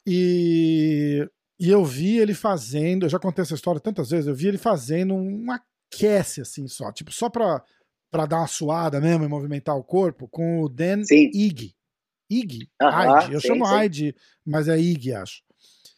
[0.05, 1.27] E,
[1.63, 4.57] e eu vi ele fazendo, eu já contei essa história tantas vezes, eu vi ele
[4.57, 7.63] fazendo um aquece, assim, só, tipo, só pra,
[8.11, 11.31] pra dar uma suada mesmo e movimentar o corpo, com o Dan sim.
[11.33, 11.73] Ig.
[12.29, 12.69] Ig?
[12.81, 13.81] Uh -huh, Eu sim, chamo sim.
[13.81, 15.41] Ig, mas é Ig, acho.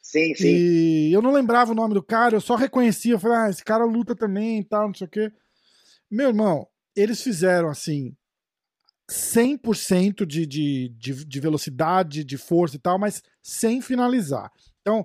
[0.03, 0.45] Sim, sim.
[0.45, 3.63] E eu não lembrava o nome do cara, eu só reconhecia, eu falei, ah, esse
[3.63, 5.31] cara luta também e tal, não sei o quê.
[6.11, 8.15] Meu irmão, eles fizeram assim
[9.09, 14.51] 100% de, de, de, de velocidade, de força e tal, mas sem finalizar.
[14.81, 15.03] Então,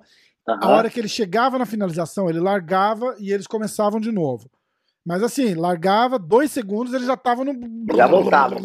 [0.49, 0.59] uhum.
[0.61, 4.51] a hora que ele chegava na finalização, ele largava e eles começavam de novo.
[5.05, 7.53] Mas assim, largava, dois segundos, ele já tava no.
[7.97, 8.57] Já voltava.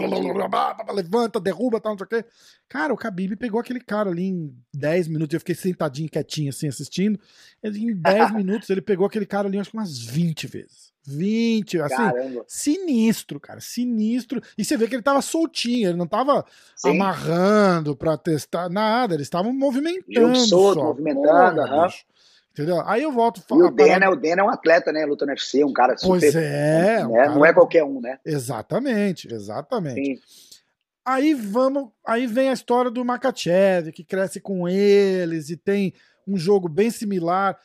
[0.93, 2.29] Levanta, derruba, tal, não sei o quê.
[2.67, 5.33] Cara, o Khabib pegou aquele cara ali em 10 minutos.
[5.33, 7.17] Eu fiquei sentadinho, quietinho, assim, assistindo.
[7.63, 10.94] Ele, em 10 minutos, ele pegou aquele cara ali, acho que umas 20 vezes.
[11.05, 12.45] 20, assim, Caramba.
[12.47, 14.41] sinistro, cara, sinistro.
[14.57, 16.45] E você vê que ele tava soltinho, ele não tava
[16.75, 16.91] Sim.
[16.91, 20.35] amarrando pra testar nada, eles estavam movimentando.
[20.35, 20.85] solto, só.
[20.85, 21.87] movimentando, aham.
[22.51, 22.81] Entendeu?
[22.85, 23.65] Aí eu volto falar.
[23.65, 25.05] O Dan, o Dan é um atleta, né?
[25.05, 26.19] Luta no UFC, um cara super.
[26.21, 26.99] Pois é.
[26.99, 27.05] Né?
[27.05, 27.35] Um cara...
[27.35, 28.17] Não é qualquer um, né?
[28.25, 30.15] Exatamente, exatamente.
[30.15, 30.19] Sim.
[31.05, 31.89] Aí vamos.
[32.05, 35.93] Aí vem a história do Makachev, que cresce com eles e tem
[36.25, 37.59] um jogo bem similar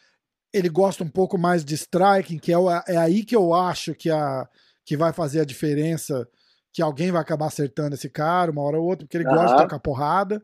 [0.52, 2.56] ele gosta um pouco mais de striking, que é,
[2.88, 4.48] é aí que eu acho que, a,
[4.84, 6.28] que vai fazer a diferença,
[6.72, 9.34] que alguém vai acabar acertando esse cara uma hora ou outra, porque ele uhum.
[9.34, 10.42] gosta de tocar porrada.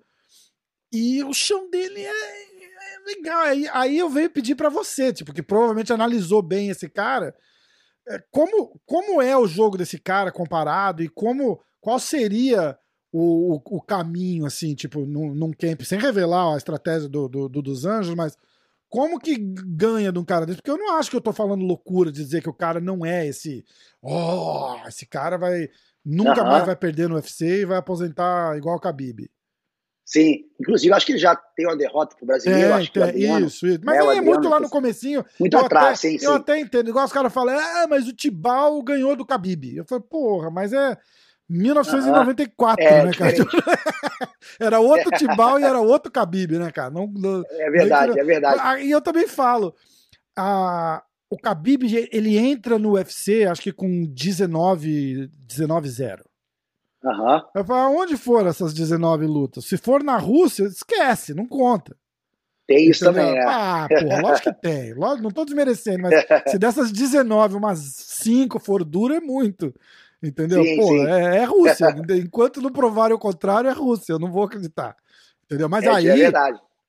[0.93, 3.41] E o chão dele é, é legal.
[3.43, 7.35] Aí, aí eu venho pedir para você, tipo, que provavelmente analisou bem esse cara.
[8.09, 12.79] É, como, como é o jogo desse cara comparado e como qual seria
[13.13, 17.49] o, o, o, caminho, assim, tipo, num, num camp, sem revelar a estratégia do, do,
[17.49, 18.37] do, dos anjos, mas
[18.97, 20.57] como que ganha de um cara desse?
[20.57, 23.05] Porque eu não acho que eu tô falando loucura de dizer que o cara não
[23.05, 23.63] é esse.
[24.01, 25.69] Oh, esse cara vai.
[26.03, 26.49] Nunca uhum.
[26.49, 29.31] mais vai perder no UFC e vai aposentar igual o Khabib.
[30.03, 32.71] Sim, inclusive acho que ele já tem uma derrota pro brasileiro.
[32.71, 33.81] É, acho que Adriano, isso, isso.
[33.85, 35.23] Mas é, é muito lá no comecinho.
[35.39, 36.89] Muito atrás, até, sim, Eu até entendo.
[36.89, 39.77] Igual os caras falam, ah, mas o Tibal ganhou do Khabib.
[39.77, 40.97] Eu falei, porra, mas é
[41.49, 43.33] 1994, é, né, cara?
[44.59, 46.91] era outro Tibal e era outro Khabib, né, cara?
[46.91, 48.61] Não, não, é verdade, é verdade.
[48.63, 49.75] Ah, e eu também falo,
[50.37, 56.21] a, o Khabib, ele entra no UFC, acho que com 19, 19-0.
[57.05, 57.43] Uhum.
[57.55, 59.65] Eu falo, onde foram essas 19 lutas?
[59.65, 61.97] Se for na Rússia, esquece, não conta.
[62.67, 63.27] Tem isso Entendeu?
[63.27, 63.45] também, é.
[63.47, 64.93] Ah, porra, lógico que tem.
[64.95, 66.15] Lógico, não tô desmerecendo, mas
[66.51, 69.73] se dessas 19, umas 5 for duro, é muito.
[70.23, 70.63] Entendeu?
[70.63, 71.07] Sim, Pô, sim.
[71.07, 71.89] É, é, Rússia.
[72.17, 74.13] Enquanto não provarem o contrário, é Rússia.
[74.13, 74.97] Eu não vou acreditar.
[75.45, 75.69] Entendeu?
[75.69, 76.33] Mas é, aí, é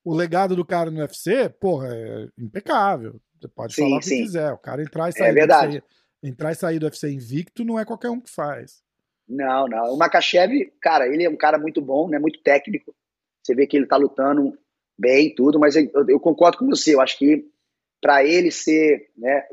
[0.04, 3.20] o legado do cara no UFC, porra, é impecável.
[3.38, 4.52] Você pode sim, falar o que quiser.
[4.52, 5.76] O cara entrar e sair, é verdade.
[5.76, 5.88] UFC,
[6.22, 8.82] entrar e sair do UFC invicto não é qualquer um que faz.
[9.28, 9.92] Não, não.
[9.92, 12.18] O Makachev, cara, ele é um cara muito bom, né?
[12.18, 12.94] Muito técnico.
[13.42, 14.58] Você vê que ele tá lutando
[14.98, 16.94] bem e tudo, mas eu, eu, concordo com você.
[16.94, 17.46] Eu acho que
[18.00, 19.46] para ele ser, né?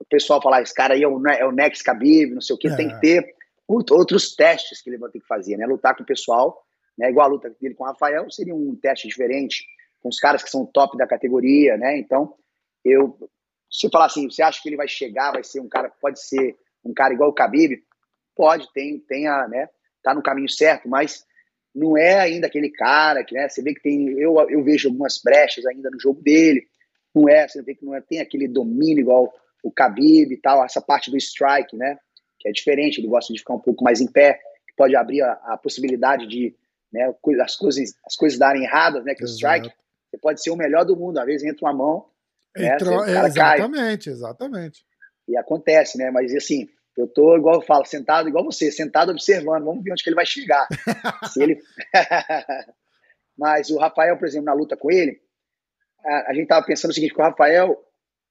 [0.00, 2.58] O pessoal falar, esse cara aí é o, é o Next Khabib, não sei o
[2.58, 2.76] que, é.
[2.76, 3.34] tem que ter
[3.68, 5.66] outros testes que ele vai ter que fazer, né?
[5.66, 6.64] Lutar com o pessoal,
[6.98, 7.10] né?
[7.10, 9.64] Igual a luta dele com o Rafael, seria um teste diferente
[10.00, 11.98] com os caras que são top da categoria, né?
[11.98, 12.34] Então,
[12.84, 13.16] eu
[13.70, 16.56] se falar assim, você acha que ele vai chegar, vai ser um cara, pode ser
[16.84, 17.80] um cara igual o Khabib?
[18.40, 19.68] pode, tem, tem a, né,
[20.02, 21.26] tá no caminho certo, mas
[21.74, 25.20] não é ainda aquele cara que, né, você vê que tem, eu, eu vejo algumas
[25.22, 26.66] brechas ainda no jogo dele,
[27.14, 29.30] não é, você vê que não é, tem aquele domínio igual
[29.62, 31.98] o Khabib e tal, essa parte do strike, né,
[32.38, 34.34] que é diferente, ele gosta de ficar um pouco mais em pé,
[34.66, 36.54] que pode abrir a, a possibilidade de,
[36.92, 39.32] né, as coisas, as coisas darem erradas, né, que Exato.
[39.32, 39.76] o strike,
[40.10, 42.06] você pode ser o melhor do mundo, às vezes entra uma mão,
[42.56, 44.12] né, Entrou, é, exatamente, cai.
[44.12, 44.84] exatamente.
[45.28, 49.64] E acontece, né, mas assim, eu tô, igual eu falo, sentado igual você, sentado observando,
[49.64, 50.66] vamos ver onde que ele vai chegar.
[51.32, 51.60] Se ele...
[53.38, 55.18] Mas o Rafael, por exemplo, na luta com ele,
[56.04, 57.74] a, a gente tava pensando o seguinte, que o Rafael,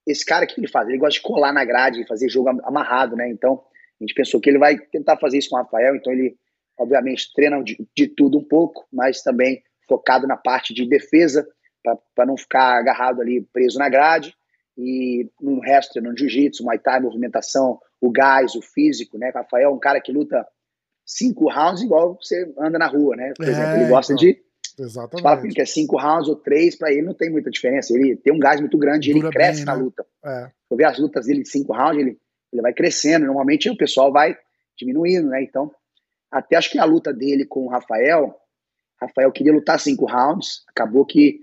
[0.10, 3.30] esse cara que ele faz, ele gosta de colar na grade, fazer jogo amarrado, né?
[3.30, 3.64] Então,
[3.99, 6.38] a gente pensou que ele vai tentar fazer isso com o Rafael, então ele,
[6.78, 11.47] obviamente, treina de, de tudo um pouco, mas também focado na parte de defesa,
[12.16, 14.34] para não ficar agarrado ali, preso na grade,
[14.78, 19.30] e no resto, no jiu-jitsu, muay thai, movimentação, o gás, o físico, né?
[19.34, 20.47] Rafael é um cara que luta
[21.05, 23.34] cinco rounds igual você anda na rua, né?
[23.36, 24.41] Por é, exemplo, ele gosta então, de.
[24.80, 25.23] Exatamente.
[25.23, 27.93] Fala que é cinco rounds ou três, para ele não tem muita diferença.
[27.93, 29.84] Ele tem um gás muito grande, Dura ele cresce bem, na né?
[29.84, 30.05] luta.
[30.25, 30.51] É.
[30.69, 32.17] Eu ver as lutas dele de cinco rounds, ele,
[32.51, 33.25] ele vai crescendo.
[33.25, 34.38] Normalmente o pessoal vai
[34.77, 35.43] diminuindo, né?
[35.43, 35.71] Então,
[36.32, 38.36] até acho que a luta dele com o Rafael,
[39.01, 41.39] Rafael queria lutar cinco rounds, acabou que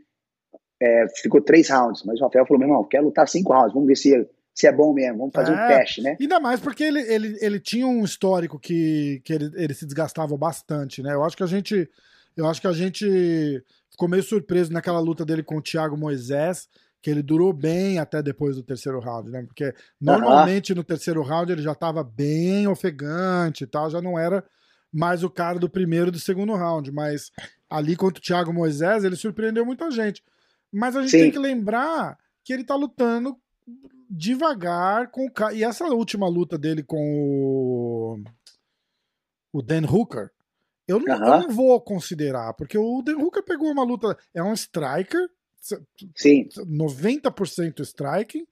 [0.81, 3.89] é, ficou três rounds, mas o Rafael falou: meu irmão, quer lutar cinco rounds, vamos
[3.89, 6.17] ver se se é bom mesmo, vamos fazer é, um teste, né?
[6.19, 10.35] Ainda mais porque ele, ele, ele tinha um histórico que, que ele, ele se desgastava
[10.35, 11.13] bastante, né?
[11.13, 11.89] Eu acho que a gente.
[12.37, 16.69] Eu acho que a gente ficou meio surpreso naquela luta dele com o Thiago Moisés,
[17.01, 19.43] que ele durou bem até depois do terceiro round, né?
[19.43, 24.45] Porque normalmente no terceiro round ele já estava bem ofegante e tal, já não era
[24.93, 27.31] mais o cara do primeiro e do segundo round, mas
[27.69, 30.23] ali contra o Thiago Moisés ele surpreendeu muita gente.
[30.73, 31.19] Mas a gente Sim.
[31.19, 33.37] tem que lembrar que ele tá lutando
[34.09, 38.23] devagar com o E essa última luta dele com o,
[39.53, 40.31] o Dan Hooker,
[40.87, 44.17] eu não, eu não vou considerar, porque o Dan Hooker pegou uma luta.
[44.35, 45.29] É um striker,
[46.15, 46.49] Sim.
[46.59, 48.47] 90% striking,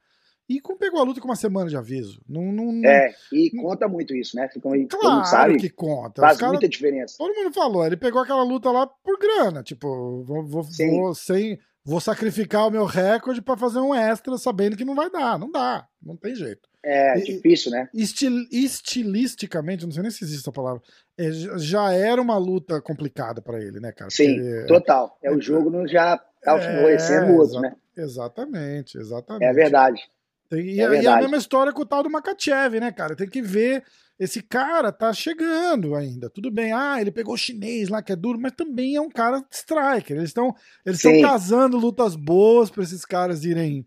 [0.49, 2.21] e pegou a luta com uma semana de aviso.
[2.29, 4.49] Não, não, é, e conta muito isso, né?
[4.49, 6.21] Fica, claro sabe, que conta.
[6.21, 7.15] Faz cara, muita diferença.
[7.17, 11.59] Todo mundo falou, ele pegou aquela luta lá por grana, tipo, vou, vou, vou sem
[11.85, 15.39] vou sacrificar o meu recorde para fazer um extra sabendo que não vai dar.
[15.39, 16.69] Não dá, não tem jeito.
[16.87, 17.89] É difícil, né?
[17.95, 20.83] Estil, estilisticamente, não sei nem se existe essa palavra,
[21.17, 24.11] é, já era uma luta complicada para ele, né, cara?
[24.11, 25.19] Sim, Porque, total.
[25.23, 27.75] É, o jogo não já tá favorecendo é, o outro, né?
[27.97, 29.45] Exatamente, exatamente.
[29.45, 30.03] É verdade.
[30.53, 31.05] E, é verdade.
[31.05, 33.17] e, a mesma história com o tal do Makachev, né, cara?
[33.17, 33.83] Tem que ver
[34.19, 36.31] esse cara tá chegando ainda.
[36.31, 39.09] Tudo bem, ah, ele pegou o chinês lá que é duro, mas também é um
[39.09, 40.17] cara striker.
[40.17, 40.55] Eles estão
[40.85, 43.87] eles estão casando lutas boas para esses caras irem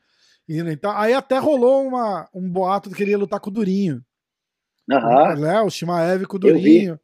[0.82, 1.00] tá.
[1.00, 4.04] Aí até rolou uma, um boato que ele ia lutar com o Durinho.
[4.90, 5.40] Uhum.
[5.42, 5.62] Né?
[5.62, 7.00] O Shimaev com o Durinho.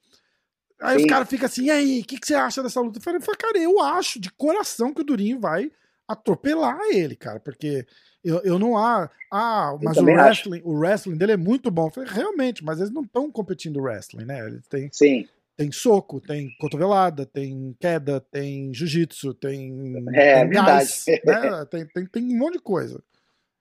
[0.82, 1.06] Aí Sim.
[1.06, 2.99] os caras ficam assim, e aí, o que, que você acha dessa luta?
[2.99, 5.72] Eu falei, cara, eu acho de coração que o Durinho vai
[6.07, 7.86] atropelar ele, cara, porque
[8.24, 9.10] eu, eu não há.
[9.32, 11.90] Ah, mas o wrestling, o wrestling dele é muito bom.
[11.90, 14.45] Falei, realmente, mas eles não estão competindo wrestling, né?
[14.45, 14.90] Eles têm.
[14.91, 15.28] Sim.
[15.57, 20.06] tem soco, tem cotovelada, tem queda, tem jiu-jitsu, tem.
[20.14, 21.65] É, tem gás, né?
[21.70, 23.02] tem, tem, tem um monte de coisa.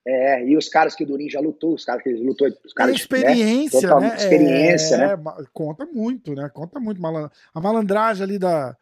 [0.04, 2.72] É, e os caras que o Durin já lutou, os caras que ele lutou, os
[2.72, 4.00] caras, a experiência, né?
[4.00, 4.16] né?
[4.16, 5.22] Experiência, é, né?
[5.52, 6.48] Conta muito, né?
[6.48, 7.00] Conta muito.
[7.54, 8.76] A malandragem ali da,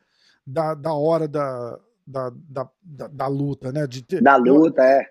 [0.46, 3.86] da, da hora da, da, da, da, da luta, né?
[3.86, 5.10] De ter, da luta, eu, é.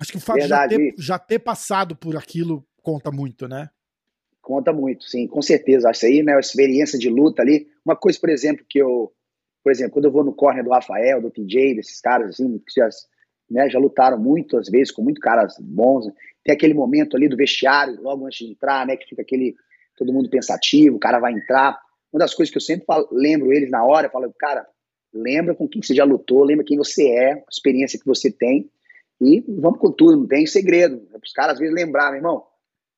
[0.00, 0.76] Acho que o fato Verdade.
[0.76, 3.68] de já ter, já ter passado por aquilo conta muito, né?
[4.40, 5.88] Conta muito, sim, com certeza.
[5.88, 7.68] Acho aí, né, a experiência de luta ali.
[7.84, 9.12] Uma coisa, por exemplo, que eu,
[9.62, 12.80] por exemplo, quando eu vou no corner do Rafael, do TJ, desses caras assim, que
[12.80, 12.88] já,
[13.50, 16.06] né, já lutaram muitas vezes com muitos caras bons.
[16.42, 19.54] Tem aquele momento ali do vestiário, logo antes de entrar, né, que fica aquele
[19.96, 21.78] todo mundo pensativo, o cara vai entrar.
[22.12, 24.66] Uma das coisas que eu sempre falo, lembro eles na hora, eu falo, cara,
[25.12, 28.70] lembra com quem você já lutou, lembra quem você é, a experiência que você tem,
[29.20, 31.06] e vamos com tudo, não tem segredo.
[31.14, 32.44] É para os caras às vezes lembrar, meu irmão,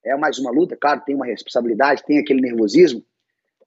[0.05, 3.05] é mais uma luta, claro, tem uma responsabilidade, tem aquele nervosismo,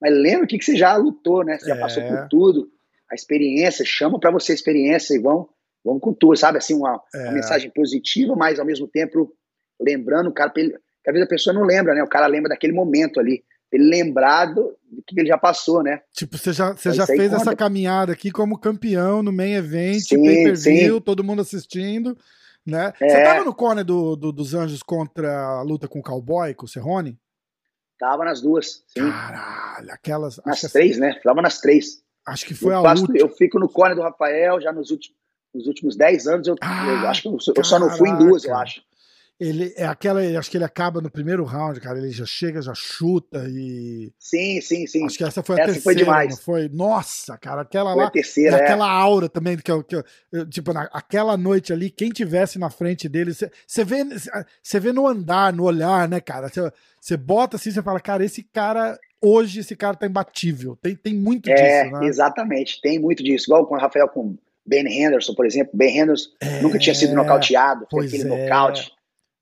[0.01, 1.57] mas lembra que, que você já lutou, né?
[1.59, 1.79] Você já é.
[1.79, 2.71] passou por tudo,
[3.11, 5.49] a experiência, chama para você a experiência e vão,
[5.83, 6.57] vão com tudo, sabe?
[6.57, 7.23] Assim, uma, é.
[7.23, 9.33] uma mensagem positiva, mas ao mesmo tempo
[9.79, 12.03] lembrando o cara, que às vezes a pessoa não lembra, né?
[12.03, 16.01] O cara lembra daquele momento ali, ele lembrado do que ele já passou, né?
[16.13, 17.41] Tipo, você já, você já fez conta.
[17.41, 22.17] essa caminhada aqui como campeão no main event, pay-per-view, todo mundo assistindo
[22.65, 22.93] né?
[22.99, 23.09] É.
[23.09, 26.65] Você tava no corner do, do, dos Anjos contra a luta com o Cowboy, com
[26.65, 27.19] o Serrone?
[27.97, 29.11] Tava nas duas, sim.
[29.11, 30.39] Caralho, aquelas.
[30.45, 31.19] Nas três, assim, né?
[31.21, 32.01] Tava nas três.
[32.25, 33.19] Acho que foi eu a faço, última.
[33.19, 35.17] Eu fico no corner do Rafael já nos últimos,
[35.53, 36.47] nos últimos dez anos.
[36.47, 38.81] Eu, ah, eu acho que eu, eu só não fui em duas, eu acho.
[39.39, 41.97] Ele é aquela, acho que ele acaba no primeiro round, cara.
[41.97, 44.11] Ele já chega, já chuta e.
[44.19, 45.05] Sim, sim, sim.
[45.05, 45.83] Acho que essa foi a essa terceira.
[45.83, 46.39] Foi demais.
[46.41, 46.67] foi?
[46.67, 48.07] Nossa, cara, aquela foi lá.
[48.09, 48.63] A terceira, é.
[48.63, 50.03] aquela aura também que eu, que eu,
[50.49, 54.03] tipo, na, aquela noite ali, quem tivesse na frente dele, você vê,
[54.61, 56.51] você vê no andar, no olhar, né, cara?
[56.99, 60.77] Você bota assim, você fala, cara, esse cara hoje esse cara tá imbatível.
[60.81, 62.07] Tem, tem muito é, disso, né?
[62.07, 63.45] Exatamente, tem muito disso.
[63.47, 64.37] Igual com o Rafael com
[64.69, 65.71] Ben Henderson, por exemplo.
[65.73, 68.25] Ben Henderson é, nunca tinha sido nocauteado, foi aquele é.
[68.25, 68.91] nocaute.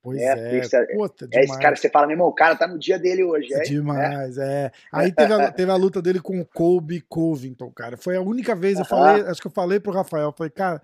[0.01, 0.57] Pois é.
[0.57, 0.95] é.
[0.95, 3.25] Puta, é esse cara que você fala, meu irmão, o cara tá no dia dele
[3.25, 3.53] hoje.
[3.53, 4.65] É, demais, é.
[4.65, 4.71] é.
[4.89, 7.97] Aí teve a, teve a, luta dele com o Colby Covington, cara.
[7.97, 10.81] Foi a única vez, eu falei, acho que eu falei pro Rafael, falei, cara,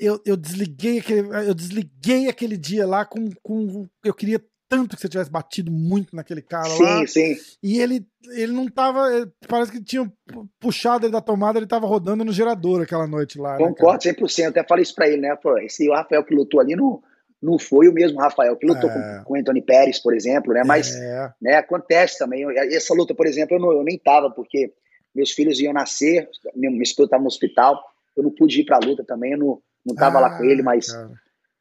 [0.00, 5.02] eu, eu desliguei aquele, eu desliguei aquele dia lá com, com eu queria tanto que
[5.02, 7.06] você tivesse batido muito naquele cara sim, lá.
[7.06, 7.36] Sim, sim.
[7.62, 9.08] E ele, ele não tava.
[9.48, 10.10] Parece que tinha
[10.58, 13.52] puxado ele da tomada, ele tava rodando no gerador aquela noite lá.
[13.52, 14.48] Né, Concordo né, 100%.
[14.48, 15.36] Até falei isso pra ele, né?
[15.62, 17.02] Esse Rafael que lutou ali no
[17.42, 19.22] não foi o mesmo Rafael que lutou é.
[19.24, 20.62] com, o Anthony Pérez, por exemplo, né?
[20.64, 21.32] Mas é.
[21.40, 22.44] né, acontece também.
[22.74, 24.72] Essa luta, por exemplo, eu, não, eu nem tava, porque
[25.14, 27.82] meus filhos iam nascer, minha esposa estava no hospital,
[28.16, 30.44] eu não pude ir para a luta também, eu não, não tava ah, lá com
[30.44, 30.88] ele, mas,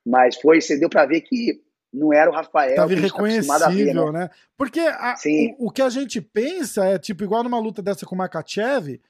[0.06, 1.62] mas foi, você deu para ver que
[1.96, 2.76] não era o Rafael.
[2.76, 4.20] Tava irreconhecível, tá né?
[4.20, 4.30] né?
[4.58, 5.16] Porque a,
[5.58, 9.02] o, o, que a gente pensa é, tipo, igual numa luta dessa com o Makachev,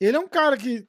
[0.00, 0.86] ele é um cara que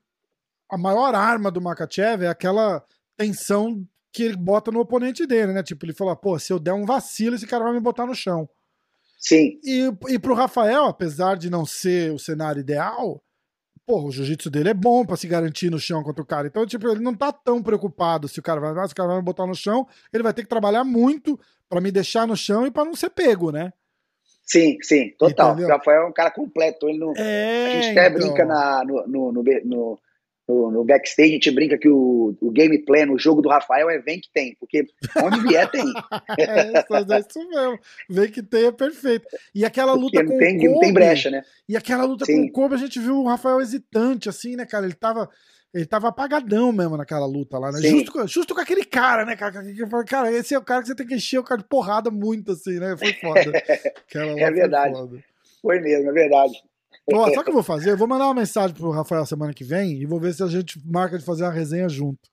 [0.69, 2.83] a maior arma do Makachev é aquela
[3.15, 5.61] tensão que ele bota no oponente dele, né?
[5.61, 8.15] Tipo, ele fala, pô, se eu der um vacilo, esse cara vai me botar no
[8.15, 8.49] chão.
[9.17, 9.59] Sim.
[9.63, 13.21] E, e pro Rafael, apesar de não ser o cenário ideal,
[13.85, 16.47] pô, o jiu-jitsu dele é bom para se garantir no chão contra o cara.
[16.47, 19.17] Então, tipo, ele não tá tão preocupado se o cara vai, se o cara vai
[19.17, 21.39] me botar no chão, ele vai ter que trabalhar muito
[21.69, 23.71] para me deixar no chão e para não ser pego, né?
[24.43, 25.53] Sim, sim, total.
[25.53, 25.67] Entendeu?
[25.67, 26.87] O Rafael é um cara completo.
[26.87, 28.19] Ele não, é, a gente até então...
[28.19, 29.99] brinca na, no, no, no, no
[30.47, 33.97] no, no, backstage a gente brinca que o, o gameplay no jogo do Rafael é
[33.97, 34.85] vem que tem, porque
[35.23, 35.85] onde vier tem.
[36.37, 37.79] é, é isso mesmo.
[38.09, 39.27] Vem que tem é perfeito.
[39.53, 41.43] E aquela luta com tem, o Kobe, não tem brecha, né?
[41.67, 42.43] E aquela luta Sim.
[42.43, 44.85] com o Kobe, a gente viu o Rafael hesitante, assim, né, cara?
[44.85, 45.27] Ele tava,
[45.73, 47.79] ele tava apagadão mesmo naquela luta lá, né?
[47.81, 49.63] Justo, justo, com aquele cara, né, cara?
[50.07, 52.51] Cara, esse é o cara que você tem que encher o cara de porrada muito,
[52.51, 52.95] assim, né?
[52.95, 53.51] Foi foda.
[54.13, 54.93] é verdade.
[54.93, 55.23] Foi,
[55.61, 56.53] foi mesmo, é verdade.
[57.13, 57.91] Ó, sabe o que eu vou fazer?
[57.91, 60.47] Eu vou mandar uma mensagem pro Rafael semana que vem e vou ver se a
[60.47, 62.29] gente marca de fazer uma resenha junto.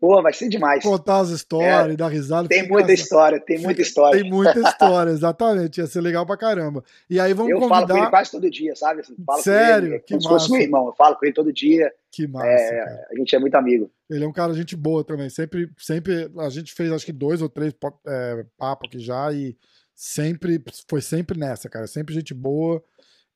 [0.00, 0.82] Pô, vai ser demais.
[0.84, 2.46] Contar as histórias, é, dar risada.
[2.46, 3.04] Tem muita engraçado.
[3.04, 4.22] história, tem muita história.
[4.22, 5.80] Tem muita história, exatamente.
[5.80, 6.84] Ia ser legal pra caramba.
[7.10, 7.80] E aí vamos eu convidar...
[7.80, 9.00] Eu falo com ele quase todo dia, sabe?
[9.00, 9.94] Assim, Sério?
[9.94, 10.38] Ele, que como massa.
[10.38, 10.86] se fosse meu irmão.
[10.86, 11.92] Eu falo com ele todo dia.
[12.12, 13.90] Que massa, é, A gente é muito amigo.
[14.08, 15.28] Ele é um cara gente boa também.
[15.28, 16.30] Sempre, sempre...
[16.38, 17.74] A gente fez acho que dois ou três
[18.06, 19.56] é, papos aqui já e
[19.96, 20.62] sempre...
[20.88, 21.88] Foi sempre nessa, cara.
[21.88, 22.80] Sempre gente boa.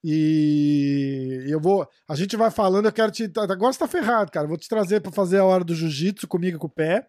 [0.05, 1.87] E eu vou.
[2.09, 3.31] A gente vai falando, eu quero te.
[3.37, 4.49] Agora você tá ferrado, cara.
[4.49, 7.07] Vou te trazer para fazer a hora do jiu-jitsu comigo com o pé.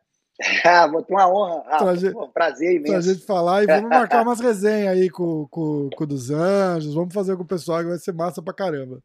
[0.63, 1.63] Ah, vou ter uma honra.
[1.67, 2.91] Ah, trazer, pô, prazer imenso.
[2.91, 6.93] Pra gente falar e vamos marcar umas resenhas aí com, com, com o dos Anjos.
[6.93, 8.99] Vamos fazer com o pessoal que vai ser massa pra caramba.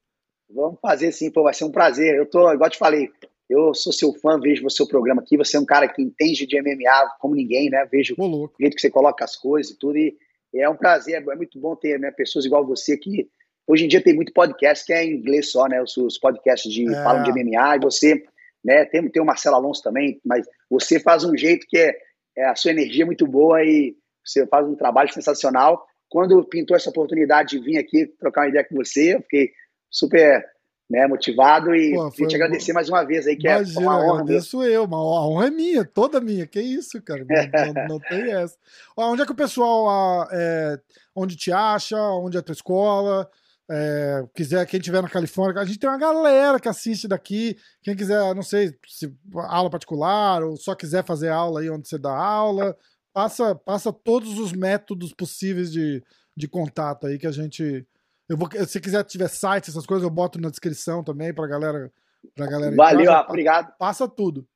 [0.51, 2.17] Vamos fazer sim, pô, vai ser um prazer.
[2.17, 3.11] Eu tô, igual te falei,
[3.49, 5.37] eu sou seu fã, vejo o seu programa aqui.
[5.37, 7.87] Você é um cara que entende de MMA como ninguém, né?
[7.91, 9.97] Vejo o jeito que você coloca as coisas e tudo.
[9.97, 10.15] E
[10.55, 13.29] é um prazer, é muito bom ter né, pessoas igual você que
[13.69, 15.81] hoje em dia tem muito podcast que é em inglês só, né?
[15.83, 17.03] Os, os podcasts de é.
[17.03, 18.25] falam de MMA e você,
[18.65, 18.87] né?
[18.87, 21.95] Tem, tem o Marcelo Alonso também, mas você faz um jeito que é,
[22.37, 25.87] é a sua energia é muito boa e você faz um trabalho sensacional.
[26.09, 29.51] Quando pintou essa oportunidade de vir aqui trocar uma ideia com você, eu fiquei
[29.91, 30.43] super
[30.91, 34.23] né, motivado e Pô, te agradecer mais uma vez aí, que Imagina, é uma honra.
[34.23, 38.01] agradeço eu, uma a honra é minha, toda minha, que isso, cara, não, não, não
[38.01, 38.57] tem essa.
[38.97, 40.81] Onde é que o pessoal, é,
[41.15, 43.31] onde te acha, onde é a tua escola,
[43.71, 47.95] é, quiser, quem estiver na Califórnia, a gente tem uma galera que assiste daqui, quem
[47.95, 52.17] quiser, não sei, se aula particular, ou só quiser fazer aula aí onde você dá
[52.17, 52.77] aula,
[53.13, 56.03] passa, passa todos os métodos possíveis de,
[56.37, 57.87] de contato aí que a gente
[58.29, 61.91] eu vou, se quiser tiver site, essas coisas, eu boto na descrição também pra galera.
[62.35, 63.73] Pra galera Valeu, obrigado.
[63.79, 64.47] Passa tudo.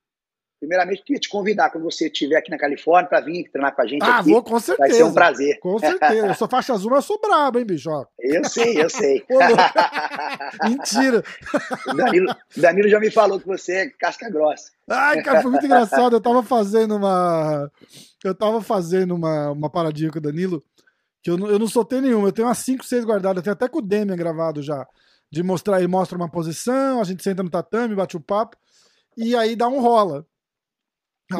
[0.63, 3.85] Primeiramente, queria te convidar quando você estiver aqui na Califórnia para vir treinar com a
[3.85, 4.01] gente.
[4.01, 4.31] Ah, aqui.
[4.31, 4.89] vou, com certeza.
[4.89, 5.59] Vai ser um prazer.
[5.59, 6.27] Com certeza.
[6.29, 7.91] Eu sou faixa azul, mas eu sou brabo, hein, bicho?
[8.21, 9.25] Eu sei, eu sei.
[10.63, 11.25] Mentira.
[11.97, 14.71] Danilo, Danilo já me falou que você é casca grossa.
[14.89, 16.15] Ai, cara, foi muito engraçado.
[16.15, 17.69] Eu tava fazendo uma.
[18.23, 20.63] Eu tava fazendo uma, uma paradinha com o Danilo
[21.21, 22.29] que eu não, eu não soltei nenhuma.
[22.29, 23.39] Eu tenho umas 5, 6 guardadas.
[23.39, 24.87] Eu tenho até com o Demian gravado já.
[25.29, 28.55] De mostrar, ele mostra uma posição, a gente senta no tatame, bate o papo,
[29.17, 30.27] e aí dá um rola.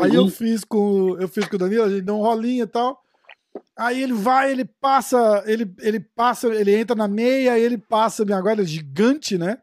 [0.01, 0.27] Aí uhum.
[0.27, 3.03] eu fiz com eu fiz com o Danilo, a gente deu um rolinho e tal.
[3.77, 8.25] Aí ele vai, ele passa, ele, ele passa, ele entra na meia, aí ele passa,
[8.25, 9.59] minha guarda é gigante, né?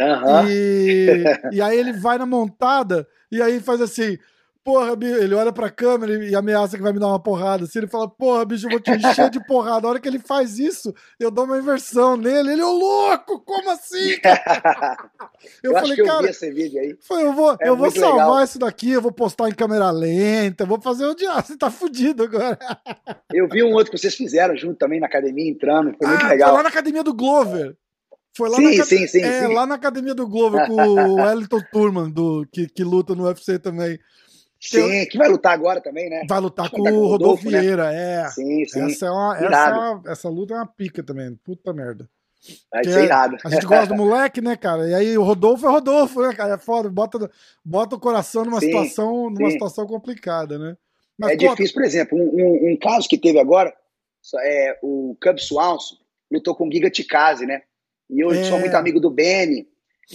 [0.00, 0.48] Uhum.
[0.48, 4.18] E, e aí ele vai na montada, e aí faz assim:
[4.64, 7.66] porra, ele olha pra câmera e ameaça que vai me dar uma porrada.
[7.66, 9.86] Se ele fala, porra, bicho, eu vou te encher de porrada.
[9.86, 12.52] A hora que ele faz isso, eu dou uma inversão nele.
[12.52, 14.16] Ele, ô louco, como assim?
[15.62, 16.96] eu, eu falei, cara, eu esse vídeo aí.
[17.22, 18.44] eu vou, é eu vou salvar legal.
[18.44, 21.30] isso daqui, eu vou postar em câmera lenta, vou fazer o dia.
[21.40, 22.58] Você tá fudido agora.
[23.32, 25.94] eu vi um outro que vocês fizeram junto também na academia, entrando.
[25.96, 26.48] Foi muito ah, legal.
[26.48, 27.76] Foi lá na academia do Glover.
[28.36, 31.60] Foi lá, sim, na, sim, sim, é, lá na academia do Glover com o Wellington
[31.72, 33.98] Turman, do, que, que luta no UFC também.
[34.60, 35.08] Sim, eu...
[35.08, 36.24] que vai lutar agora também, né?
[36.28, 37.60] Vai lutar com, com o Rodolfo, Rodolfo né?
[37.60, 38.22] Vieira, né?
[38.22, 38.28] é.
[38.28, 38.82] Sim, sim.
[38.82, 42.08] Essa, é uma, essa, essa luta é uma pica também, puta merda.
[42.70, 43.36] Vai ser irado.
[43.44, 44.88] A gente gosta do moleque, né, cara?
[44.88, 46.54] E aí o Rodolfo é Rodolfo, né, cara?
[46.54, 47.30] É foda, bota,
[47.64, 50.76] bota o coração numa, sim, situação, numa situação complicada, né?
[51.18, 53.74] Mas, é pô, difícil, por exemplo, um, um, um, caso que teve agora,
[54.42, 55.96] é, o Cub Swanson
[56.30, 57.62] lutou com o Giga Tikase, né?
[58.08, 58.44] E eu é...
[58.44, 59.66] sou muito amigo do Benny,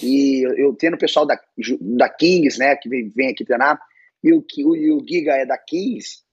[0.02, 1.40] e eu, eu tendo o pessoal da,
[1.80, 3.80] da Kings, né, que vem, vem aqui treinar,
[4.26, 6.24] e o, e o Giga é da 15,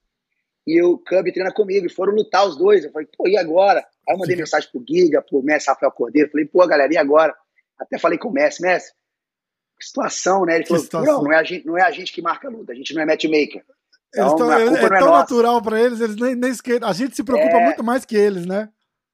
[0.67, 2.85] e o Cub treina comigo, e foram lutar os dois.
[2.85, 3.81] Eu falei, pô, e agora?
[4.09, 7.37] Aí eu mandei mensagem pro Giga, pro Messi Rafael Cordeiro, falei, pô, galera, e agora?
[7.79, 8.93] Até falei com o Messi, Messi,
[9.79, 10.57] que situação, né?
[10.57, 12.73] Ele falou, não, não é, a gente, não é a gente que marca a luta,
[12.73, 13.63] a gente não é matchmaker.
[14.15, 16.53] Então, tão, é, é, tão natural para eles, eles nem, nem
[16.83, 18.69] a gente se preocupa é, muito mais que eles, né?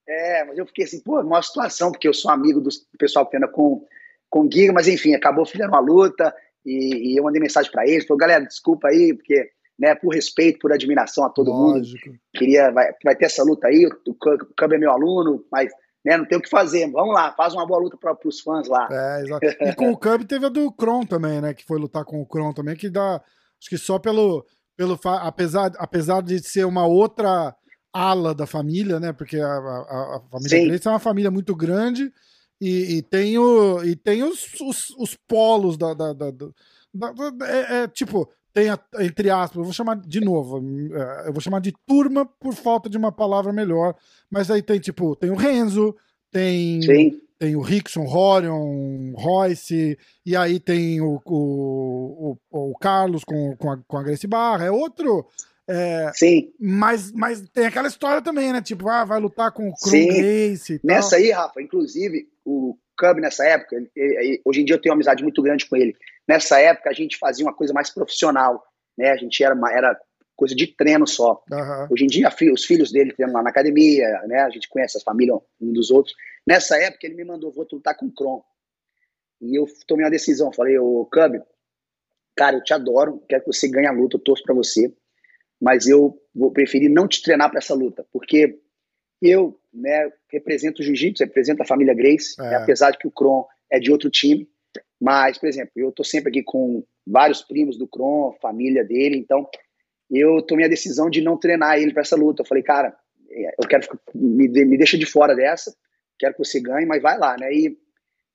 [0.06, 2.68] É, mas eu fiquei assim, pô, uma situação, porque eu sou amigo do
[2.98, 3.86] pessoal que treina com,
[4.28, 6.34] com o Giga, mas enfim, acabou fazendo uma luta,
[6.68, 10.58] e, e eu mandei mensagem para eles, falei, galera, desculpa aí, porque, né, por respeito,
[10.58, 12.08] por admiração a todo Lógico.
[12.08, 15.70] mundo, queria, vai, vai ter essa luta aí, o Cub é meu aluno, mas
[16.04, 18.68] né, não tem o que fazer, vamos lá, faz uma boa luta para os fãs
[18.68, 18.86] lá.
[18.90, 19.46] É, exato.
[19.46, 22.26] E com o Cub teve a do Kron também, né, que foi lutar com o
[22.26, 24.44] Kron também, que dá, acho que só pelo,
[24.76, 27.54] pelo apesar, apesar de ser uma outra
[27.92, 32.12] ala da família, né, porque a, a, a família Grace é uma família muito grande,
[32.60, 35.94] e, e, tem, o, e tem os, os, os polos da.
[35.94, 36.50] da, da, da,
[36.92, 40.58] da é, é, tipo, tem, a, entre aspas, eu vou chamar de novo,
[40.94, 43.94] é, eu vou chamar de turma por falta de uma palavra melhor,
[44.30, 45.94] mas aí tem, tipo, tem o Renzo,
[46.30, 46.82] tem.
[46.82, 47.20] Sim.
[47.38, 53.70] Tem o Rickson, Horion, Royce, e aí tem o, o, o, o Carlos com, com,
[53.70, 54.64] a, com a Grace Barra.
[54.64, 55.24] É outro,
[55.68, 56.50] é, Sim.
[56.58, 58.62] Mas, mas tem aquela história também, né?
[58.62, 60.80] Tipo, ah, vai lutar com o Kron Grace.
[60.82, 63.76] Nessa aí, Rafa, inclusive, o Cub nessa época,
[64.44, 65.94] hoje em dia eu tenho uma amizade muito grande com ele.
[66.26, 68.64] Nessa época a gente fazia uma coisa mais profissional,
[68.96, 69.10] né?
[69.10, 69.98] A gente era, uma, era
[70.34, 71.42] coisa de treino só.
[71.50, 71.88] Uhum.
[71.90, 74.40] Hoje em dia os filhos dele treinam lá na academia, né?
[74.40, 76.14] A gente conhece as famílias um dos outros.
[76.46, 78.42] Nessa época ele me mandou, vou lutar com o Kron.
[79.40, 81.40] E eu tomei uma decisão, falei, ô Cub,
[82.34, 84.92] cara, eu te adoro, quero que você ganhe a luta, eu torço pra você
[85.60, 88.60] mas eu vou preferir não te treinar para essa luta, porque
[89.20, 92.42] eu né, represento o jiu-jitsu, represento a família Grace, é.
[92.42, 94.48] Né, apesar de que o Kron é de outro time,
[95.00, 99.48] mas, por exemplo, eu estou sempre aqui com vários primos do Kron, família dele, então
[100.10, 102.42] eu tomei a decisão de não treinar ele para essa luta.
[102.42, 102.96] Eu falei, cara,
[103.30, 105.74] é, eu quero me, me deixa de fora dessa,
[106.18, 107.52] quero que você ganhe, mas vai lá, né?
[107.52, 107.76] E,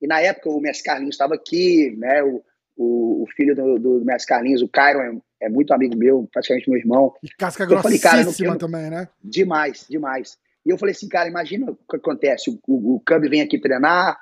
[0.01, 2.23] e na época o Messi Carlinhos estava aqui, né?
[2.23, 2.43] O,
[2.75, 6.79] o, o, filho do, do Messi Carlinhos, o Cairo, é muito amigo meu, praticamente meu
[6.79, 7.13] irmão.
[7.21, 9.09] E casca grossíssima falei, cara, também, né?
[9.21, 10.37] Demais, demais.
[10.65, 12.49] E eu falei assim, cara, imagina o que acontece.
[12.49, 14.17] O, o, o Cub vem aqui treinar,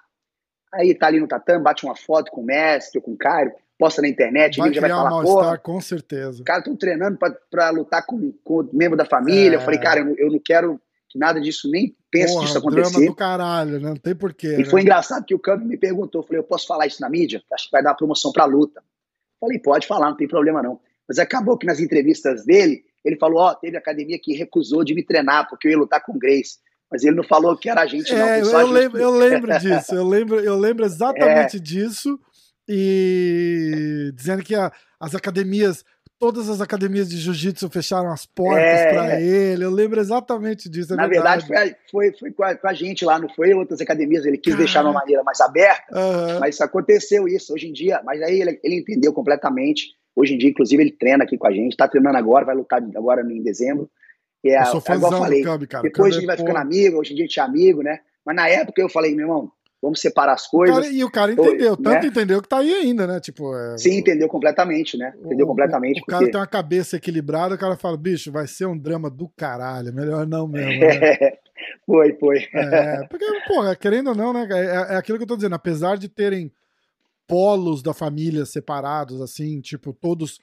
[0.73, 3.51] aí tá ali no tatame, bate uma foto com o mestre ou com o Caio,
[3.77, 6.43] posta na internet, vai já vai falar, um porra, com certeza.
[6.43, 7.17] Cara, estão treinando
[7.49, 9.55] para lutar com, com o membro da família.
[9.55, 9.59] É.
[9.59, 12.91] Eu falei, cara, eu, eu, não quero que nada disso, nem pense porra, disso acontecer.
[12.91, 13.89] Drama do caralho, né?
[13.89, 14.53] não tem porquê.
[14.53, 14.65] E né?
[14.65, 17.41] foi engraçado que o Cub me perguntou, eu falei, eu posso falar isso na mídia?
[17.51, 18.83] Acho que vai dar promoção pra luta.
[19.39, 20.79] Falei, pode falar, não tem problema não.
[21.07, 24.93] Mas acabou que nas entrevistas dele, ele falou, ó, oh, teve academia que recusou de
[24.93, 26.57] me treinar porque eu ia lutar com o Grace.
[26.91, 28.27] Mas ele não falou que era a gente, não.
[28.27, 28.71] É, eu, gente...
[28.71, 31.59] lembro, eu lembro disso, eu lembro, eu lembro exatamente é.
[31.59, 32.19] disso.
[32.67, 35.83] E dizendo que a, as academias,
[36.19, 39.63] todas as academias de jiu-jitsu fecharam as portas é, para ele.
[39.63, 40.93] Eu lembro exatamente disso.
[40.93, 43.53] É Na verdade, verdade foi, foi, foi com, a, com, a, gente lá, não foi
[43.53, 44.25] outras academias.
[44.25, 46.39] Ele quis deixar de uma maneira mais aberta, uhum.
[46.39, 48.01] mas aconteceu isso hoje em dia.
[48.05, 49.95] Mas aí ele, ele entendeu completamente.
[50.15, 52.81] Hoje em dia, inclusive, ele treina aqui com a gente, está treinando agora, vai lutar
[52.95, 53.89] agora em dezembro.
[54.43, 55.83] É, eu sou é igual eu falei, cara.
[55.83, 57.99] Depois a gente vai ficando amigo, hoje em dia a gente é amigo, né?
[58.25, 59.51] Mas na época eu falei, meu irmão,
[59.81, 60.75] vamos separar as coisas.
[60.75, 62.07] Cara, e o cara entendeu, Pô, tanto né?
[62.07, 63.19] entendeu que tá aí ainda, né?
[63.19, 65.13] Tipo, é, Sim, entendeu completamente, né?
[65.23, 65.99] Entendeu o, completamente.
[65.99, 69.09] O, o cara tem uma cabeça equilibrada, o cara fala, bicho, vai ser um drama
[69.09, 70.81] do caralho, melhor não mesmo.
[70.81, 71.17] Né?
[71.85, 72.47] foi, foi.
[72.53, 74.47] É, porque, porra, querendo ou não, né?
[74.51, 76.51] É, é aquilo que eu tô dizendo, apesar de terem
[77.27, 80.39] polos da família separados, assim, tipo, todos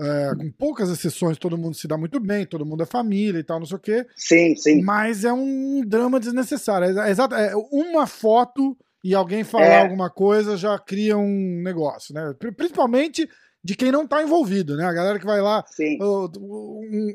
[0.00, 3.44] é, com poucas exceções, todo mundo se dá muito bem, todo mundo é família e
[3.44, 4.06] tal, não sei o quê.
[4.16, 4.82] Sim, sim.
[4.82, 6.98] Mas é um drama desnecessário.
[6.98, 9.82] É, exato, é uma foto e alguém falar é.
[9.82, 12.34] alguma coisa já cria um negócio, né?
[12.56, 13.28] Principalmente
[13.64, 14.84] de quem não tá envolvido, né?
[14.84, 15.64] A galera que vai lá,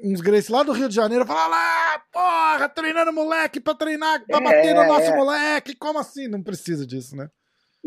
[0.03, 4.37] uns Grace lá do Rio de Janeiro, fala lá, porra, treinando moleque pra treinar, pra
[4.37, 5.15] é, bater no nosso é.
[5.15, 6.27] moleque, como assim?
[6.27, 7.27] Não precisa disso, né?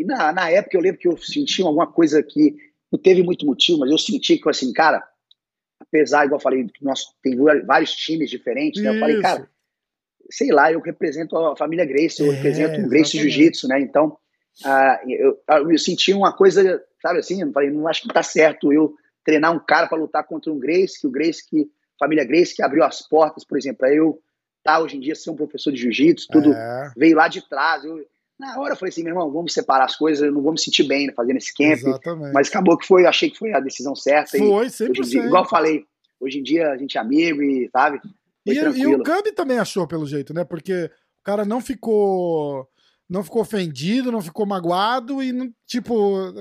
[0.00, 2.56] E na, na época eu lembro que eu senti alguma coisa que
[2.90, 5.06] não teve muito motivo, mas eu senti que, assim, cara,
[5.78, 7.36] apesar, igual eu falei, que nós tem
[7.66, 8.94] vários times diferentes, né?
[8.94, 9.48] Eu falei, cara,
[10.30, 13.80] sei lá, eu represento a família Grace, eu é, represento o Grace Jiu-Jitsu, né?
[13.80, 14.16] Então,
[14.64, 15.38] uh, eu,
[15.70, 19.52] eu, senti uma coisa, sabe assim, eu falei, não acho que tá certo eu treinar
[19.52, 21.68] um cara para lutar contra um Grace, que o Grace, que
[21.98, 24.18] família Grace, que abriu as portas, por exemplo, eu
[24.64, 26.92] tá hoje em dia ser um professor de jiu-jitsu, tudo é.
[26.96, 27.84] veio lá de trás.
[27.84, 28.04] Eu,
[28.40, 30.58] na hora eu falei assim, meu irmão, vamos separar as coisas, eu não vou me
[30.58, 31.72] sentir bem fazendo esse camp.
[31.72, 32.32] Exatamente.
[32.32, 34.38] Mas acabou que foi, achei que foi a decisão certa.
[34.38, 35.02] Foi, 100%.
[35.02, 35.84] Dia, igual eu falei,
[36.18, 38.00] hoje em dia a gente é amigo e, sabe?
[38.46, 40.42] E, e, o Cub também achou pelo jeito, né?
[40.42, 40.90] Porque
[41.20, 42.66] o cara não ficou
[43.08, 46.32] não ficou ofendido, não ficou magoado e, tipo,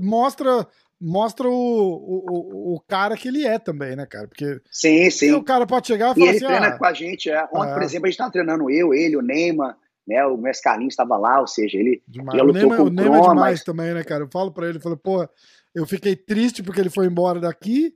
[0.00, 0.66] mostra
[0.98, 4.28] mostra o, o, o, cara que ele é também, né, cara?
[4.28, 5.32] Porque sim, sim.
[5.32, 7.28] o cara pode chegar e falar e ele assim, treina ah, com a gente.
[7.28, 7.44] É.
[7.52, 7.74] Ontem, é.
[7.74, 9.76] por exemplo, a gente tá treinando eu, ele, o Neymar,
[10.06, 10.24] né?
[10.26, 12.38] O Mestre Carlinhos estava lá, ou seja, ele, demais.
[12.38, 13.64] ele lutou o Neymar, com o Neymar é demais mas...
[13.64, 14.24] também, né, cara?
[14.24, 15.28] Eu falo para ele, eu falo, pô,
[15.74, 17.94] eu fiquei triste porque ele foi embora daqui,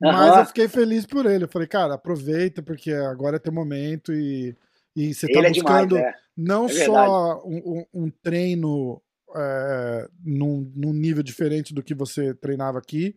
[0.00, 0.38] mas uhum.
[0.40, 1.44] eu fiquei feliz por ele.
[1.44, 4.54] Eu falei, cara, aproveita porque agora é teu momento e,
[4.94, 6.18] e você tá ele buscando é demais, é.
[6.36, 9.00] não é só um, um, treino
[9.34, 13.16] é, num, num nível diferente do que você treinava aqui,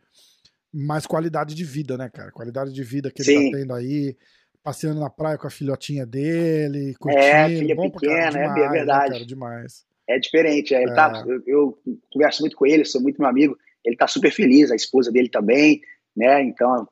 [0.73, 2.31] mas qualidade de vida, né, cara?
[2.31, 3.51] Qualidade de vida que ele tá Sim.
[3.51, 4.15] tá tendo aí
[4.69, 7.23] passeando na praia com a filhotinha dele, curtindo.
[7.23, 9.09] É, filha bom pequena, demais, é, verdade.
[9.09, 9.85] Né, cara, demais.
[10.07, 11.11] É diferente, é, ele tá, é.
[11.11, 11.79] Tá, eu, eu,
[12.13, 15.27] converso muito com ele, sou muito meu amigo, ele tá super feliz, a esposa dele
[15.27, 15.81] também,
[16.15, 16.87] né, então,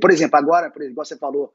[0.00, 1.52] por exemplo, agora, por exemplo, igual você falou,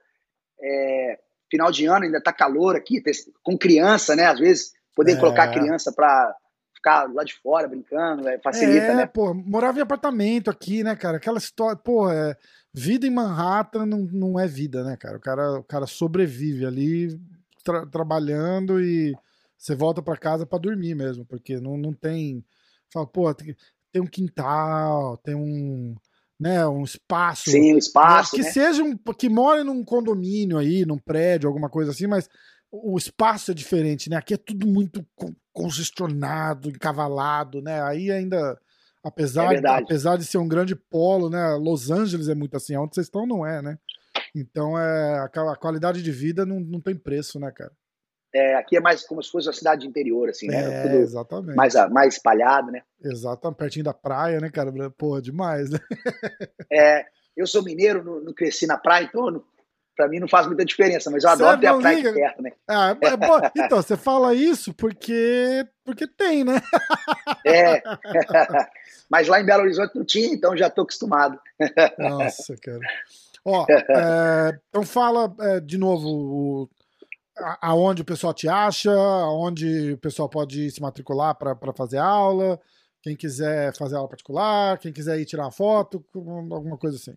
[0.61, 1.19] é,
[1.51, 3.03] final de ano ainda tá calor aqui,
[3.43, 5.19] com criança, né, às vezes, poder é.
[5.19, 6.33] colocar a criança para
[6.73, 9.05] ficar lá de fora brincando, é, facilita, é, né?
[9.05, 12.37] pô, morava em apartamento aqui, né, cara, aquela história, pô, é
[12.75, 15.17] vida em Manhattan não, não é vida, né, cara?
[15.17, 17.19] O cara, o cara sobrevive ali
[17.63, 19.15] tra trabalhando e
[19.57, 22.43] você volta para casa para dormir mesmo, porque não, não tem.
[22.91, 23.55] Fala, pô, tem,
[23.91, 25.95] tem um quintal, tem um.
[26.37, 27.49] Né, um espaço.
[27.49, 28.35] Sim, um espaço.
[28.35, 28.51] Que né?
[28.51, 28.97] seja um.
[28.97, 32.29] que more num condomínio aí, num prédio, alguma coisa assim, mas
[32.69, 34.17] o espaço é diferente, né?
[34.17, 35.05] Aqui é tudo muito
[35.53, 37.81] congestionado, encavalado, né?
[37.83, 38.59] Aí ainda
[39.05, 41.53] Apesar, é apesar de ser um grande polo, né?
[41.61, 43.77] Los Angeles é muito assim, onde vocês estão não é, né?
[44.35, 47.71] Então é, a qualidade de vida não, não tem preço, né, cara?
[48.33, 50.57] É, aqui é mais como se fosse uma cidade de interior, assim, né?
[50.57, 51.55] É, Tudo exatamente.
[51.55, 52.81] Mais, mais espalhado, né?
[52.99, 54.73] Exatamente, pertinho da praia, né, cara?
[54.97, 55.77] Porra, demais, né?
[56.73, 57.05] É,
[57.37, 59.43] eu sou mineiro, não, não cresci na praia, então não,
[59.95, 62.13] pra mim não faz muita diferença, mas eu adoro ter a praia liga.
[62.13, 62.51] perto, né?
[62.67, 66.61] Ah, é, bom, então, você fala isso porque, porque tem, né?
[67.45, 67.81] É.
[69.09, 71.39] Mas lá em Belo Horizonte não tinha, então já estou acostumado.
[71.99, 72.79] Nossa, cara.
[73.45, 76.69] Ó, é, então fala é, de novo o,
[77.61, 82.59] aonde o pessoal te acha, aonde o pessoal pode se matricular para fazer aula,
[83.03, 87.15] quem quiser fazer aula particular, quem quiser ir tirar uma foto, alguma coisa assim.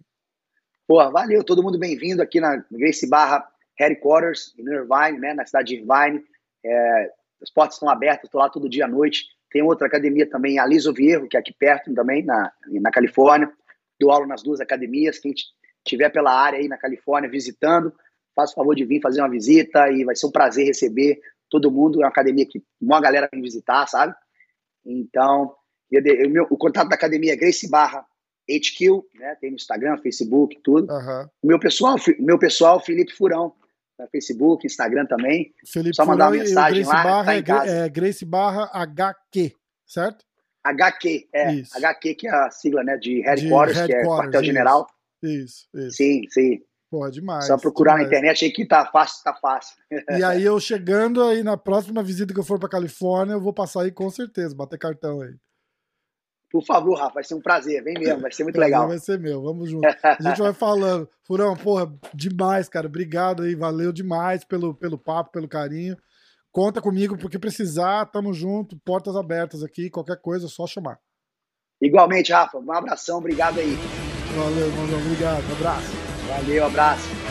[0.89, 3.47] Pô, valeu, todo mundo bem-vindo aqui na Grace Barra
[3.78, 6.24] headquarters em Irvine, né, na cidade de Irvine.
[6.65, 7.12] É,
[7.43, 9.27] as portas estão abertas, estou lá todo dia à noite.
[9.51, 12.51] Tem outra academia também, a Liso Vierro, que é aqui perto também, na,
[12.81, 13.52] na Califórnia.
[14.01, 15.19] Dou aula nas duas academias.
[15.19, 15.35] Quem
[15.85, 17.93] estiver pela área aí na Califórnia visitando,
[18.35, 21.20] faça o favor de vir fazer uma visita e vai ser um prazer receber
[21.51, 22.01] todo mundo.
[22.01, 24.15] É uma academia que uma galera vem visitar, sabe?
[24.86, 25.55] Então,
[25.93, 28.06] o, meu, o contato da academia é Grace Barra
[28.49, 29.37] HQ, né?
[29.41, 30.93] Tem no Instagram, Facebook, tudo.
[30.93, 31.29] Uhum.
[31.43, 33.53] O meu pessoal, meu pessoal, Felipe Furão,
[33.99, 35.53] no Facebook, Instagram também.
[35.66, 37.03] Felipe Só mandar uma mensagem lá.
[37.03, 37.70] Barra tá em casa.
[37.70, 39.53] É, Grace Barra HQ,
[39.87, 40.25] certo?
[40.65, 41.55] HQ, é.
[41.55, 41.77] Isso.
[41.77, 44.87] HQ, que é a sigla né, de Headquarters, de headquarters que é quartel-general.
[45.23, 45.97] Isso, isso.
[45.97, 46.61] Sim, sim.
[46.91, 47.47] Pô, demais.
[47.47, 48.11] Só procurar demais.
[48.11, 49.77] na internet aí que tá fácil, tá fácil.
[49.91, 53.53] E aí eu chegando aí na próxima visita que eu for pra Califórnia, eu vou
[53.53, 55.35] passar aí com certeza, bater cartão aí.
[56.51, 58.89] Por favor, Rafa, vai ser um prazer, vem mesmo, vai ser muito legal.
[58.89, 59.87] Vai ser meu, vamos junto.
[59.87, 61.09] A gente vai falando.
[61.27, 62.87] Furão, porra, demais, cara.
[62.87, 65.97] Obrigado aí, valeu demais pelo, pelo papo, pelo carinho.
[66.51, 70.99] Conta comigo, porque precisar, tamo junto, portas abertas aqui, qualquer coisa, é só chamar.
[71.81, 73.77] Igualmente, Rafa, um abração, obrigado aí.
[74.35, 75.93] Valeu, irmãozão, obrigado, abraço.
[76.29, 77.28] Valeu, abraço.